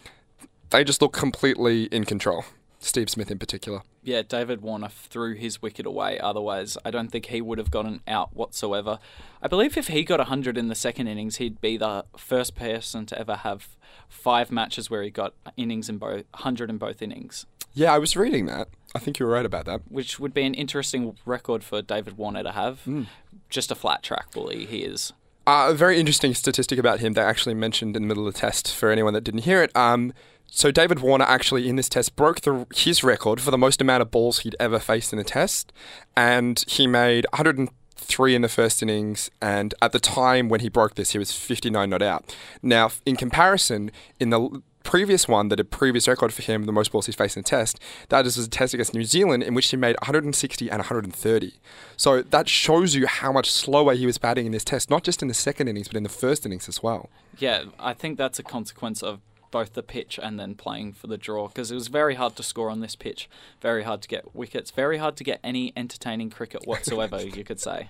they 0.71 0.85
just 0.85 1.03
look 1.03 1.13
completely 1.13 1.85
in 1.85 2.05
control. 2.05 2.45
Steve 2.83 3.11
Smith 3.11 3.31
in 3.31 3.39
particular. 3.39 3.83
Yeah, 4.03 4.23
David 4.23 4.63
Warner 4.63 4.89
threw 4.89 5.35
his 5.35 5.61
wicket 5.61 5.85
away. 5.85 6.19
Otherwise, 6.19 6.79
I 6.85 6.91
don't 6.91 7.09
think 7.13 7.27
he 7.27 7.41
would 7.43 7.59
have 7.59 7.71
gotten 7.71 8.01
out 8.09 8.35
whatsoever. 8.35 8.99
I 9.43 9.49
believe 9.49 9.77
if 9.77 9.89
he 9.89 10.03
got 10.03 10.19
100 10.19 10.57
in 10.57 10.69
the 10.69 10.75
second 10.75 11.07
innings, 11.07 11.37
he'd 11.37 11.61
be 11.61 11.77
the 11.77 12.07
first 12.17 12.55
person 12.57 13.05
to 13.07 13.19
ever 13.19 13.37
have 13.37 13.69
five 14.09 14.51
matches 14.51 14.89
where 14.91 15.03
he 15.03 15.11
got 15.11 15.35
innings 15.59 15.89
in 15.91 15.99
both 15.99 16.25
100 16.33 16.71
in 16.71 16.79
both 16.79 17.03
innings, 17.03 17.45
Yeah, 17.75 17.93
I 17.93 17.99
was 17.99 18.17
reading 18.17 18.47
that. 18.47 18.69
I 18.95 18.99
think 18.99 19.19
you 19.21 19.27
were 19.27 19.33
right 19.33 19.47
about 19.47 19.67
that. 19.67 19.83
which 19.89 20.19
would 20.19 20.33
be 20.35 20.43
an 20.43 20.55
interesting 20.55 21.17
record 21.27 21.63
for 21.63 21.83
David 21.83 22.17
Warner 22.17 22.43
to 22.43 22.53
have. 22.53 22.81
Just 23.51 23.71
a 23.71 23.75
flat 23.75 24.03
track 24.03 24.33
bully, 24.33 24.65
he 24.65 24.79
is. 24.79 25.13
Uh, 25.47 25.69
a 25.71 25.75
very 25.75 25.99
interesting 26.01 26.33
statistic 26.35 26.79
about 26.79 27.01
him 27.01 27.13
they 27.13 27.21
actually 27.23 27.55
mentioned 27.55 27.95
in 27.97 28.03
the 28.03 28.09
middle 28.09 28.27
of 28.27 28.33
the 28.35 28.41
test 28.41 28.75
for 28.75 28.91
anyone 28.91 29.13
that 29.15 29.23
didn't 29.25 29.41
hear 29.43 29.63
it. 29.63 29.75
Um, 29.77 30.13
so 30.51 30.71
David 30.71 31.01
Warner 31.01 31.25
actually 31.25 31.69
in 31.69 31.77
this 31.77 31.89
test 31.89 32.17
broke 32.17 32.43
the, 32.43 32.67
his 32.75 33.03
record 33.03 33.41
for 33.41 33.51
the 33.51 33.59
most 33.59 33.81
amount 33.81 34.03
of 34.03 34.11
balls 34.11 34.41
he'd 34.41 34.57
ever 34.59 34.79
faced 34.79 35.13
in 35.13 35.19
a 35.19 35.25
test, 35.25 35.73
and 36.17 36.65
he 36.67 36.87
made 36.87 37.27
103 37.33 38.35
in 38.35 38.43
the 38.43 38.49
first 38.49 38.83
innings. 38.83 39.31
And 39.41 39.75
at 39.81 39.93
the 39.93 40.01
time 40.01 40.49
when 40.49 40.61
he 40.61 40.69
broke 40.69 40.97
this, 40.97 41.11
he 41.11 41.19
was 41.19 41.33
59 41.33 41.89
not 41.89 42.03
out. 42.03 42.35
Now, 42.63 42.91
in 43.07 43.17
comparison, 43.17 43.91
in 44.19 44.31
the 44.31 44.63
previous 44.83 45.29
one 45.29 45.49
that 45.49 45.61
a 45.61 45.65
previous 45.65 46.09
record 46.09 46.33
for 46.33 46.43
him, 46.43 46.65
the 46.65 46.73
most 46.73 46.91
balls 46.91 47.07
he's 47.07 47.15
faced 47.15 47.37
in 47.37 47.41
a 47.41 47.45
test, 47.45 47.79
that 48.09 48.27
is 48.27 48.37
a 48.39 48.49
test 48.49 48.75
against 48.75 48.95
New 48.95 49.05
Zealand 49.05 49.43
in 49.43 49.55
which 49.55 49.69
he 49.71 49.77
made 49.77 49.97
160 50.01 50.69
and 50.69 50.79
130. 50.79 51.55
So 51.97 52.23
that 52.23 52.49
shows 52.49 52.95
you 52.95 53.07
how 53.07 53.33
much 53.33 53.51
slower 53.51 53.95
he 53.95 54.07
was 54.07 54.19
batting 54.19 54.47
in 54.47 54.53
this 54.53 54.65
test, 54.65 54.91
not 54.91 55.05
just 55.05 55.23
in 55.23 55.29
the 55.29 55.35
second 55.35 55.69
innings, 55.69 55.89
but 55.89 55.97
in 55.97 56.03
the 56.03 56.09
first 56.09 56.45
innings 56.47 56.69
as 56.69 56.83
well. 56.83 57.09
Yeah, 57.39 57.65
I 57.79 57.95
think 57.95 58.19
that's 58.19 58.39
a 58.39 58.43
consequence 58.43 59.03
of 59.03 59.21
both 59.51 59.75
the 59.75 59.83
pitch 59.83 60.19
and 60.23 60.39
then 60.39 60.55
playing 60.55 60.93
for 60.93 61.07
the 61.07 61.19
draw 61.19 61.49
because 61.49 61.71
it 61.71 61.75
was 61.75 61.89
very 61.89 62.15
hard 62.15 62.37
to 62.37 62.43
score 62.43 62.71
on 62.71 62.81
this 62.81 62.97
pitch, 62.97 63.29
very 63.61 63.83
hard 63.83 64.03
to 64.03 64.09
get 64.09 64.35
wickets, 64.35 64.71
very 64.71 64.99
hard 64.99 65.17
to 65.17 65.25
get 65.25 65.41
any 65.43 65.73
entertaining 65.77 66.31
cricket 66.31 66.67
whatsoever, 66.67 67.21
you 67.25 67.45
could 67.45 67.61
say. 67.61 67.89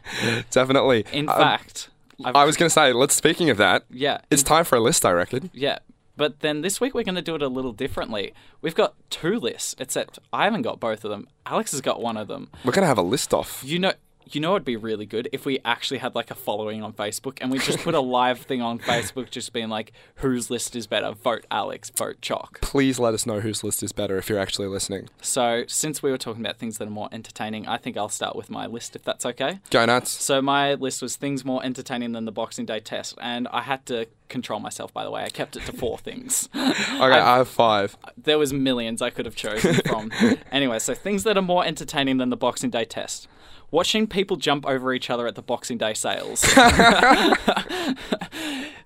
Definitely. 0.51 1.05
In 1.13 1.29
Um, 1.29 1.37
fact, 1.37 1.91
I've, 2.25 2.37
I 2.37 2.45
was 2.45 2.57
going 2.57 2.69
to 2.69 2.73
say, 2.73 2.93
let's 2.93 3.15
speaking 3.15 3.51
of 3.51 3.57
that, 3.59 3.85
yeah, 3.91 4.21
it's 4.31 4.43
time 4.43 4.65
for 4.65 4.77
a 4.77 4.81
list, 4.81 5.05
I 5.05 5.13
reckon. 5.13 5.51
yeah. 5.53 5.79
But 6.17 6.41
then 6.41 6.61
this 6.61 6.83
week 6.83 6.93
we're 6.93 7.05
going 7.05 7.15
to 7.15 7.23
do 7.23 7.35
it 7.35 7.41
a 7.41 7.49
little 7.49 7.73
differently. 7.73 8.35
We've 8.61 8.75
got 8.75 8.93
two 9.09 9.39
lists, 9.39 9.75
except 9.79 10.19
I 10.35 10.45
haven't 10.45 10.63
got 10.63 10.79
both 10.79 11.03
of 11.03 11.11
them. 11.11 11.29
Alex 11.47 11.71
has 11.71 11.81
got 11.81 12.03
one 12.03 12.19
of 12.19 12.29
them. 12.29 12.51
We're 12.63 12.73
going 12.73 12.83
to 12.83 12.89
have 12.89 12.99
a 12.99 13.03
list 13.03 13.33
off. 13.33 13.63
You 13.65 13.79
know, 13.79 13.93
you 14.35 14.41
know, 14.41 14.53
it'd 14.53 14.65
be 14.65 14.77
really 14.77 15.07
good 15.07 15.29
if 15.33 15.45
we 15.45 15.59
actually 15.65 15.99
had 15.99 16.15
like 16.15 16.31
a 16.31 16.35
following 16.35 16.83
on 16.83 16.93
Facebook 16.93 17.39
and 17.41 17.51
we 17.51 17.59
just 17.59 17.79
put 17.81 17.95
a 17.95 18.01
live 18.01 18.41
thing 18.51 18.61
on 18.63 18.79
Facebook, 18.79 19.31
just 19.31 19.53
being 19.53 19.69
like, 19.69 19.93
"Whose 20.17 20.51
list 20.51 20.75
is 20.77 20.87
better? 20.87 21.13
Vote 21.13 21.47
Alex, 21.51 21.91
vote 21.91 22.21
Chalk." 22.21 22.61
Please 22.61 22.99
let 22.99 23.15
us 23.15 23.27
know 23.27 23.41
whose 23.41 23.63
list 23.65 23.83
is 23.83 23.93
better 23.93 24.17
if 24.19 24.29
you're 24.29 24.39
actually 24.39 24.69
listening. 24.69 25.09
So, 25.21 25.65
since 25.67 26.03
we 26.03 26.11
were 26.11 26.19
talking 26.19 26.45
about 26.45 26.59
things 26.59 26.79
that 26.79 26.89
are 26.89 26.91
more 26.93 27.09
entertaining, 27.13 27.67
I 27.67 27.77
think 27.77 27.97
I'll 27.97 28.09
start 28.09 28.37
with 28.37 28.51
my 28.51 28.67
list 28.67 28.95
if 28.97 29.03
that's 29.03 29.25
okay. 29.27 29.61
Go 29.71 29.85
nuts. 29.87 30.11
So, 30.11 30.41
my 30.43 30.75
list 30.75 31.03
was 31.03 31.17
things 31.17 31.45
more 31.45 31.65
entertaining 31.65 32.13
than 32.13 32.25
the 32.25 32.33
Boxing 32.33 32.67
Day 32.67 32.81
test, 32.81 33.17
and 33.21 33.49
I 33.49 33.63
had 33.63 33.87
to 33.87 34.07
control 34.29 34.61
myself, 34.61 34.93
by 34.95 35.05
the 35.05 35.11
way. 35.11 35.25
I 35.25 35.29
kept 35.29 35.57
it 35.57 35.65
to 35.67 35.73
four 35.73 35.99
things. 36.09 36.49
Okay, 36.55 36.63
I 37.01 37.37
have 37.39 37.49
five. 37.49 37.97
there 38.17 38.39
was 38.39 38.53
millions 38.53 39.03
I 39.03 39.11
could 39.11 39.27
have 39.27 39.35
chosen 39.37 39.75
from. 39.87 40.11
anyway, 40.53 40.79
so 40.79 40.95
things 40.95 41.25
that 41.25 41.37
are 41.37 41.43
more 41.43 41.65
entertaining 41.65 42.19
than 42.19 42.31
the 42.31 42.37
Boxing 42.37 42.71
Day 42.71 42.85
test. 42.85 43.29
Watching 43.73 44.09
people 44.09 44.37
jump 44.37 44.67
over 44.67 44.93
each 44.93 45.11
other 45.11 45.29
at 45.29 45.37
the 45.37 45.43
Boxing 45.43 45.79
Day 45.79 45.95
sales. 45.95 46.41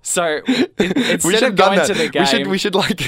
so 0.03 0.41
in- 0.47 0.67
instead 0.79 1.25
We 1.25 1.35
should 1.35 1.43
of 1.45 1.57
going 1.57 1.87
to 1.87 1.95
the 1.95 2.09
game, 2.11 2.23
We 2.23 2.27
should 2.27 2.47
we 2.49 2.59
should 2.59 2.75
like 2.75 3.01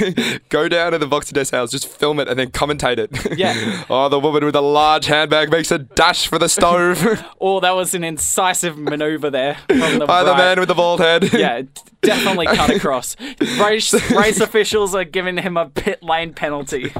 go 0.49 0.69
down 0.69 0.93
to 0.93 0.99
the 0.99 1.07
Boxing 1.07 1.35
Day 1.35 1.45
sales, 1.45 1.71
just 1.71 1.87
film 1.87 2.19
it 2.19 2.29
and 2.29 2.39
then 2.39 2.51
commentate 2.51 2.99
it. 2.99 3.39
Yeah. 3.39 3.85
oh, 3.91 4.09
the 4.09 4.19
woman 4.19 4.45
with 4.45 4.55
the 4.55 4.63
large 4.63 5.07
handbag 5.07 5.51
makes 5.51 5.71
a 5.71 5.79
dash 5.79 6.27
for 6.27 6.39
the 6.39 6.49
stove. 6.49 7.23
oh, 7.41 7.61
that 7.61 7.73
was 7.73 7.95
an 7.95 8.05
incisive 8.05 8.79
maneuver 8.79 9.29
there 9.29 9.59
from 9.69 9.99
the 9.99 10.07
By 10.07 10.25
the 10.25 10.35
man 10.35 10.59
with 10.59 10.69
the 10.69 10.75
bald 10.75 11.01
head. 11.01 11.31
Yeah, 11.33 11.63
definitely 12.01 12.47
cut 12.47 12.71
across. 12.71 13.17
Race, 13.61 13.93
race 14.13 14.41
officials 14.41 14.95
are 14.95 15.05
giving 15.05 15.37
him 15.37 15.59
a 15.59 15.69
pit 15.69 16.03
lane 16.03 16.33
penalty. 16.33 16.93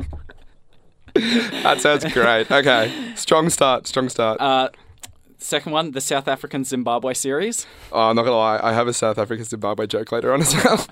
That 1.63 1.81
sounds 1.81 2.05
great. 2.13 2.51
Okay, 2.51 2.93
strong 3.17 3.51
start. 3.51 3.87
Strong 3.87 4.09
start. 4.11 4.41
Uh, 4.41 4.69
second 5.39 5.73
one, 5.73 5.93
the 5.93 6.01
South 6.01 6.29
African 6.29 6.65
Zimbabwe 6.65 7.15
series. 7.15 7.67
oh, 7.93 8.09
I'm 8.11 8.17
not 8.17 8.23
gonna 8.25 8.37
lie. 8.37 8.61
I 8.63 8.73
have 8.73 8.89
a 8.89 8.93
South 8.93 9.19
Africa 9.19 9.45
Zimbabwe 9.45 9.87
joke 9.87 10.13
later 10.13 10.33
on 10.33 10.41
as 10.43 10.55
well. 10.55 10.87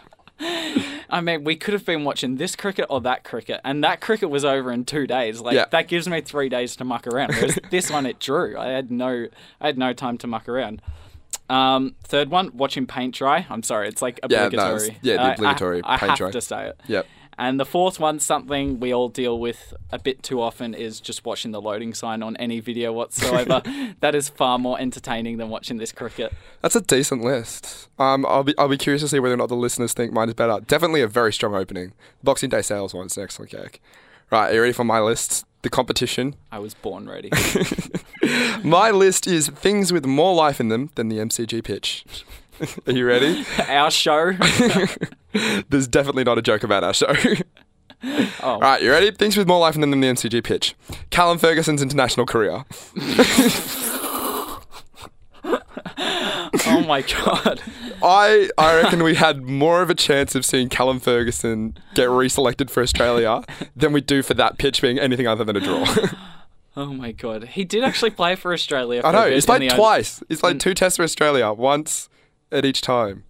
I 1.10 1.20
mean, 1.20 1.44
we 1.44 1.54
could 1.54 1.74
have 1.74 1.84
been 1.86 2.02
watching 2.02 2.36
this 2.36 2.56
cricket 2.56 2.86
or 2.90 3.00
that 3.02 3.22
cricket, 3.24 3.60
and 3.64 3.84
that 3.84 4.00
cricket 4.00 4.30
was 4.30 4.44
over 4.44 4.72
in 4.72 4.84
two 4.84 5.06
days. 5.06 5.40
Like 5.40 5.54
Yeah. 5.54 5.66
that 5.70 5.86
gives 5.86 6.08
me 6.08 6.20
three 6.20 6.48
days 6.48 6.74
to 6.76 6.84
muck 6.84 7.06
around. 7.06 7.34
Whereas 7.34 7.58
this 7.70 7.90
one, 7.90 8.04
it 8.06 8.18
drew. 8.18 8.58
I 8.58 8.68
had 8.68 8.90
no, 8.90 9.28
I 9.60 9.66
had 9.66 9.78
no 9.78 9.92
time 9.92 10.18
to 10.18 10.26
muck 10.26 10.48
around. 10.48 10.82
Um, 11.48 11.94
third 12.02 12.30
one, 12.30 12.50
watching 12.56 12.86
paint 12.86 13.14
dry. 13.14 13.46
I'm 13.50 13.62
sorry, 13.62 13.86
it's 13.88 14.00
like 14.02 14.18
obligatory. 14.22 14.56
Yeah, 14.56 14.68
no, 14.70 14.76
it's- 14.76 14.98
yeah, 15.02 15.14
the 15.16 15.20
I- 15.22 15.28
I- 15.28 15.32
obligatory 15.34 15.80
I, 15.84 15.96
paint 15.98 16.10
have 16.10 16.18
dry. 16.18 16.30
to 16.32 16.40
say 16.40 16.66
it. 16.68 16.80
Yep. 16.88 17.06
And 17.38 17.58
the 17.58 17.64
fourth 17.64 17.98
one, 17.98 18.20
something 18.20 18.80
we 18.80 18.92
all 18.92 19.08
deal 19.08 19.38
with 19.38 19.74
a 19.90 19.98
bit 19.98 20.22
too 20.22 20.40
often, 20.40 20.74
is 20.74 21.00
just 21.00 21.24
watching 21.24 21.50
the 21.50 21.60
loading 21.60 21.94
sign 21.94 22.22
on 22.22 22.36
any 22.36 22.60
video 22.60 22.92
whatsoever. 22.92 23.62
that 24.00 24.14
is 24.14 24.28
far 24.28 24.58
more 24.58 24.78
entertaining 24.80 25.38
than 25.38 25.48
watching 25.48 25.78
this 25.78 25.92
cricket. 25.92 26.32
That's 26.62 26.76
a 26.76 26.80
decent 26.80 27.22
list. 27.22 27.88
Um, 27.98 28.24
I'll 28.26 28.44
be 28.44 28.54
I'll 28.58 28.68
be 28.68 28.78
curious 28.78 29.02
to 29.02 29.08
see 29.08 29.20
whether 29.20 29.34
or 29.34 29.38
not 29.38 29.48
the 29.48 29.56
listeners 29.56 29.92
think 29.92 30.12
mine 30.12 30.28
is 30.28 30.34
better. 30.34 30.60
Definitely 30.66 31.02
a 31.02 31.08
very 31.08 31.32
strong 31.32 31.54
opening. 31.54 31.92
Boxing 32.22 32.50
Day 32.50 32.62
sales 32.62 32.94
one's 32.94 33.16
an 33.16 33.24
excellent 33.24 33.50
cake. 33.50 33.80
Right, 34.30 34.50
are 34.50 34.54
you 34.54 34.60
ready 34.60 34.72
for 34.72 34.84
my 34.84 35.00
list? 35.00 35.44
The 35.62 35.70
competition. 35.70 36.34
I 36.50 36.58
was 36.58 36.74
born 36.74 37.08
ready. 37.08 37.30
My 38.62 38.90
list 38.90 39.26
is 39.26 39.48
things 39.48 39.92
with 39.92 40.04
more 40.04 40.34
life 40.34 40.60
in 40.60 40.68
them 40.68 40.90
than 40.94 41.08
the 41.08 41.18
MCG 41.18 41.64
pitch. 41.64 42.04
are 42.86 42.92
you 42.92 43.06
ready? 43.06 43.46
Our 43.68 43.90
show. 43.90 44.32
There's 45.68 45.88
definitely 45.88 46.24
not 46.24 46.38
a 46.38 46.42
joke 46.42 46.62
about 46.64 46.84
our 46.84 46.94
show. 46.94 47.12
Oh, 48.06 48.30
All 48.42 48.60
right, 48.60 48.82
you 48.82 48.90
ready? 48.90 49.10
Things 49.12 49.34
with 49.34 49.48
more 49.48 49.58
life 49.58 49.76
in 49.76 49.80
them 49.80 49.90
than 49.90 50.00
the 50.00 50.08
MCG 50.08 50.44
pitch. 50.44 50.74
Callum 51.08 51.38
Ferguson's 51.38 51.80
international 51.80 52.26
career. 52.26 52.64
oh 56.66 56.84
my 56.86 57.00
god. 57.00 57.62
I 58.02 58.50
I 58.58 58.76
reckon 58.82 59.02
we 59.02 59.14
had 59.14 59.44
more 59.44 59.80
of 59.80 59.88
a 59.88 59.94
chance 59.94 60.34
of 60.34 60.44
seeing 60.44 60.68
Callum 60.68 61.00
Ferguson 61.00 61.78
get 61.94 62.08
reselected 62.08 62.68
for 62.68 62.82
Australia 62.82 63.42
than 63.74 63.94
we 63.94 64.02
do 64.02 64.22
for 64.22 64.34
that 64.34 64.58
pitch 64.58 64.82
being 64.82 64.98
anything 64.98 65.26
other 65.26 65.44
than 65.44 65.56
a 65.56 65.60
draw. 65.60 65.86
Oh 66.76 66.92
my 66.92 67.12
god. 67.12 67.44
He 67.44 67.64
did 67.64 67.84
actually 67.84 68.10
play 68.10 68.34
for 68.34 68.52
Australia. 68.52 69.00
For 69.00 69.06
I 69.06 69.12
know. 69.12 69.30
He's 69.30 69.46
played 69.46 69.70
twice. 69.70 70.22
He's 70.28 70.40
played 70.40 70.60
two 70.60 70.74
tests 70.74 70.96
for 70.96 71.04
Australia, 71.04 71.52
once 71.52 72.08
at 72.50 72.64
each 72.64 72.80
time. 72.80 73.24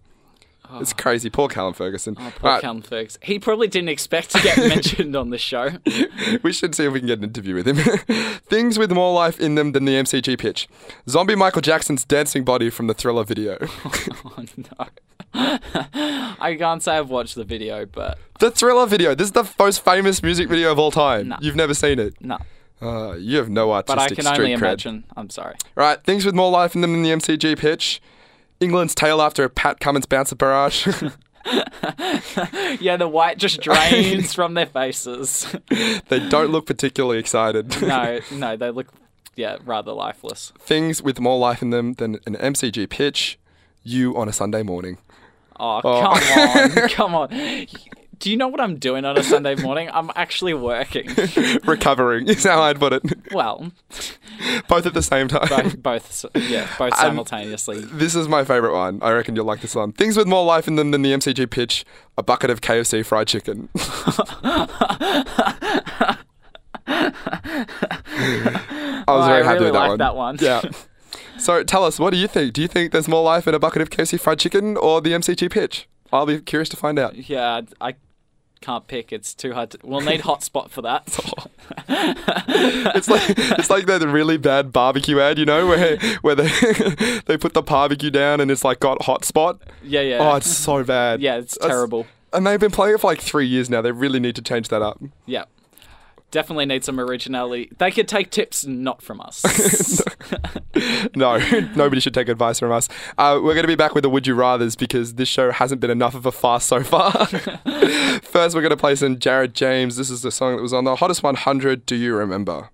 It's 0.81 0.93
crazy. 0.93 1.29
Poor 1.29 1.47
Callum 1.47 1.73
Ferguson. 1.73 2.15
Oh, 2.19 2.33
poor 2.39 2.51
Right, 2.51 2.61
Callum 2.61 2.81
Fergs. 2.81 3.17
He 3.21 3.39
probably 3.39 3.67
didn't 3.67 3.89
expect 3.89 4.31
to 4.31 4.41
get 4.41 4.57
mentioned 4.69 5.15
on 5.15 5.29
the 5.29 5.37
show. 5.37 5.71
we 6.43 6.51
should 6.53 6.75
see 6.75 6.85
if 6.85 6.93
we 6.93 6.99
can 6.99 7.07
get 7.07 7.19
an 7.19 7.25
interview 7.25 7.55
with 7.55 7.67
him. 7.67 7.75
Things 8.47 8.77
with 8.79 8.91
more 8.91 9.13
life 9.13 9.39
in 9.39 9.55
them 9.55 9.71
than 9.71 9.85
the 9.85 9.93
MCG 9.93 10.37
pitch. 10.39 10.67
Zombie 11.09 11.35
Michael 11.35 11.61
Jackson's 11.61 12.03
dancing 12.05 12.43
body 12.43 12.69
from 12.69 12.87
the 12.87 12.93
Thriller 12.93 13.23
video. 13.23 13.57
Oh 13.61 14.43
no. 14.57 14.87
I 15.33 16.55
can't 16.57 16.81
say 16.81 16.97
I've 16.97 17.09
watched 17.09 17.35
the 17.35 17.43
video, 17.43 17.85
but 17.85 18.17
the 18.39 18.51
Thriller 18.51 18.85
video. 18.85 19.15
This 19.15 19.25
is 19.27 19.31
the 19.33 19.49
most 19.59 19.83
famous 19.83 20.23
music 20.23 20.47
video 20.49 20.71
of 20.71 20.79
all 20.79 20.91
time. 20.91 21.29
No. 21.29 21.37
You've 21.41 21.55
never 21.55 21.73
seen 21.73 21.99
it. 21.99 22.15
no. 22.21 22.37
Uh, 22.81 23.13
you 23.13 23.37
have 23.37 23.49
no 23.49 23.67
But 23.87 23.97
I 23.97 24.09
can 24.09 24.25
street 24.25 24.37
only 24.37 24.51
cred. 24.51 24.57
imagine. 24.57 25.03
I'm 25.15 25.29
sorry. 25.29 25.55
Right, 25.75 26.03
things 26.03 26.25
with 26.25 26.35
more 26.35 26.51
life 26.51 26.75
in 26.75 26.81
them 26.81 26.91
than 26.91 27.03
the 27.03 27.09
MCG 27.09 27.57
pitch. 27.57 28.01
England's 28.65 28.93
tail 28.95 29.21
after 29.21 29.43
a 29.43 29.49
Pat 29.49 29.79
Cummins 29.79 30.05
bouncer 30.05 30.35
barrage. 30.35 30.87
Yeah, 32.79 32.97
the 32.97 33.07
white 33.07 33.37
just 33.37 33.61
drains 33.61 34.33
from 34.35 34.55
their 34.55 34.65
faces. 34.65 35.47
they 36.09 36.19
don't 36.29 36.51
look 36.51 36.65
particularly 36.65 37.19
excited. 37.19 37.79
no, 37.81 38.19
no, 38.31 38.55
they 38.57 38.71
look, 38.71 38.87
yeah, 39.35 39.57
rather 39.63 39.91
lifeless. 39.91 40.51
things 40.59 41.01
with 41.01 41.19
more 41.19 41.37
life 41.37 41.61
in 41.61 41.69
them 41.69 41.93
than 41.93 42.15
an 42.25 42.35
MCG 42.35 42.89
pitch. 42.89 43.37
You 43.83 44.17
on 44.17 44.27
a 44.27 44.33
Sunday 44.33 44.63
morning. 44.63 44.97
Oh, 45.59 45.79
Oh. 45.83 46.01
come 46.01 46.49
on, 46.49 46.89
come 46.89 47.15
on. 47.15 47.29
Do 48.19 48.31
you 48.31 48.37
know 48.37 48.47
what 48.47 48.61
I'm 48.61 48.77
doing 48.77 49.05
on 49.05 49.17
a 49.17 49.23
Sunday 49.23 49.55
morning? 49.55 49.89
I'm 49.93 50.11
actually 50.15 50.53
working. 50.53 51.09
Recovering 51.65 52.27
is 52.27 52.43
how 52.43 52.61
I'd 52.61 52.79
put 52.79 52.93
it. 52.93 53.33
Well, 53.33 53.71
Both 54.67 54.85
at 54.85 54.93
the 54.93 55.01
same 55.01 55.27
time. 55.27 55.47
both, 55.49 55.81
both 55.81 56.25
yeah, 56.35 56.67
both 56.77 56.93
Um, 56.93 56.99
simultaneously. 56.99 57.81
This 57.81 58.15
is 58.15 58.27
my 58.27 58.43
favourite 58.45 58.73
one. 58.73 58.99
I 59.01 59.11
reckon 59.11 59.35
you'll 59.35 59.45
like 59.45 59.61
this 59.61 59.75
one. 59.75 59.91
Things 59.91 60.17
with 60.17 60.27
more 60.27 60.45
life 60.45 60.67
in 60.67 60.75
them 60.75 60.91
than 60.91 61.01
the 61.01 61.11
MCG 61.13 61.49
pitch. 61.49 61.85
A 62.17 62.23
bucket 62.23 62.49
of 62.49 62.61
KFC 62.61 63.05
fried 63.05 63.27
chicken. 63.27 63.69
I 66.87 69.03
was 69.07 69.07
Oh, 69.07 69.25
very 69.27 69.41
I 69.41 69.45
happy 69.45 69.53
really 69.59 69.65
with 69.65 69.73
that 69.73 69.79
like 69.79 69.89
one. 69.89 69.97
that 69.97 70.15
one. 70.15 70.37
Yeah. 70.39 70.61
So 71.37 71.63
tell 71.63 71.83
us, 71.83 71.99
what 71.99 72.11
do 72.11 72.17
you 72.17 72.27
think? 72.27 72.53
Do 72.53 72.61
you 72.61 72.67
think 72.67 72.91
there's 72.91 73.07
more 73.07 73.23
life 73.23 73.47
in 73.47 73.53
a 73.53 73.59
bucket 73.59 73.81
of 73.81 73.89
KFC 73.89 74.19
fried 74.19 74.39
chicken 74.39 74.77
or 74.77 75.01
the 75.01 75.11
MCG 75.11 75.51
pitch? 75.51 75.87
I'll 76.13 76.25
be 76.25 76.39
curious 76.39 76.69
to 76.69 76.77
find 76.77 76.97
out. 76.97 77.29
Yeah, 77.29 77.61
I 77.81 77.95
can't 78.65 78.87
pick. 78.87 79.13
It's 79.13 79.33
too 79.33 79.53
hard. 79.53 79.71
To, 79.71 79.79
we'll 79.83 80.01
need 80.01 80.21
hotspot 80.21 80.69
for 80.69 80.81
that. 80.81 81.03
It's 81.87 83.07
like 83.07 83.23
it's 83.59 83.69
like 83.69 83.85
that 83.87 84.01
really 84.01 84.37
bad 84.37 84.71
barbecue 84.71 85.19
ad, 85.19 85.37
you 85.39 85.45
know, 85.45 85.67
where 85.67 85.97
where 86.21 86.35
they 86.35 86.47
they 87.25 87.37
put 87.37 87.53
the 87.53 87.61
barbecue 87.61 88.09
down 88.11 88.39
and 88.41 88.49
it's 88.51 88.63
like 88.63 88.79
got 88.79 88.99
hotspot. 88.99 89.59
Yeah, 89.83 90.01
yeah. 90.01 90.17
Oh, 90.19 90.35
it's 90.35 90.49
so 90.49 90.83
bad. 90.83 91.21
yeah, 91.21 91.37
it's 91.37 91.57
That's- 91.57 91.71
terrible. 91.75 92.05
And 92.33 92.45
they've 92.45 92.59
been 92.59 92.71
playing 92.71 92.95
it 92.95 93.01
for 93.01 93.07
like 93.07 93.21
three 93.21 93.47
years 93.47 93.69
now. 93.69 93.81
They 93.81 93.91
really 93.93 94.19
need 94.19 94.35
to 94.35 94.41
change 94.41 94.67
that 94.69 94.81
up. 94.81 94.99
Yeah. 95.25 95.45
Definitely 96.35 96.65
need 96.65 96.83
some 96.83 96.99
originality. 96.99 97.71
They 97.77 97.91
could 97.91 98.09
take 98.09 98.29
tips 98.29 98.65
not 98.65 99.01
from 99.01 99.21
us. 99.21 99.41
No, 101.15 101.37
nobody 101.77 102.01
should 102.01 102.13
take 102.13 102.27
advice 102.27 102.59
from 102.59 102.73
us. 102.73 102.89
Uh, 103.17 103.39
we're 103.41 103.53
going 103.53 103.63
to 103.63 103.67
be 103.67 103.75
back 103.75 103.95
with 103.95 104.01
the 104.01 104.09
Would 104.09 104.27
You 104.27 104.35
Rathers 104.35 104.77
because 104.77 105.13
this 105.13 105.29
show 105.29 105.49
hasn't 105.49 105.79
been 105.79 105.89
enough 105.89 106.13
of 106.15 106.25
a 106.25 106.33
farce 106.33 106.65
so 106.65 106.83
far. 106.83 107.25
First, 108.21 108.53
we're 108.53 108.61
going 108.61 108.71
to 108.71 108.75
play 108.75 108.95
some 108.95 109.17
Jared 109.17 109.53
James. 109.53 109.95
This 109.95 110.09
is 110.09 110.21
the 110.21 110.31
song 110.31 110.57
that 110.57 110.61
was 110.61 110.73
on 110.73 110.83
the 110.83 110.97
Hottest 110.97 111.23
100. 111.23 111.85
Do 111.85 111.95
you 111.95 112.13
remember? 112.13 112.71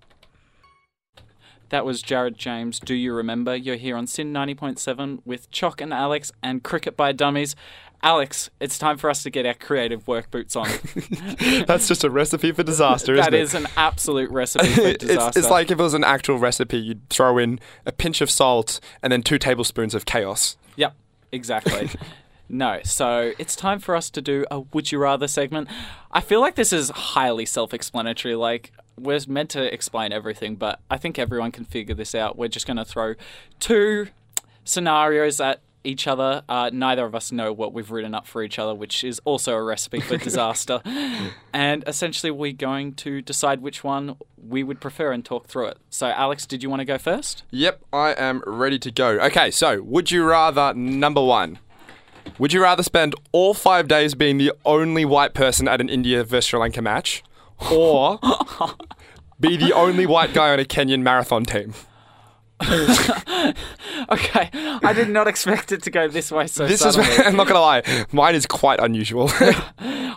that 1.69 1.85
was 1.85 2.01
Jared 2.01 2.37
James. 2.37 2.79
Do 2.79 2.95
you 2.95 3.13
remember? 3.13 3.55
You're 3.55 3.77
here 3.77 3.95
on 3.95 4.05
SYN 4.05 4.33
90.7 4.33 5.19
with 5.23 5.49
Chock 5.51 5.79
and 5.79 5.93
Alex 5.93 6.31
and 6.43 6.63
Cricket 6.63 6.97
by 6.97 7.13
Dummies. 7.13 7.55
Alex, 8.03 8.49
it's 8.59 8.79
time 8.79 8.97
for 8.97 9.09
us 9.09 9.21
to 9.23 9.29
get 9.29 9.45
our 9.45 9.53
creative 9.53 10.07
work 10.07 10.31
boots 10.31 10.55
on. 10.55 10.67
That's 11.67 11.87
just 11.87 12.03
a 12.03 12.09
recipe 12.09 12.51
for 12.51 12.63
disaster, 12.63 13.13
isn't 13.13 13.25
that 13.25 13.33
it? 13.33 13.41
is 13.41 13.53
an 13.53 13.67
absolute 13.77 14.31
recipe 14.31 14.67
for 14.73 14.81
it's, 14.81 15.05
disaster. 15.05 15.39
it's 15.39 15.49
like 15.49 15.69
if 15.69 15.79
it 15.79 15.83
was 15.83 15.93
an 15.93 16.03
actual 16.03 16.39
recipe, 16.39 16.77
you'd 16.77 17.07
throw 17.09 17.37
in 17.37 17.59
a 17.85 17.91
pinch 17.91 18.21
of 18.21 18.31
salt 18.31 18.79
and 19.03 19.13
then 19.13 19.21
two 19.21 19.37
tablespoons 19.37 19.93
of 19.93 20.05
chaos. 20.05 20.57
Yep, 20.77 20.95
exactly. 21.31 21.91
no, 22.49 22.79
so 22.83 23.33
it's 23.37 23.55
time 23.55 23.77
for 23.77 23.95
us 23.95 24.09
to 24.09 24.21
do 24.21 24.45
a 24.49 24.61
Would 24.61 24.91
You 24.91 24.97
Rather 24.97 25.27
segment. 25.27 25.67
I 26.11 26.21
feel 26.21 26.41
like 26.41 26.55
this 26.55 26.73
is 26.73 26.89
highly 26.89 27.45
self 27.45 27.71
explanatory. 27.71 28.33
Like, 28.33 28.71
we're 28.97 29.19
meant 29.27 29.51
to 29.51 29.71
explain 29.71 30.11
everything, 30.11 30.55
but 30.55 30.79
I 30.89 30.97
think 30.97 31.19
everyone 31.19 31.51
can 31.51 31.65
figure 31.65 31.93
this 31.93 32.15
out. 32.15 32.35
We're 32.35 32.47
just 32.47 32.65
going 32.65 32.77
to 32.77 32.85
throw 32.85 33.13
two 33.59 34.07
scenarios 34.63 35.39
at 35.39 35.61
each 35.83 36.07
other. 36.07 36.43
Uh, 36.47 36.69
neither 36.73 37.05
of 37.05 37.15
us 37.15 37.31
know 37.31 37.51
what 37.53 37.73
we've 37.73 37.91
written 37.91 38.13
up 38.13 38.27
for 38.27 38.43
each 38.43 38.59
other, 38.59 38.73
which 38.73 39.03
is 39.03 39.19
also 39.25 39.53
a 39.55 39.63
recipe 39.63 39.99
for 39.99 40.17
disaster. 40.29 40.81
and 41.53 41.83
essentially, 41.87 42.31
we're 42.31 42.53
going 42.53 42.93
to 42.95 43.21
decide 43.21 43.61
which 43.61 43.83
one 43.83 44.15
we 44.37 44.63
would 44.63 44.79
prefer 44.79 45.11
and 45.11 45.23
talk 45.25 45.47
through 45.47 45.67
it. 45.67 45.77
So, 45.89 46.07
Alex, 46.07 46.45
did 46.45 46.63
you 46.63 46.69
want 46.69 46.79
to 46.81 46.85
go 46.85 46.97
first? 46.97 47.43
Yep, 47.51 47.81
I 47.93 48.11
am 48.13 48.43
ready 48.45 48.79
to 48.79 48.91
go. 48.91 49.19
Okay, 49.19 49.51
so 49.51 49.81
would 49.81 50.11
you 50.11 50.23
rather 50.23 50.73
number 50.73 51.23
one? 51.23 51.59
Would 52.37 52.53
you 52.53 52.61
rather 52.61 52.83
spend 52.83 53.15
all 53.31 53.53
five 53.53 53.87
days 53.87 54.13
being 54.15 54.37
the 54.37 54.53
only 54.65 55.05
white 55.05 55.33
person 55.33 55.67
at 55.67 55.81
an 55.81 55.89
India 55.89 56.23
versus 56.23 56.45
Sri 56.45 56.59
Lanka 56.59 56.81
match, 56.81 57.23
or 57.71 58.19
be 59.39 59.57
the 59.57 59.73
only 59.73 60.05
white 60.05 60.33
guy 60.33 60.51
on 60.51 60.59
a 60.59 60.65
Kenyan 60.65 61.01
marathon 61.01 61.45
team? 61.45 61.73
Okay, 64.09 64.49
I 64.53 64.93
did 64.93 65.09
not 65.09 65.27
expect 65.27 65.71
it 65.71 65.83
to 65.83 65.91
go 65.91 66.07
this 66.07 66.31
way 66.31 66.47
so 66.47 66.67
This 66.67 66.83
is. 66.83 66.97
I'm 67.19 67.35
not 67.35 67.47
gonna 67.47 67.59
lie, 67.61 68.05
mine 68.11 68.35
is 68.35 68.45
quite 68.45 68.79
unusual. 68.79 69.29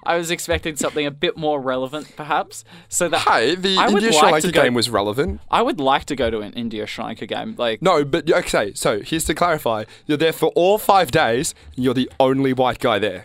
I 0.06 0.16
was 0.16 0.30
expecting 0.30 0.76
something 0.76 1.06
a 1.06 1.10
bit 1.10 1.36
more 1.36 1.60
relevant, 1.60 2.14
perhaps. 2.16 2.64
So 2.88 3.08
that 3.08 3.20
hey, 3.20 3.54
the 3.54 3.76
I 3.78 3.88
India 3.88 4.12
Sri 4.12 4.22
like 4.22 4.32
Lanka 4.44 4.52
game 4.52 4.74
was 4.74 4.90
relevant. 4.90 5.40
I 5.50 5.62
would 5.62 5.80
like 5.80 6.06
to 6.06 6.16
go 6.16 6.30
to 6.30 6.40
an 6.40 6.52
India 6.54 6.86
Sri 6.86 7.04
Lanka 7.04 7.26
game. 7.26 7.54
Like, 7.56 7.82
No, 7.82 8.04
but 8.04 8.30
okay, 8.30 8.72
so 8.74 9.00
here's 9.00 9.24
to 9.24 9.34
clarify: 9.34 9.84
you're 10.06 10.18
there 10.18 10.32
for 10.32 10.46
all 10.54 10.78
five 10.78 11.10
days. 11.10 11.54
You're 11.74 11.94
the 11.94 12.10
only 12.18 12.52
white 12.52 12.78
guy 12.78 12.98
there. 12.98 13.24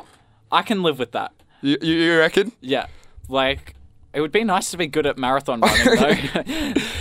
I 0.52 0.62
can 0.62 0.84
live 0.84 1.00
with 1.00 1.12
that. 1.12 1.32
You, 1.62 1.78
you 1.82 2.18
reckon? 2.18 2.52
Yeah, 2.62 2.88
like 3.28 3.76
it 4.14 4.22
would 4.22 4.32
be 4.32 4.43
nice 4.43 4.72
to 4.72 4.78
be 4.78 4.88
good 4.88 5.05
at 5.05 5.18
marathon 5.18 5.62
running, 5.62 5.86
though. 6.34 6.43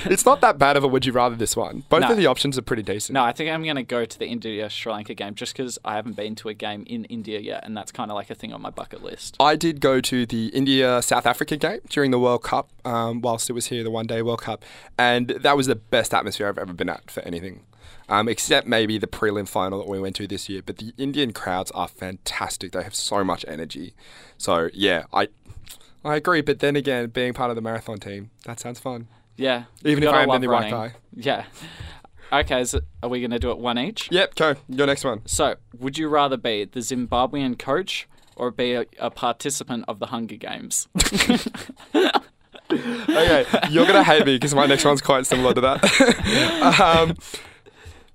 It's 0.04 0.26
not 0.26 0.40
that 0.42 0.58
bad 0.58 0.76
of 0.76 0.84
a 0.84 0.88
would 0.88 1.06
you 1.06 1.12
rather 1.12 1.36
this 1.36 1.56
one. 1.56 1.84
Both 1.88 2.02
No. 2.02 2.10
of 2.10 2.16
the 2.16 2.26
options 2.26 2.58
are 2.58 2.62
pretty 2.62 2.82
decent. 2.82 3.14
no, 3.14 3.24
I 3.24 3.32
think 3.32 3.50
I'm 3.50 3.64
gonna 3.64 3.82
go 3.82 4.04
to 4.04 4.18
the 4.18 4.26
India 4.26 4.68
Sri 4.68 4.92
Lanka 4.92 5.14
game 5.14 5.34
just 5.34 5.54
because 5.56 5.78
I 5.84 5.94
haven't 5.94 6.16
been 6.16 6.34
to 6.36 6.48
a 6.48 6.54
game 6.54 6.84
in 6.86 7.04
India 7.06 7.38
yet, 7.40 7.64
and 7.64 7.76
that's 7.76 7.92
kind 7.92 8.10
of 8.10 8.14
like 8.14 8.30
a 8.30 8.34
thing 8.34 8.52
on 8.52 8.60
my 8.62 8.70
bucket 8.70 9.02
list. 9.02 9.36
I 9.40 9.56
did 9.56 9.80
go 9.80 10.00
to 10.00 10.26
the 10.26 10.48
India 10.48 11.00
South 11.02 11.26
Africa 11.26 11.56
game 11.56 11.80
during 11.88 12.10
the 12.10 12.18
World 12.18 12.42
Cup, 12.42 12.70
um, 12.84 13.20
whilst 13.20 13.48
it 13.48 13.52
was 13.54 13.66
here, 13.66 13.82
the 13.82 13.90
one 13.90 14.06
day 14.06 14.22
World 14.22 14.42
Cup, 14.42 14.64
and 14.98 15.28
that 15.28 15.56
was 15.56 15.66
the 15.66 15.76
best 15.76 16.12
atmosphere 16.14 16.48
I've 16.48 16.58
ever 16.58 16.72
been 16.72 16.88
at 16.90 17.10
for 17.10 17.20
anything. 17.22 17.64
Um, 18.10 18.26
except 18.26 18.66
maybe 18.66 18.96
the 18.96 19.06
prelim 19.06 19.46
final 19.46 19.78
that 19.80 19.86
we 19.88 20.00
went 20.00 20.16
to 20.16 20.26
this 20.26 20.48
year. 20.48 20.62
But 20.64 20.78
the 20.78 20.94
Indian 20.96 21.34
crowds 21.34 21.70
are 21.72 21.86
fantastic. 21.88 22.72
They 22.72 22.82
have 22.82 22.94
so 22.94 23.22
much 23.22 23.44
energy. 23.46 23.92
So 24.38 24.70
yeah, 24.72 25.04
I 25.12 25.28
I 26.08 26.16
agree. 26.16 26.40
But 26.40 26.60
then 26.60 26.76
again, 26.76 27.08
being 27.10 27.34
part 27.34 27.50
of 27.50 27.56
the 27.56 27.62
marathon 27.62 27.98
team, 27.98 28.30
that 28.44 28.58
sounds 28.60 28.78
fun. 28.80 29.08
Yeah, 29.36 29.64
Even 29.84 30.02
if 30.02 30.10
I 30.10 30.22
am 30.24 30.30
in 30.30 30.40
the 30.40 30.48
only 30.48 30.70
guy. 30.70 30.94
Yeah. 31.14 31.44
Okay, 32.32 32.64
so 32.64 32.80
are 33.02 33.08
we 33.08 33.20
gonna 33.20 33.38
do 33.38 33.50
it 33.50 33.58
one 33.58 33.78
each? 33.78 34.10
Yep, 34.10 34.34
go. 34.34 34.54
Your 34.68 34.86
next 34.86 35.04
one. 35.04 35.22
So, 35.26 35.54
would 35.78 35.96
you 35.96 36.08
rather 36.08 36.36
be 36.36 36.64
the 36.64 36.80
Zimbabwean 36.80 37.58
coach 37.58 38.08
or 38.36 38.50
be 38.50 38.74
a, 38.74 38.84
a 38.98 39.10
participant 39.10 39.84
of 39.86 39.98
the 39.98 40.06
Hunger 40.06 40.36
Games? 40.36 40.88
Okay, 42.70 43.46
you're 43.70 43.86
gonna 43.86 44.04
hate 44.04 44.26
me 44.26 44.36
because 44.36 44.54
my 44.54 44.66
next 44.66 44.84
one's 44.84 45.00
quite 45.00 45.24
similar 45.26 45.54
to 45.54 45.60
that. 45.62 45.82
um, 46.80 47.16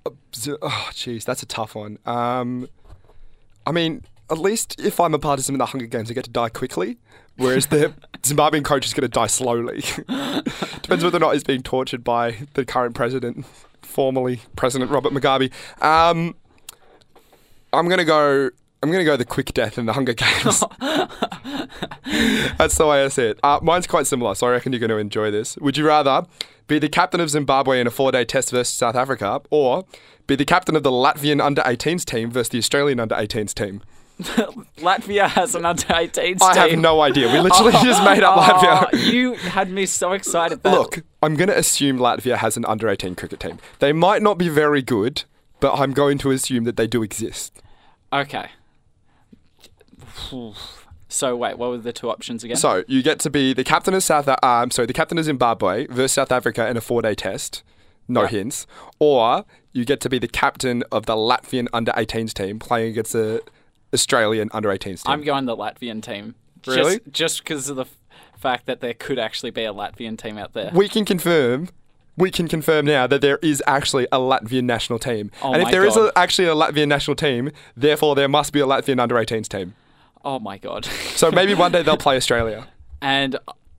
oh, 0.06 0.88
jeez, 0.92 1.24
that's 1.24 1.42
a 1.42 1.46
tough 1.46 1.74
one. 1.74 1.98
Um, 2.06 2.68
I 3.66 3.72
mean, 3.72 4.04
at 4.30 4.38
least 4.38 4.80
if 4.80 5.00
I'm 5.00 5.14
a 5.14 5.18
participant 5.18 5.56
in 5.56 5.58
the 5.58 5.66
Hunger 5.66 5.86
Games, 5.86 6.10
I 6.10 6.14
get 6.14 6.24
to 6.24 6.30
die 6.30 6.48
quickly, 6.48 6.98
whereas 7.36 7.66
the 7.66 7.92
Zimbabwean 8.22 8.64
coach 8.64 8.86
is 8.86 8.94
gonna 8.94 9.08
die 9.08 9.26
slowly. 9.26 9.80
Depends 10.82 11.04
whether 11.04 11.16
or 11.16 11.20
not 11.20 11.32
he's 11.32 11.44
being 11.44 11.62
tortured 11.62 12.04
by 12.04 12.36
the 12.54 12.64
current 12.64 12.94
president, 12.94 13.46
formerly 13.82 14.40
President 14.56 14.90
Robert 14.90 15.12
Mugabe. 15.12 15.52
Um, 15.82 16.34
I'm 17.72 17.88
gonna 17.88 18.04
go. 18.04 18.50
I'm 18.82 18.92
gonna 18.92 19.04
go 19.04 19.16
the 19.16 19.24
quick 19.24 19.54
death 19.54 19.78
in 19.78 19.86
the 19.86 19.94
Hunger 19.94 20.12
Games. 20.12 20.62
That's 22.58 22.76
the 22.76 22.86
way 22.86 23.04
I 23.04 23.08
see 23.08 23.24
it. 23.24 23.40
Uh, 23.42 23.58
mine's 23.62 23.86
quite 23.86 24.06
similar, 24.06 24.34
so 24.34 24.46
I 24.46 24.50
reckon 24.50 24.72
you're 24.72 24.80
going 24.80 24.90
to 24.90 24.98
enjoy 24.98 25.30
this. 25.30 25.56
Would 25.56 25.76
you 25.76 25.86
rather 25.86 26.26
be 26.66 26.78
the 26.78 26.88
captain 26.88 27.20
of 27.20 27.30
Zimbabwe 27.30 27.80
in 27.80 27.86
a 27.86 27.90
four-day 27.90 28.24
test 28.24 28.50
versus 28.50 28.74
South 28.74 28.94
Africa, 28.94 29.40
or 29.50 29.84
be 30.26 30.36
the 30.36 30.44
captain 30.44 30.76
of 30.76 30.82
the 30.82 30.90
Latvian 30.90 31.42
under-18s 31.42 32.04
team 32.04 32.30
versus 32.30 32.50
the 32.50 32.58
Australian 32.58 33.00
under-18s 33.00 33.54
team? 33.54 33.82
Latvia 34.78 35.28
has 35.28 35.54
an 35.56 35.64
under 35.64 35.82
18s 35.86 36.40
I 36.40 36.68
have 36.68 36.78
no 36.78 37.00
idea. 37.00 37.32
We 37.32 37.40
literally 37.40 37.72
just 37.72 38.04
made 38.04 38.22
up 38.22 38.36
Oh, 38.38 38.40
Latvia. 38.92 39.12
you 39.12 39.32
had 39.34 39.70
me 39.70 39.86
so 39.86 40.12
excited. 40.12 40.62
That 40.62 40.70
Look, 40.70 41.02
I'm 41.22 41.34
going 41.34 41.48
to 41.48 41.58
assume 41.58 41.98
Latvia 41.98 42.36
has 42.36 42.56
an 42.56 42.64
under-18 42.64 43.16
cricket 43.16 43.40
team. 43.40 43.58
They 43.80 43.92
might 43.92 44.22
not 44.22 44.38
be 44.38 44.48
very 44.48 44.82
good, 44.82 45.24
but 45.58 45.74
I'm 45.74 45.92
going 45.92 46.18
to 46.18 46.30
assume 46.30 46.62
that 46.64 46.76
they 46.76 46.86
do 46.86 47.02
exist. 47.02 47.60
Okay. 48.12 48.50
So 51.08 51.36
wait, 51.36 51.58
what 51.58 51.70
were 51.70 51.78
the 51.78 51.92
two 51.92 52.10
options 52.10 52.44
again? 52.44 52.56
So 52.56 52.84
you 52.86 53.02
get 53.02 53.18
to 53.20 53.30
be 53.30 53.52
the 53.52 53.64
captain 53.64 53.94
of 53.94 54.02
South, 54.02 54.28
um, 54.42 54.70
sorry, 54.70 54.86
the 54.86 54.92
captain 54.92 55.18
of 55.18 55.24
Zimbabwe 55.24 55.86
versus 55.86 56.12
South 56.12 56.32
Africa 56.32 56.68
in 56.68 56.76
a 56.76 56.80
four-day 56.80 57.14
test, 57.14 57.62
no 58.08 58.26
hints, 58.26 58.66
or 58.98 59.44
you 59.72 59.84
get 59.84 60.00
to 60.02 60.08
be 60.08 60.18
the 60.18 60.28
captain 60.28 60.82
of 60.92 61.06
the 61.06 61.14
Latvian 61.16 61.66
under-18s 61.72 62.32
team 62.32 62.58
playing 62.58 62.90
against 62.90 63.12
the 63.12 63.42
Australian 63.94 64.50
under-18s 64.52 65.02
team. 65.02 65.12
I'm 65.12 65.22
going 65.22 65.46
the 65.46 65.56
Latvian 65.56 66.02
team. 66.02 66.34
Really? 66.66 67.00
Just, 67.10 67.38
because 67.44 67.68
of 67.70 67.76
the 67.76 67.82
f- 67.84 67.96
fact 68.38 68.66
that 68.66 68.80
there 68.80 68.94
could 68.94 69.18
actually 69.18 69.50
be 69.50 69.64
a 69.64 69.72
Latvian 69.72 70.18
team 70.18 70.36
out 70.36 70.52
there. 70.52 70.70
we 70.74 70.88
can 70.88 71.04
confirm. 71.04 71.68
We 72.16 72.30
can 72.30 72.46
confirm 72.46 72.86
now 72.86 73.06
that 73.08 73.20
there 73.22 73.38
is 73.38 73.60
actually 73.66 74.04
a 74.12 74.18
Latvian 74.18 74.64
national 74.64 74.98
team, 75.00 75.30
Oh 75.42 75.52
and 75.52 75.62
if 75.62 75.70
there 75.70 75.84
is 75.84 75.94
God. 75.96 76.10
a, 76.14 76.18
actually 76.18 76.46
a 76.48 76.54
Latvian 76.54 76.86
national 76.88 77.16
team, 77.16 77.50
therefore 77.76 78.14
there 78.14 78.28
must 78.28 78.52
be 78.52 78.60
a 78.60 78.66
Latvian 78.66 79.00
under-18s 79.00 79.48
team. 79.48 79.74
Oh 80.24 80.38
my 80.38 80.56
god. 80.58 80.84
So 81.16 81.30
maybe 81.30 81.54
one 81.54 81.72
day 81.72 81.82
they'll 81.82 81.96
play 82.08 82.16
Australia. 82.16 82.66
and 83.02 83.36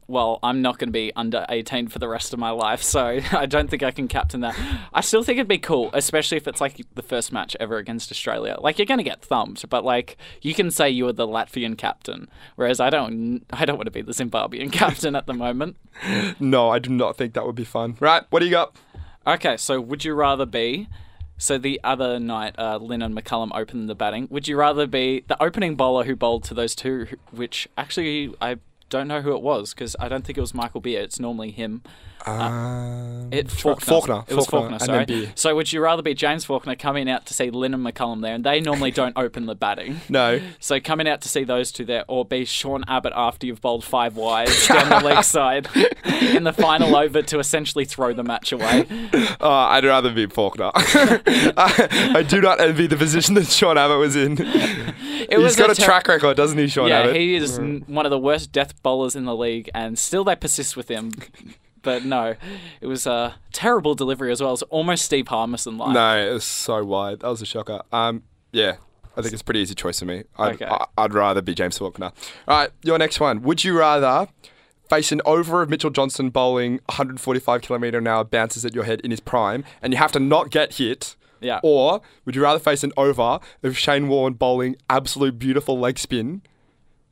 well, 0.08 0.40
I'm 0.44 0.62
not 0.62 0.78
going 0.78 0.90
to 0.90 0.94
be 0.94 1.12
under 1.16 1.46
18 1.50 1.88
for 1.88 2.00
the 2.00 2.08
rest 2.08 2.34
of 2.34 2.40
my 2.40 2.52
life, 2.52 2.84
so 2.84 3.20
I 3.32 3.46
don't 3.46 3.70
think 3.70 3.84
I 3.84 3.92
can 3.92 4.08
captain 4.08 4.42
that. 4.42 4.56
I 4.94 5.02
still 5.02 5.24
think 5.24 5.38
it'd 5.38 5.48
be 5.48 5.58
cool, 5.58 5.90
especially 5.94 6.38
if 6.38 6.48
it's 6.48 6.62
like 6.62 6.80
the 6.94 7.02
first 7.02 7.32
match 7.32 7.56
ever 7.60 7.78
against 7.78 8.12
Australia. 8.12 8.58
Like 8.60 8.78
you're 8.78 8.86
going 8.86 9.00
to 9.00 9.04
get 9.04 9.22
thumped, 9.22 9.68
but 9.70 9.84
like 9.84 10.18
you 10.42 10.54
can 10.54 10.70
say 10.70 10.90
you 10.90 11.06
were 11.06 11.14
the 11.14 11.28
Latvian 11.28 11.78
captain, 11.78 12.30
whereas 12.56 12.80
I 12.80 12.90
don't. 12.90 13.44
I 13.52 13.66
don't 13.66 13.78
want 13.78 13.88
to 13.88 13.92
be 13.92 14.02
the 14.02 14.12
Zimbabwean 14.12 14.72
captain 14.72 15.16
at 15.16 15.26
the 15.26 15.34
moment. 15.34 15.78
No, 16.40 16.70
I 16.70 16.80
do 16.80 16.90
not 16.90 17.16
think 17.16 17.34
that 17.34 17.46
would 17.46 17.56
be 17.56 17.64
fun. 17.64 17.96
Right, 18.00 18.24
what 18.30 18.40
do 18.40 18.46
you 18.46 18.52
got? 18.52 18.76
Okay, 19.26 19.58
so 19.58 19.80
would 19.80 20.04
you 20.04 20.14
rather 20.14 20.46
be? 20.46 20.90
So 21.38 21.58
the 21.58 21.80
other 21.84 22.20
night, 22.20 22.56
uh, 22.58 22.78
Lynn 22.78 23.02
and 23.02 23.16
McCullum 23.16 23.52
opened 23.54 23.90
the 23.90 23.96
batting. 23.96 24.28
Would 24.30 24.48
you 24.48 24.58
rather 24.58 24.88
be 24.88 25.24
the 25.28 25.42
opening 25.42 25.76
bowler 25.76 26.04
who 26.04 26.16
bowled 26.16 26.44
to 26.46 26.54
those 26.54 26.76
two, 26.76 27.08
which 27.32 27.68
actually 27.78 28.34
I 28.42 28.58
don't 28.90 29.08
know 29.08 29.22
who 29.22 29.36
it 29.36 29.42
was 29.42 29.74
because 29.74 29.96
I 30.00 30.08
don't 30.08 30.26
think 30.26 30.38
it 30.38 30.42
was 30.42 30.54
Michael 30.54 30.82
Beer. 30.82 31.02
It's 31.02 31.20
normally 31.20 31.52
him. 31.52 31.82
Um, 32.28 33.30
It 33.32 33.52
Faulkner. 33.52 33.86
Faulkner. 33.86 34.24
It 34.28 34.34
was 34.36 34.48
Faulkner, 34.48 34.80
Faulkner. 34.80 35.06
sorry. 35.08 35.32
So 35.36 35.56
would 35.56 35.72
you 35.72 35.80
rather 35.82 36.02
be 36.02 36.14
James 36.16 36.44
Faulkner 36.46 36.76
coming 36.76 37.08
out 37.10 37.26
to 37.28 37.34
see 37.36 37.52
Lynn 37.52 37.74
and 37.76 37.86
McCullum 37.86 38.22
there, 38.22 38.34
and 38.34 38.44
they 38.44 38.60
normally 38.62 38.90
don't 38.92 39.14
open 39.18 39.46
the 39.46 39.54
batting. 39.54 40.02
No. 40.10 40.40
So 40.60 40.80
coming 40.80 41.08
out 41.08 41.22
to 41.22 41.30
see 41.30 41.44
those 41.44 41.72
two 41.72 41.86
there, 41.86 42.04
or 42.08 42.26
be 42.26 42.46
Sean 42.46 42.84
Abbott 42.88 43.14
after 43.16 43.46
you've 43.46 43.62
bowled 43.62 43.84
five 43.84 44.16
wides 44.16 44.68
down 44.68 44.90
the 44.90 45.00
leg 45.08 45.24
side 45.24 45.68
in 46.06 46.44
the 46.44 46.54
final 46.54 46.96
over 46.96 47.22
to 47.22 47.38
essentially 47.40 47.86
throw 47.86 48.14
the 48.14 48.24
match 48.24 48.52
away. 48.52 48.88
Uh, 49.42 49.50
I'd 49.50 49.84
rather 49.86 50.12
be 50.12 50.26
Faulkner. 50.28 50.72
I, 50.74 52.14
I 52.16 52.24
do 52.24 52.42
not 52.42 52.60
envy 52.60 52.88
the 52.88 52.96
position 52.98 53.36
that 53.36 53.46
Sean 53.48 53.78
Abbott 53.78 54.00
was 54.00 54.16
in. 54.16 54.38
It 54.40 55.30
He's 55.30 55.38
was 55.40 55.56
got 55.56 55.70
a 55.70 55.76
ter- 55.76 55.84
track 55.86 56.08
record, 56.08 56.36
doesn't 56.38 56.58
he, 56.58 56.68
Sean 56.68 56.88
Yeah, 56.88 57.02
Abbott? 57.02 57.16
he 57.16 57.36
is 57.36 57.60
n- 57.60 57.84
one 57.88 58.06
of 58.06 58.10
the 58.12 58.18
worst 58.20 58.52
death 58.52 58.75
bowlers 58.84 59.16
in 59.16 59.26
the 59.26 59.36
league, 59.36 59.70
and 59.74 59.98
still 59.98 60.24
they 60.24 60.36
persist 60.36 60.76
with 60.78 60.90
him. 60.90 61.12
But 61.82 62.04
no, 62.04 62.36
it 62.82 62.88
was 62.88 63.06
a 63.06 63.36
terrible 63.54 63.94
delivery 63.94 64.32
as 64.32 64.42
well. 64.42 64.50
It 64.50 64.54
was 64.54 64.62
almost 64.64 65.06
Steve 65.06 65.28
Harmison 65.28 65.78
like. 65.78 65.94
No, 65.94 66.18
it 66.30 66.34
was 66.34 66.44
so 66.44 66.84
wide. 66.84 67.20
That 67.20 67.28
was 67.28 67.42
a 67.44 67.46
shocker. 67.46 67.82
Um, 67.92 68.24
yeah, 68.52 68.78
I 69.16 69.22
think 69.22 69.34
it's 69.34 69.42
a 69.44 69.46
pretty 69.46 69.60
easy 69.60 69.76
choice 69.76 70.00
for 70.00 70.06
me. 70.06 70.24
I'd, 70.38 70.56
Okay. 70.62 70.68
I'd 70.98 71.14
rather 71.14 71.42
be 71.44 71.54
James 71.54 71.78
Faulkner. 71.78 72.12
All 72.48 72.58
right, 72.58 72.70
your 72.84 72.98
next 72.98 73.20
one. 73.20 73.44
Would 73.44 73.64
you 73.64 73.78
rather 73.78 74.28
face 74.90 75.12
an 75.12 75.22
over 75.26 75.62
of 75.62 75.70
Mitchell 75.70 75.90
Johnson 75.92 76.30
bowling 76.32 76.80
145 76.88 77.62
kilometre 77.62 77.98
an 78.00 78.08
hour 78.08 78.24
bounces 78.24 78.66
at 78.66 78.74
your 78.74 78.86
head 78.86 79.00
in 79.02 79.12
his 79.12 79.20
prime, 79.20 79.64
and 79.82 79.94
you 79.94 80.00
have 80.00 80.12
to 80.14 80.20
not 80.20 80.50
get 80.50 80.74
hit? 80.76 81.16
Yeah. 81.40 81.60
Or 81.62 82.02
would 82.26 82.36
you 82.36 82.42
rather 82.42 82.58
face 82.60 82.84
an 82.84 82.94
over 82.98 83.40
of 83.62 83.78
Shane 83.78 84.08
Warne 84.08 84.34
bowling 84.34 84.76
absolute 84.90 85.38
beautiful 85.38 85.78
leg 85.78 86.00
spin 86.00 86.42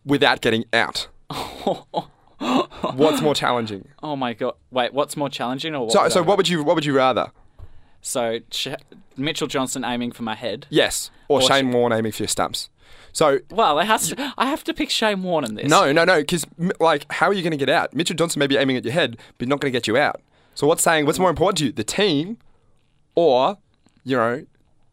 without 0.04 0.42
getting 0.42 0.66
out? 0.74 1.10
What's 2.96 3.22
more 3.22 3.34
challenging? 3.36 3.88
Oh 4.02 4.16
my 4.16 4.34
god! 4.34 4.56
Wait, 4.72 4.94
what's 4.94 5.16
more 5.16 5.30
challenging 5.30 5.74
or 5.76 5.86
what? 5.86 5.92
So, 5.94 6.10
so 6.10 6.24
what 6.24 6.38
would 6.38 6.50
you 6.50 6.64
what 6.64 6.76
would 6.76 6.86
you 6.86 6.96
rather? 6.96 7.32
So 8.02 8.40
Ch- 8.50 8.68
Mitchell 9.16 9.48
Johnson 9.48 9.86
aiming 9.86 10.12
for 10.12 10.24
my 10.24 10.36
head. 10.36 10.68
Yes, 10.70 11.10
or, 11.30 11.40
Or 11.42 11.48
Shane 11.48 11.72
Sh- 11.72 11.74
Warne 11.74 11.94
aiming 11.94 12.12
for 12.12 12.24
your 12.24 12.28
stumps. 12.28 12.70
So 13.14 13.40
Well, 13.50 13.80
it 13.80 13.86
has 13.86 14.10
to, 14.10 14.34
I 14.38 14.48
have 14.48 14.64
to 14.66 14.74
pick 14.74 14.90
Shane 14.90 15.24
Warne 15.24 15.46
in 15.46 15.56
this. 15.56 15.70
No, 15.70 15.92
no, 15.94 16.04
no. 16.04 16.20
Because 16.20 16.46
like, 16.80 17.10
how 17.12 17.28
are 17.28 17.34
you 17.34 17.42
going 17.44 17.52
to 17.52 17.58
get 17.58 17.70
out? 17.70 17.94
Mitchell 17.94 18.16
Johnson 18.16 18.40
may 18.40 18.48
be 18.48 18.58
aiming 18.58 18.76
at 18.76 18.84
your 18.84 18.94
head, 18.94 19.18
but 19.38 19.48
not 19.48 19.62
going 19.62 19.72
to 19.72 19.76
get 19.78 19.88
you 19.88 19.96
out. 19.96 20.20
So 20.56 20.68
what's 20.68 20.84
saying? 20.84 21.06
What's 21.06 21.20
more 21.20 21.30
important 21.30 21.60
to 21.60 21.66
you, 21.68 21.72
the 21.72 21.84
team, 21.86 22.38
or 23.16 23.58
you 24.04 24.18
know, 24.18 24.46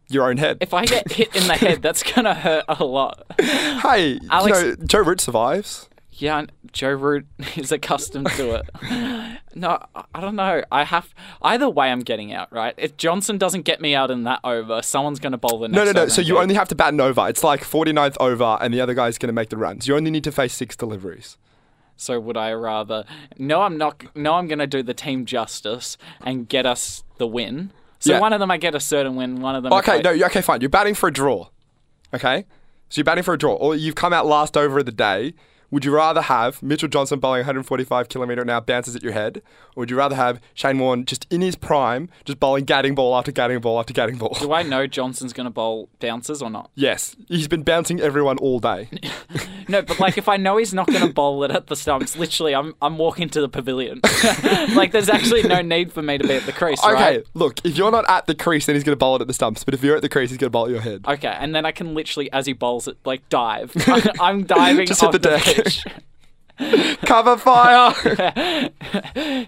your 0.09 0.29
own 0.31 0.37
head? 0.37 0.59
If 0.61 0.73
I 0.73 0.85
get 0.85 1.11
hit 1.11 1.35
in 1.35 1.49
the 1.49 1.55
head, 1.55 1.83
that's 1.83 2.03
gonna 2.05 2.35
hurt 2.35 2.65
a 2.69 2.85
lot. 2.85 3.25
hey, 3.41 4.21
Alex- 4.31 4.63
you 4.63 4.67
know, 4.69 4.77
Joe 4.87 5.01
Root 5.01 5.21
survives. 5.21 5.89
Yeah, 6.21 6.47
Joe 6.73 6.91
Root 6.91 7.27
is 7.57 7.73
accustomed 7.73 8.29
to 8.37 8.55
it. 8.63 8.69
No, 9.53 9.79
I- 10.15 10.21
don't 10.21 10.37
know. 10.37 10.63
I 10.71 10.85
have 10.85 11.13
either 11.43 11.69
way. 11.69 11.91
I'm 11.91 12.01
getting 12.01 12.33
out 12.33 12.53
right. 12.53 12.73
If 12.77 12.97
Johnson 12.97 13.37
doesn't 13.37 13.63
get 13.63 13.81
me 13.81 13.97
out 13.97 14.09
in 14.09 14.23
that 14.23 14.39
over, 14.45 14.81
someone's 14.81 15.19
going 15.19 15.33
to 15.33 15.39
bowl 15.39 15.59
the 15.59 15.67
next. 15.67 15.77
No, 15.77 15.85
no, 15.85 15.93
no. 16.05 16.09
So 16.09 16.21
you 16.23 16.39
only 16.39 16.55
have 16.55 16.69
to 16.69 16.77
bat 16.77 16.93
an 16.95 17.01
over. 17.01 17.29
It's 17.29 17.43
like 17.43 17.63
49th 17.63 18.17
over, 18.21 18.59
and 18.61 18.73
the 18.73 18.81
other 18.81 18.95
guy's 18.95 19.19
going 19.19 19.27
to 19.27 19.33
make 19.33 19.49
the 19.49 19.57
runs. 19.57 19.89
You 19.89 19.97
only 19.97 20.13
need 20.13 20.23
to 20.23 20.31
face 20.31 20.55
six 20.55 20.77
deliveries. 20.77 21.37
So 21.97 22.21
would 22.21 22.37
I 22.37 22.53
rather? 22.53 23.05
No, 23.39 23.63
I'm 23.63 23.77
not. 23.77 24.05
No, 24.17 24.35
I'm 24.35 24.47
going 24.47 24.61
to 24.61 24.69
do 24.69 24.85
the 24.85 24.95
team 24.95 25.25
justice 25.27 25.99
and 26.21 26.49
get 26.49 26.65
us 26.65 27.03
the 27.19 27.27
win. 27.27 27.73
So 27.99 28.13
Yeah. 28.13 28.21
one 28.21 28.33
of 28.33 28.39
them 28.39 28.53
I 28.53 28.57
get 28.57 28.77
a 28.77 28.81
certain 28.81 29.17
win. 29.17 29.41
One 29.41 29.57
of 29.57 29.65
them. 29.65 29.73
Okay, 29.73 29.99
I- 29.99 30.03
no, 30.03 30.11
okay, 30.27 30.43
fine. 30.43 30.61
You're 30.61 30.71
batting 30.71 30.95
for 30.95 31.09
a 31.09 31.13
draw. 31.13 31.49
Okay, 32.15 32.47
so 32.89 32.99
you're 33.01 33.05
batting 33.05 33.25
for 33.25 33.35
a 33.35 33.39
draw, 33.39 33.55
or 33.55 33.75
you've 33.75 33.97
come 33.97 34.13
out 34.13 34.27
last 34.27 34.57
over 34.57 34.79
of 34.79 34.87
the 34.87 34.93
day. 34.93 35.35
Would 35.71 35.85
you 35.85 35.93
rather 35.95 36.23
have 36.23 36.63
Mitchell 36.63 36.89
Johnson 36.89 37.21
bowling 37.21 37.41
145 37.41 38.09
kilometre 38.09 38.43
an 38.43 38.51
hour 38.51 38.61
bounces 38.61 38.97
at 38.97 39.03
your 39.03 39.13
head, 39.13 39.39
or 39.77 39.83
would 39.83 39.91
you 39.91 39.97
rather 39.97 40.17
have 40.17 40.41
Shane 40.55 40.79
Warne 40.79 41.05
just 41.05 41.27
in 41.31 41.41
his 41.41 41.57
prime, 41.57 42.09
just 42.25 42.41
bowling 42.41 42.65
Gatting 42.67 42.95
ball 42.95 43.17
after 43.17 43.31
Gatting 43.33 43.61
ball 43.61 43.79
after 43.79 43.95
Gatting 43.95 44.19
ball? 44.19 44.37
Do 44.39 44.53
I 44.53 44.63
know 44.63 44.87
Johnson's 44.87 45.33
going 45.33 45.45
to 45.45 45.51
bowl 45.51 45.89
bounces 46.01 46.43
or 46.43 46.51
not? 46.51 46.71
yes, 46.75 47.15
he's 47.29 47.49
been 47.49 47.63
bouncing 47.63 48.01
everyone 48.01 48.39
all 48.39 48.59
day. 48.61 48.89
No, 49.69 49.83
but 49.83 50.01
like 50.01 50.19
if 50.19 50.29
I 50.29 50.37
know 50.37 50.57
he's 50.57 50.75
not 50.75 50.89
going 50.89 51.07
to 51.07 51.13
bowl 51.13 51.45
it 51.45 51.53
at 51.53 51.69
the 51.69 51.77
stumps, 51.77 52.17
literally, 52.17 52.57
I'm 52.57 52.75
I'm 52.83 52.99
walking 52.99 53.29
to 53.29 53.41
the 53.41 53.49
pavilion. 53.49 54.01
like 54.75 54.91
there's 54.91 55.09
actually 55.09 55.45
no 55.45 55.63
need 55.63 55.93
for 55.93 56.03
me 56.03 56.19
to 56.19 56.27
be 56.27 56.35
at 56.35 56.43
the 56.45 56.51
crease, 56.53 56.83
Okay, 56.83 56.93
right? 56.93 57.25
look, 57.35 57.65
if 57.65 57.77
you're 57.79 57.93
not 57.93 58.05
at 58.11 58.27
the 58.27 58.35
crease, 58.35 58.67
then 58.67 58.75
he's 58.75 58.83
going 58.83 58.95
to 58.95 58.99
bowl 58.99 59.15
it 59.15 59.21
at 59.23 59.29
the 59.29 59.35
stumps. 59.35 59.63
But 59.63 59.75
if 59.75 59.85
you're 59.85 59.95
at 59.95 60.03
the 60.03 60.09
crease, 60.09 60.31
he's 60.31 60.39
going 60.39 60.49
to 60.49 60.51
bowl 60.51 60.65
at 60.65 60.73
your 60.73 60.81
head. 60.81 61.05
Okay, 61.07 61.29
and 61.39 61.55
then 61.55 61.65
I 61.65 61.71
can 61.71 61.95
literally, 61.95 62.33
as 62.33 62.47
he 62.47 62.53
bowls 62.53 62.89
it, 62.89 62.97
like 63.05 63.29
dive. 63.29 63.73
I'm 64.21 64.43
diving 64.43 64.87
Just 64.89 65.03
hit 65.03 65.07
off 65.07 65.13
the 65.13 65.19
deck. 65.21 65.60
Pitch. 65.65 65.85
Cover 67.07 67.37
fire! 67.39 67.95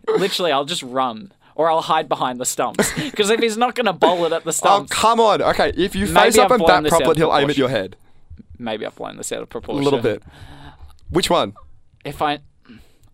literally, 0.08 0.52
I'll 0.52 0.64
just 0.64 0.82
run. 0.82 1.32
Or 1.54 1.70
I'll 1.70 1.82
hide 1.82 2.08
behind 2.08 2.40
the 2.40 2.46
stumps. 2.46 2.90
Because 2.94 3.28
if 3.28 3.40
he's 3.40 3.58
not 3.58 3.74
going 3.74 3.84
to 3.84 3.92
bowl 3.92 4.24
it 4.24 4.32
at 4.32 4.44
the 4.44 4.48
oh, 4.48 4.52
stumps. 4.52 4.92
oh, 4.92 4.94
come 4.94 5.20
on. 5.20 5.42
Okay, 5.42 5.72
if 5.76 5.94
you 5.94 6.06
face 6.06 6.38
up 6.38 6.50
I've 6.50 6.60
and 6.60 6.66
bat 6.66 6.86
properly, 6.86 7.16
he'll 7.16 7.36
aim 7.36 7.50
at 7.50 7.58
your 7.58 7.68
head. 7.68 7.96
maybe 8.58 8.86
I've 8.86 8.96
blown 8.96 9.18
this 9.18 9.30
out 9.32 9.42
of 9.42 9.50
proportion. 9.50 9.82
A 9.82 9.84
little 9.84 10.00
bit. 10.00 10.22
Which 11.10 11.28
one? 11.28 11.52
If 12.04 12.22
I. 12.22 12.38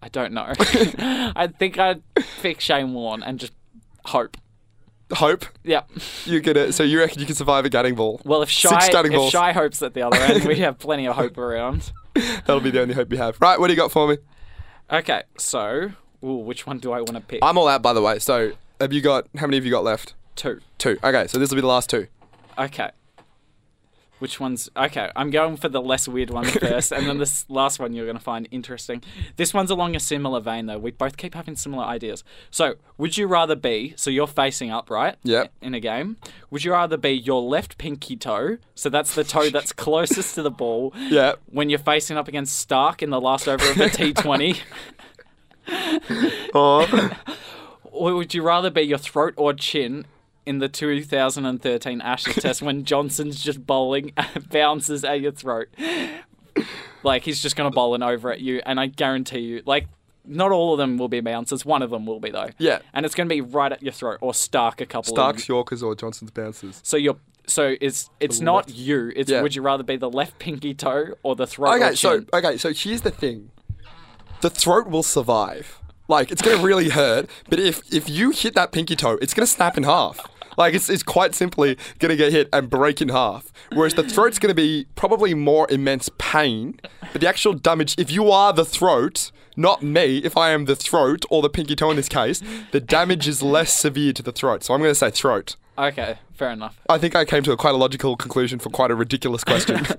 I 0.01 0.09
don't 0.09 0.33
know. 0.33 0.53
I 0.57 1.49
think 1.59 1.77
I'd 1.79 2.03
pick 2.41 2.61
Shane 2.61 2.95
Warne 2.95 3.25
and 3.25 3.41
just 3.41 3.53
hope. 4.05 4.37
Hope. 5.13 5.45
Yeah. 5.65 5.83
You 6.25 6.39
get 6.41 6.57
it. 6.57 6.75
So 6.75 6.85
you 6.85 7.01
reckon 7.01 7.19
you 7.19 7.27
can 7.27 7.35
survive 7.35 7.65
a 7.65 7.71
Gatting 7.71 7.97
ball? 7.97 8.21
Well, 8.25 8.43
if 8.43 8.51
Shy, 8.51 8.79
if 8.81 9.11
balls. 9.11 9.33
Shai 9.33 9.53
Hope's 9.53 9.83
at 9.83 9.95
the 9.95 10.03
other 10.03 10.19
end, 10.19 10.45
we 10.45 10.59
have 10.61 10.79
plenty 10.79 11.09
of 11.09 11.17
hope 11.17 11.39
around. 11.39 11.91
That'll 12.47 12.61
be 12.61 12.71
the 12.71 12.83
only 12.83 12.95
hope 12.95 13.11
you 13.11 13.19
have. 13.19 13.41
Right, 13.41 13.59
what 13.59 13.69
do 13.69 13.73
you 13.73 13.77
got 13.77 13.93
for 13.93 14.09
me? 14.09 14.19
Okay, 14.91 15.23
so. 15.37 15.93
Ooh, 16.25 16.35
which 16.35 16.67
one 16.67 16.79
do 16.79 16.93
I 16.93 16.99
want 16.99 17.15
to 17.15 17.21
pick? 17.21 17.41
I'm 17.43 17.57
all 17.59 17.69
out, 17.69 17.83
by 17.83 17.93
the 17.93 18.03
way. 18.03 18.19
So 18.19 18.53
have 18.81 18.93
you 18.93 19.01
got? 19.01 19.27
How 19.37 19.47
many 19.47 19.57
have 19.57 19.65
you 19.65 19.71
got 19.71 19.85
left? 19.85 20.15
Two. 20.37 20.61
Two. 20.79 20.99
Okay, 21.03 21.27
so 21.27 21.39
this 21.39 21.51
will 21.51 21.57
be 21.57 21.61
the 21.63 21.67
last 21.67 21.91
two. 21.91 22.07
Okay. 22.59 22.91
Which 24.19 24.41
one's 24.41 24.69
okay? 24.77 25.11
I'm 25.15 25.31
going 25.31 25.57
for 25.57 25.69
the 25.69 25.81
less 25.81 26.09
weird 26.09 26.31
one 26.31 26.45
first, 26.45 26.91
and 26.93 27.07
then 27.07 27.19
this 27.19 27.45
last 27.49 27.79
one 27.79 27.93
you're 27.93 28.05
going 28.07 28.17
to 28.19 28.23
find 28.23 28.49
interesting. 28.51 29.03
This 29.37 29.55
one's 29.55 29.71
along 29.71 29.95
a 29.95 30.01
similar 30.01 30.41
vein, 30.41 30.67
though. 30.67 30.79
We 30.79 30.91
both 30.91 31.17
keep 31.17 31.35
having 31.35 31.55
similar 31.55 31.85
ideas. 31.85 32.25
So, 32.51 32.75
would 32.97 33.17
you 33.17 33.27
rather 33.29 33.55
be 33.55 33.95
so 33.97 34.11
you're 34.11 34.27
facing 34.27 34.71
up, 34.71 34.91
right? 34.91 35.15
Yep. 35.23 35.53
In 35.63 35.73
a 35.75 35.81
game, 35.81 36.17
would 36.51 36.65
you 36.65 36.73
rather 36.73 36.97
be 36.97 37.11
your 37.11 37.41
left 37.43 37.79
pinky 37.79 38.17
toe, 38.17 38.59
so 38.75 38.89
that's 38.91 39.15
the 39.15 39.23
toe 39.25 39.51
that's 39.51 39.73
closest 39.85 40.35
to 40.35 40.43
the 40.43 40.51
ball, 40.51 40.93
Yeah. 40.97 41.35
when 41.47 41.71
you're 41.71 41.79
facing 41.79 42.17
up 42.17 42.27
against 42.27 42.69
Starc 42.69 43.03
in 43.03 43.11
the 43.11 43.21
last 43.21 43.47
over 43.49 43.65
of 43.71 43.77
the 43.77 43.85
T20, 43.85 44.59
Or 46.55 46.87
or 47.85 48.15
would 48.15 48.33
you 48.35 48.43
rather 48.43 48.71
be 48.71 48.83
your 48.83 48.99
throat 48.99 49.35
or 49.37 49.53
chin? 49.53 50.07
In 50.49 50.61
the 50.61 50.69
2013 50.69 52.01
Ashes 52.01 52.35
test, 52.43 52.63
when 52.63 52.85
Johnson's 52.85 53.43
just 53.45 53.67
bowling, 53.67 54.13
bounces 54.51 55.05
at 55.05 55.21
your 55.21 55.33
throat. 55.33 55.69
Like 57.03 57.23
he's 57.23 57.41
just 57.43 57.55
gonna 57.55 57.71
bowl 57.71 57.95
an 57.95 58.03
over 58.03 58.33
at 58.33 58.41
you, 58.41 58.61
and 58.67 58.81
I 58.81 58.87
guarantee 58.87 59.41
you, 59.41 59.63
like 59.67 59.87
not 60.25 60.51
all 60.51 60.73
of 60.73 60.79
them 60.79 60.97
will 60.99 61.09
be 61.09 61.21
bouncers. 61.21 61.65
One 61.65 61.83
of 61.83 61.91
them 61.91 62.07
will 62.07 62.19
be 62.19 62.31
though. 62.31 62.49
Yeah. 62.59 62.79
and 62.93 63.05
it's 63.07 63.15
gonna 63.15 63.29
be 63.29 63.41
right 63.41 63.71
at 63.71 63.83
your 63.83 63.93
throat 63.93 64.19
or 64.21 64.33
Starc 64.33 64.81
a 64.81 64.87
couple. 64.87 65.15
Starc's, 65.15 65.43
Of 65.43 65.49
Yorkers, 65.49 65.83
or 65.83 65.95
Johnson's 65.95 66.31
bouncers. 66.31 66.81
so 66.83 66.97
you're 66.97 67.17
so 67.47 67.77
it's 67.81 68.11
it's 68.19 68.41
not 68.41 68.69
left. 68.69 68.71
you. 68.79 69.13
It's 69.15 69.31
Yeah. 69.31 69.43
would 69.43 69.55
you 69.55 69.63
rather 69.63 69.83
be 69.83 69.97
the 69.97 70.11
left 70.11 70.39
pinky 70.39 70.75
toe 70.75 71.15
or 71.23 71.37
the 71.37 71.47
throat? 71.47 71.81
Okay, 71.83 71.95
so 71.95 72.25
okay, 72.33 72.57
so 72.57 72.73
here's 72.73 73.03
the 73.03 73.11
thing. 73.11 73.51
The 74.41 74.51
throat 74.51 74.89
will 74.89 75.03
survive. 75.03 75.81
Like 76.09 76.31
it's 76.33 76.41
gonna 76.43 76.63
really 76.63 76.89
hurt, 76.89 77.29
but 77.51 77.61
if 77.61 77.83
if 77.93 78.09
you 78.09 78.31
hit 78.31 78.55
that 78.55 78.73
pinky 78.73 78.97
toe, 78.97 79.19
it's 79.23 79.35
gonna 79.35 79.47
snap 79.47 79.77
in 79.77 79.83
half. 79.85 80.19
Like 80.57 80.75
it's, 80.75 80.89
it's 80.89 81.03
quite 81.03 81.35
simply 81.35 81.77
gonna 81.99 82.17
get 82.17 82.33
hit 82.33 82.49
and 82.53 82.71
break 82.71 83.01
in 83.01 83.09
half. 83.11 83.53
Whereas 83.73 83.95
the 83.95 84.03
throat's 84.03 84.39
gonna 84.39 84.55
be 84.55 84.87
probably 84.95 85.35
more 85.35 85.67
immense 85.71 86.11
pain, 86.19 86.81
but 87.13 87.21
the 87.21 87.29
actual 87.29 87.53
damage 87.55 87.95
if 87.99 88.11
you 88.11 88.31
are 88.31 88.53
the 88.53 88.65
throat, 88.65 89.31
not 89.57 89.83
me, 89.83 90.19
if 90.19 90.37
I 90.37 90.51
am 90.51 90.65
the 90.67 90.77
throat 90.77 91.25
or 91.31 91.43
the 91.43 91.51
pinky 91.51 91.75
toe 91.77 91.91
in 91.91 91.97
this 91.97 92.09
case, 92.09 92.43
the 92.73 92.81
damage 92.81 93.27
is 93.29 93.43
less 93.43 93.73
severe 93.73 94.13
to 94.15 94.23
the 94.23 94.33
throat. 94.33 94.65
So 94.65 94.75
I'm 94.75 94.81
gonna 94.81 94.95
say 94.95 95.11
throat. 95.11 95.57
okay, 95.77 96.19
fair 96.35 96.51
enough. 96.51 96.81
I 96.89 96.99
think 96.99 97.15
I 97.15 97.25
came 97.25 97.43
to 97.45 97.53
a 97.53 97.57
quite 97.57 97.75
a 97.75 97.79
logical 97.79 98.17
conclusion 98.17 98.59
for 98.59 98.71
quite 98.71 98.91
a 98.91 98.95
ridiculous 98.95 99.45
question. 99.45 99.87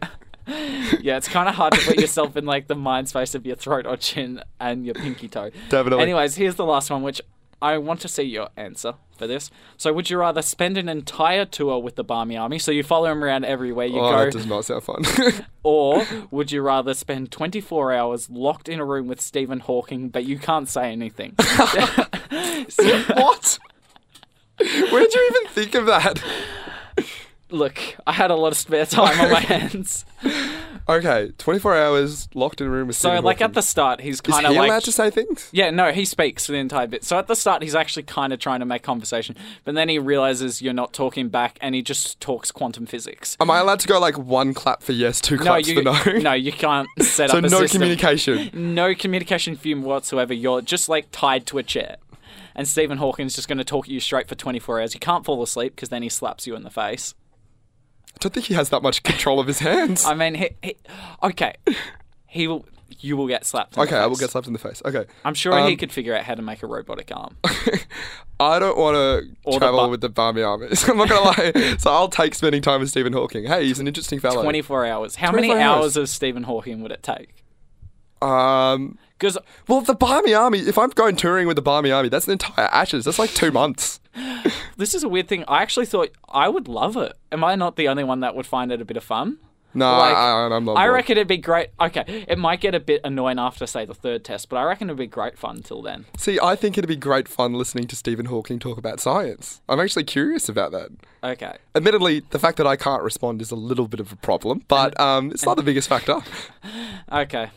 Yeah, 1.02 1.18
it's 1.18 1.28
kind 1.28 1.48
of 1.48 1.54
hard 1.54 1.74
to 1.74 1.80
put 1.86 2.00
yourself 2.00 2.36
in 2.36 2.46
like 2.46 2.68
the 2.68 2.74
mind 2.76 3.08
space 3.08 3.36
of 3.36 3.46
your 3.46 3.56
throat 3.56 3.86
or 3.86 3.96
chin 3.98 4.42
and 4.60 4.84
your 4.84 4.96
pinky 4.96 5.28
toe. 5.28 5.52
Definitely. 5.70 6.02
Anyways, 6.02 6.36
here's 6.36 6.56
the 6.56 6.66
last 6.66 6.90
one, 6.90 7.04
which 7.04 7.22
I 7.62 7.78
want 7.78 8.02
to 8.02 8.08
see 8.08 8.24
your 8.24 8.50
answer 8.58 8.96
for 9.20 9.28
this. 9.28 9.52
So, 9.78 9.94
would 9.94 10.10
you 10.10 10.18
rather 10.18 10.42
spend 10.42 10.78
an 10.78 10.90
entire 10.90 11.46
tour 11.46 11.78
with 11.78 11.96
the 11.96 12.04
Barmy 12.04 12.36
Army, 12.36 12.58
so 12.58 12.72
you 12.72 12.82
follow 12.82 13.12
him 13.12 13.24
around 13.24 13.46
everywhere 13.46 13.86
you 13.86 14.00
oh, 14.00 14.12
go, 14.12 14.26
that 14.26 14.34
does 14.34 14.48
not 14.48 14.66
sound 14.66 14.84
fun. 14.84 15.04
or 15.64 16.04
would 16.32 16.52
you 16.52 16.64
rather 16.64 16.96
spend 16.96 17.32
24 17.32 17.94
hours 17.94 18.30
locked 18.30 18.68
in 18.68 18.80
a 18.80 18.86
room 18.86 19.08
with 19.08 19.22
Stephen 19.22 19.60
Hawking, 19.60 20.10
but 20.10 20.26
you 20.26 20.40
can't 20.40 20.68
say 20.68 20.92
anything? 20.92 21.36
what? 21.38 23.60
Where 24.58 25.04
did 25.04 25.14
you 25.14 25.30
even 25.30 25.54
think 25.54 25.76
of 25.76 25.86
that? 25.86 26.24
Look, 27.52 27.80
I 28.06 28.14
had 28.14 28.32
a 28.32 28.36
lot 28.36 28.52
of 28.52 28.58
spare 28.58 28.86
time 28.86 29.20
on 29.20 29.32
my 29.32 29.40
hands. 29.42 30.06
Okay, 30.90 31.32
24 31.38 31.78
hours 31.78 32.28
locked 32.34 32.62
in 32.62 32.66
a 32.68 32.70
room 32.72 32.88
with 32.88 32.96
So, 32.96 33.10
Stephen 33.10 33.24
like 33.24 33.42
at 33.42 33.54
the 33.54 33.62
start, 33.62 34.02
he's 34.02 34.16
Is 34.16 34.22
kind 34.22 34.48
he 34.48 34.54
of 34.54 34.58
like 34.58 34.70
allowed 34.70 34.84
to 34.86 34.92
say 34.92 35.12
things? 35.12 35.48
Yeah, 35.52 35.70
no, 35.70 35.92
he 35.92 36.04
speaks 36.04 36.48
for 36.48 36.54
the 36.54 36.58
entire 36.58 36.88
bit. 36.88 37.04
So 37.04 37.20
at 37.20 37.28
the 37.28 37.36
start, 37.36 37.62
he's 37.62 37.76
actually 37.76 38.04
kind 38.04 38.34
of 38.34 38.40
trying 38.40 38.60
to 38.62 38.66
make 38.66 38.82
conversation, 38.82 39.36
but 39.66 39.76
then 39.76 39.88
he 39.88 40.00
realizes 40.00 40.64
you're 40.64 40.74
not 40.74 40.92
talking 40.92 41.30
back, 41.30 41.60
and 41.62 41.76
he 41.76 41.84
just 41.84 42.20
talks 42.20 42.52
quantum 42.52 42.88
physics. 42.88 43.38
Am 43.40 43.52
I 43.52 43.60
allowed 43.60 43.82
to 43.82 43.88
go 43.88 44.00
like 44.00 44.18
one 44.18 44.56
clap 44.56 44.82
for 44.82 44.94
yes, 44.94 45.22
two 45.22 45.38
claps 45.38 45.68
you, 45.68 45.76
for 45.76 45.84
no? 45.84 46.18
no, 46.22 46.34
you 46.34 46.52
can't 46.52 46.90
set 47.00 47.30
so 47.30 47.38
up 47.38 47.44
a 47.44 47.50
no 47.50 47.60
system. 47.60 47.82
communication. 47.82 48.74
No 48.74 48.96
communication 48.96 49.56
for 49.56 49.68
you 49.68 49.80
whatsoever. 49.80 50.34
You're 50.34 50.64
just 50.64 50.90
like 50.90 51.10
tied 51.12 51.46
to 51.48 51.60
a 51.60 51.64
chair, 51.64 51.98
and 52.56 52.68
Stephen 52.68 52.98
Hawking's 52.98 53.36
just 53.36 53.48
going 53.48 53.60
to 53.60 53.64
talk 53.64 53.86
at 53.86 53.92
you 53.92 54.00
straight 54.00 54.28
for 54.28 54.34
24 54.34 54.82
hours. 54.82 54.96
You 54.96 55.00
can't 55.00 55.24
fall 55.24 55.44
asleep 55.44 55.76
because 55.76 55.90
then 55.90 56.02
he 56.02 56.10
slaps 56.10 56.48
you 56.48 56.56
in 56.56 56.64
the 56.64 56.72
face. 56.72 57.14
I 58.16 58.18
don't 58.20 58.34
think 58.34 58.48
he 58.48 58.54
has 58.54 58.70
that 58.70 58.82
much 58.82 59.04
control 59.04 59.40
of 59.40 59.48
his 59.48 59.60
hands. 59.60 60.06
I 60.06 60.14
mean, 60.14 60.36
he, 60.36 60.50
he, 60.62 60.76
okay, 61.24 61.54
he 62.28 62.48
will. 62.48 62.66
You 63.02 63.16
will 63.16 63.28
get 63.28 63.46
slapped. 63.46 63.78
In 63.78 63.84
okay, 63.84 63.96
I 63.96 64.08
will 64.08 64.18
get 64.18 64.30
slapped 64.32 64.48
in 64.48 64.52
the 64.52 64.60
face. 64.60 64.82
Okay. 64.84 65.06
I'm 65.24 65.34
sure 65.36 65.56
he 65.66 65.72
Um, 65.74 65.78
could 65.78 65.92
figure 65.92 66.14
out 66.14 66.24
how 66.26 66.36
to 66.36 66.42
make 66.42 66.64
a 66.64 66.68
robotic 66.68 67.10
arm. 67.16 67.38
I 68.42 68.60
don't 68.60 68.78
want 68.78 68.96
to 68.96 69.30
Or 69.46 69.54
the 69.54 69.60
travel 69.60 69.86
bu- 69.86 69.92
with 69.92 70.02
the 70.02 70.10
Barmy 70.10 70.42
armies. 70.42 70.84
I'm 70.90 70.98
not 70.98 71.08
gonna 71.08 71.22
lie. 71.62 71.78
So 71.78 71.92
I'll 71.92 72.10
take 72.10 72.36
spending 72.36 72.62
time 72.62 72.82
with 72.82 72.90
Stephen 72.90 73.14
Hawking. 73.14 73.46
Hey, 73.46 73.66
he's 73.66 73.80
an 73.80 73.88
interesting 73.88 74.20
fellow. 74.20 74.42
24 74.42 74.86
hours. 74.88 75.16
How 75.16 75.32
many 75.32 75.52
hours. 75.52 75.62
hours 75.62 75.98
of 75.98 76.10
Stephen 76.10 76.44
Hawking 76.44 76.82
would 76.82 76.92
it 76.92 77.04
take? 77.04 77.36
Um. 78.22 78.98
Because 79.18 79.38
Well, 79.68 79.82
the 79.82 79.96
Barmy 79.96 80.34
army. 80.34 80.60
If 80.60 80.78
I'm 80.78 80.90
going 80.90 81.16
touring 81.16 81.48
with 81.48 81.56
the 81.58 81.62
Barmy 81.62 81.92
army, 81.92 82.10
that's 82.10 82.26
an 82.28 82.34
entire 82.34 82.66
Ashes. 82.68 83.06
That's 83.06 83.20
like 83.20 83.32
two 83.34 83.52
months. 83.52 83.99
This 84.78 84.94
is 84.96 85.04
a 85.04 85.10
weird 85.10 85.28
thing. 85.28 85.44
I 85.48 85.62
actually 85.62 85.86
thought 85.86 86.10
I 86.28 86.50
would 86.50 86.68
love 86.68 86.98
it. 86.98 87.14
Am 87.32 87.44
I 87.44 87.56
not 87.56 87.76
the 87.76 87.88
only 87.88 88.04
one 88.04 88.20
that 88.22 88.36
would 88.36 88.46
find 88.48 88.72
it 88.72 88.82
a 88.82 88.86
bit 88.86 88.98
of 88.98 89.04
fun? 89.04 89.38
No, 89.72 89.86
Like, 90.00 90.16
I, 90.16 90.48
I'm 90.52 90.66
not. 90.66 90.78
I 90.78 90.86
bored. 90.86 90.96
reckon 90.96 91.12
it'd 91.18 91.28
be 91.28 91.38
great. 91.38 91.70
Okay, 91.80 92.26
it 92.28 92.40
might 92.40 92.60
get 92.60 92.74
a 92.74 92.80
bit 92.80 93.02
annoying 93.04 93.38
after, 93.38 93.68
say, 93.68 93.86
the 93.86 93.94
third 93.94 94.24
test, 94.26 94.50
but 94.50 94.58
I 94.58 94.64
reckon 94.64 94.90
it'd 94.90 94.98
be 94.98 95.06
great 95.06 95.38
fun 95.38 95.62
till 95.62 95.84
then. 95.84 96.06
See, 96.18 96.40
I 96.42 96.56
think 96.56 96.76
it'd 96.76 96.88
be 96.88 96.96
great 96.96 97.28
fun 97.28 97.54
listening 97.54 97.86
to 97.88 97.96
Stephen 97.96 98.26
Hawking 98.26 98.58
talk 98.58 98.80
about 98.80 99.00
science. 99.00 99.62
I'm 99.70 99.80
actually 99.80 100.06
curious 100.06 100.50
about 100.50 100.72
that. 100.72 100.90
Okay. 101.24 101.56
Admittedly, 101.76 102.24
the 102.32 102.40
fact 102.40 102.58
that 102.58 102.66
I 102.66 102.78
can't 102.78 103.04
respond 103.04 103.44
is 103.44 103.52
a 103.52 103.56
little 103.56 103.88
bit 103.88 104.00
of 104.00 104.12
a 104.12 104.16
problem, 104.16 104.64
but 104.68 105.00
um, 105.00 105.30
it's 105.30 105.46
not 105.46 105.56
the 105.56 105.64
biggest 105.64 105.88
factor. 105.88 106.18
Okay. 107.12 107.50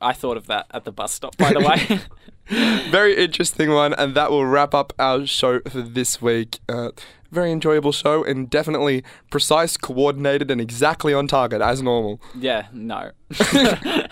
I 0.00 0.12
thought 0.12 0.36
of 0.36 0.46
that 0.46 0.66
at 0.70 0.84
the 0.84 0.92
bus 0.92 1.12
stop, 1.12 1.36
by 1.36 1.52
the 1.52 1.60
way. 1.60 2.00
Very 2.90 3.16
interesting 3.16 3.70
one, 3.70 3.94
and 3.94 4.14
that 4.16 4.30
will 4.30 4.44
wrap 4.44 4.74
up 4.74 4.92
our 4.98 5.24
show 5.24 5.60
for 5.60 5.82
this 5.82 6.20
week. 6.20 6.58
Uh, 6.68 6.90
very 7.30 7.52
enjoyable 7.52 7.92
show, 7.92 8.24
and 8.24 8.50
definitely 8.50 9.04
precise, 9.30 9.76
coordinated, 9.76 10.50
and 10.50 10.60
exactly 10.60 11.14
on 11.14 11.28
target 11.28 11.62
as 11.62 11.80
normal. 11.80 12.20
yeah, 12.34 12.66
no. 12.72 13.12
J- 13.32 14.08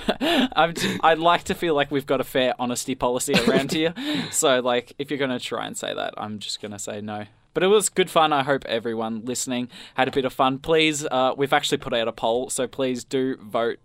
I'd 1.02 1.18
like 1.18 1.42
to 1.44 1.54
feel 1.56 1.74
like 1.74 1.90
we've 1.90 2.06
got 2.06 2.20
a 2.20 2.24
fair 2.24 2.54
honesty 2.60 2.94
policy 2.94 3.34
around 3.34 3.72
here. 3.72 3.92
So, 4.30 4.60
like, 4.60 4.92
if 4.98 5.10
you're 5.10 5.18
going 5.18 5.36
to 5.36 5.40
try 5.40 5.66
and 5.66 5.76
say 5.76 5.92
that, 5.92 6.14
I'm 6.16 6.38
just 6.38 6.62
going 6.62 6.70
to 6.70 6.78
say 6.78 7.00
no. 7.00 7.26
But 7.54 7.64
it 7.64 7.68
was 7.68 7.88
good 7.88 8.08
fun. 8.08 8.32
I 8.32 8.44
hope 8.44 8.64
everyone 8.66 9.24
listening 9.24 9.68
had 9.94 10.06
a 10.06 10.12
bit 10.12 10.24
of 10.24 10.32
fun. 10.32 10.60
Please, 10.60 11.04
uh, 11.10 11.34
we've 11.36 11.52
actually 11.52 11.78
put 11.78 11.92
out 11.92 12.06
a 12.06 12.12
poll, 12.12 12.50
so 12.50 12.68
please 12.68 13.02
do 13.02 13.36
vote 13.38 13.80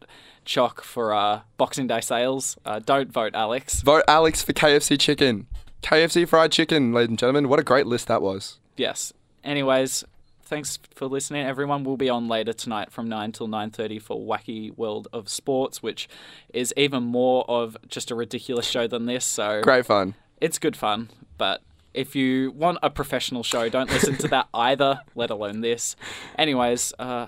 Chock 0.46 0.84
for 0.84 1.14
uh, 1.14 1.41
Boxing 1.58 1.88
Day 1.88 2.02
sales. 2.02 2.58
Uh, 2.66 2.80
don't 2.80 3.12
vote 3.12 3.34
Alex. 3.36 3.82
Vote 3.82 4.04
Alex 4.08 4.41
for 4.44 4.54
KFC 4.54 5.00
chicken. 5.00 5.48
KFC 5.82 6.28
fried 6.28 6.52
chicken, 6.52 6.94
ladies 6.94 7.10
and 7.10 7.20
gentlemen. 7.20 7.50
What 7.50 7.60
a 7.60 7.64
great 7.64 7.86
list 7.88 8.08
that 8.08 8.22
was. 8.22 8.60
Yes. 8.78 9.14
Anyways, 9.44 10.04
thanks 10.44 10.80
for 10.96 11.08
listening, 11.08 11.46
everyone. 11.46 11.84
We'll 11.84 11.98
be 11.98 12.10
on 12.10 12.28
later 12.28 12.54
tonight 12.54 12.91
from 12.91 13.10
nine 13.10 13.32
till 13.34 13.48
nine 13.48 13.70
thirty 13.70 14.00
for 14.00 14.18
Wacky 14.18 14.76
World 14.78 15.08
of 15.12 15.28
Sports, 15.28 15.84
which 15.84 16.08
is 16.54 16.74
even 16.78 17.04
more 17.04 17.44
of 17.50 17.76
just 17.88 18.12
a 18.12 18.16
ridiculous 18.16 18.66
show 18.66 18.88
than 18.88 19.06
this. 19.06 19.26
So 19.26 19.62
Great 19.62 19.86
fun. 19.86 20.16
it's 20.41 20.58
good 20.60 20.76
fun, 20.76 21.10
but. 21.38 21.62
If 21.94 22.16
you 22.16 22.50
want 22.54 22.80
a 22.82 22.89
professional 22.89 23.44
show, 23.44 23.70
don't 23.70 23.88
listen 23.88 24.18
to 24.18 24.28
that 24.30 24.48
either, 24.56 25.02
let 25.14 25.30
alone 25.30 25.62
this. 25.62 25.96
Anyways, 26.39 26.91
uh, 26.98 27.28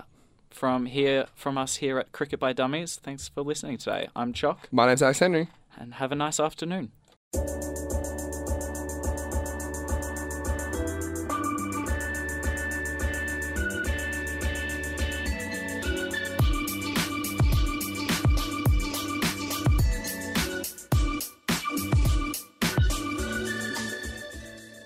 from 0.56 0.86
here, 0.86 1.26
from 1.34 1.58
us 1.58 1.76
here 1.76 1.98
at 1.98 2.12
Cricket 2.12 2.40
by 2.40 2.54
Dummies, 2.54 2.96
thanks 3.02 3.28
for 3.28 3.42
listening 3.42 3.76
today. 3.76 4.08
I'm 4.16 4.32
Chock, 4.32 4.68
My 4.72 4.86
name's 4.86 5.02
Alex 5.02 5.18
Henry. 5.18 5.48
and 5.76 5.94
have 5.94 6.12
a 6.12 6.14
nice 6.14 6.40
afternoon. 6.40 6.92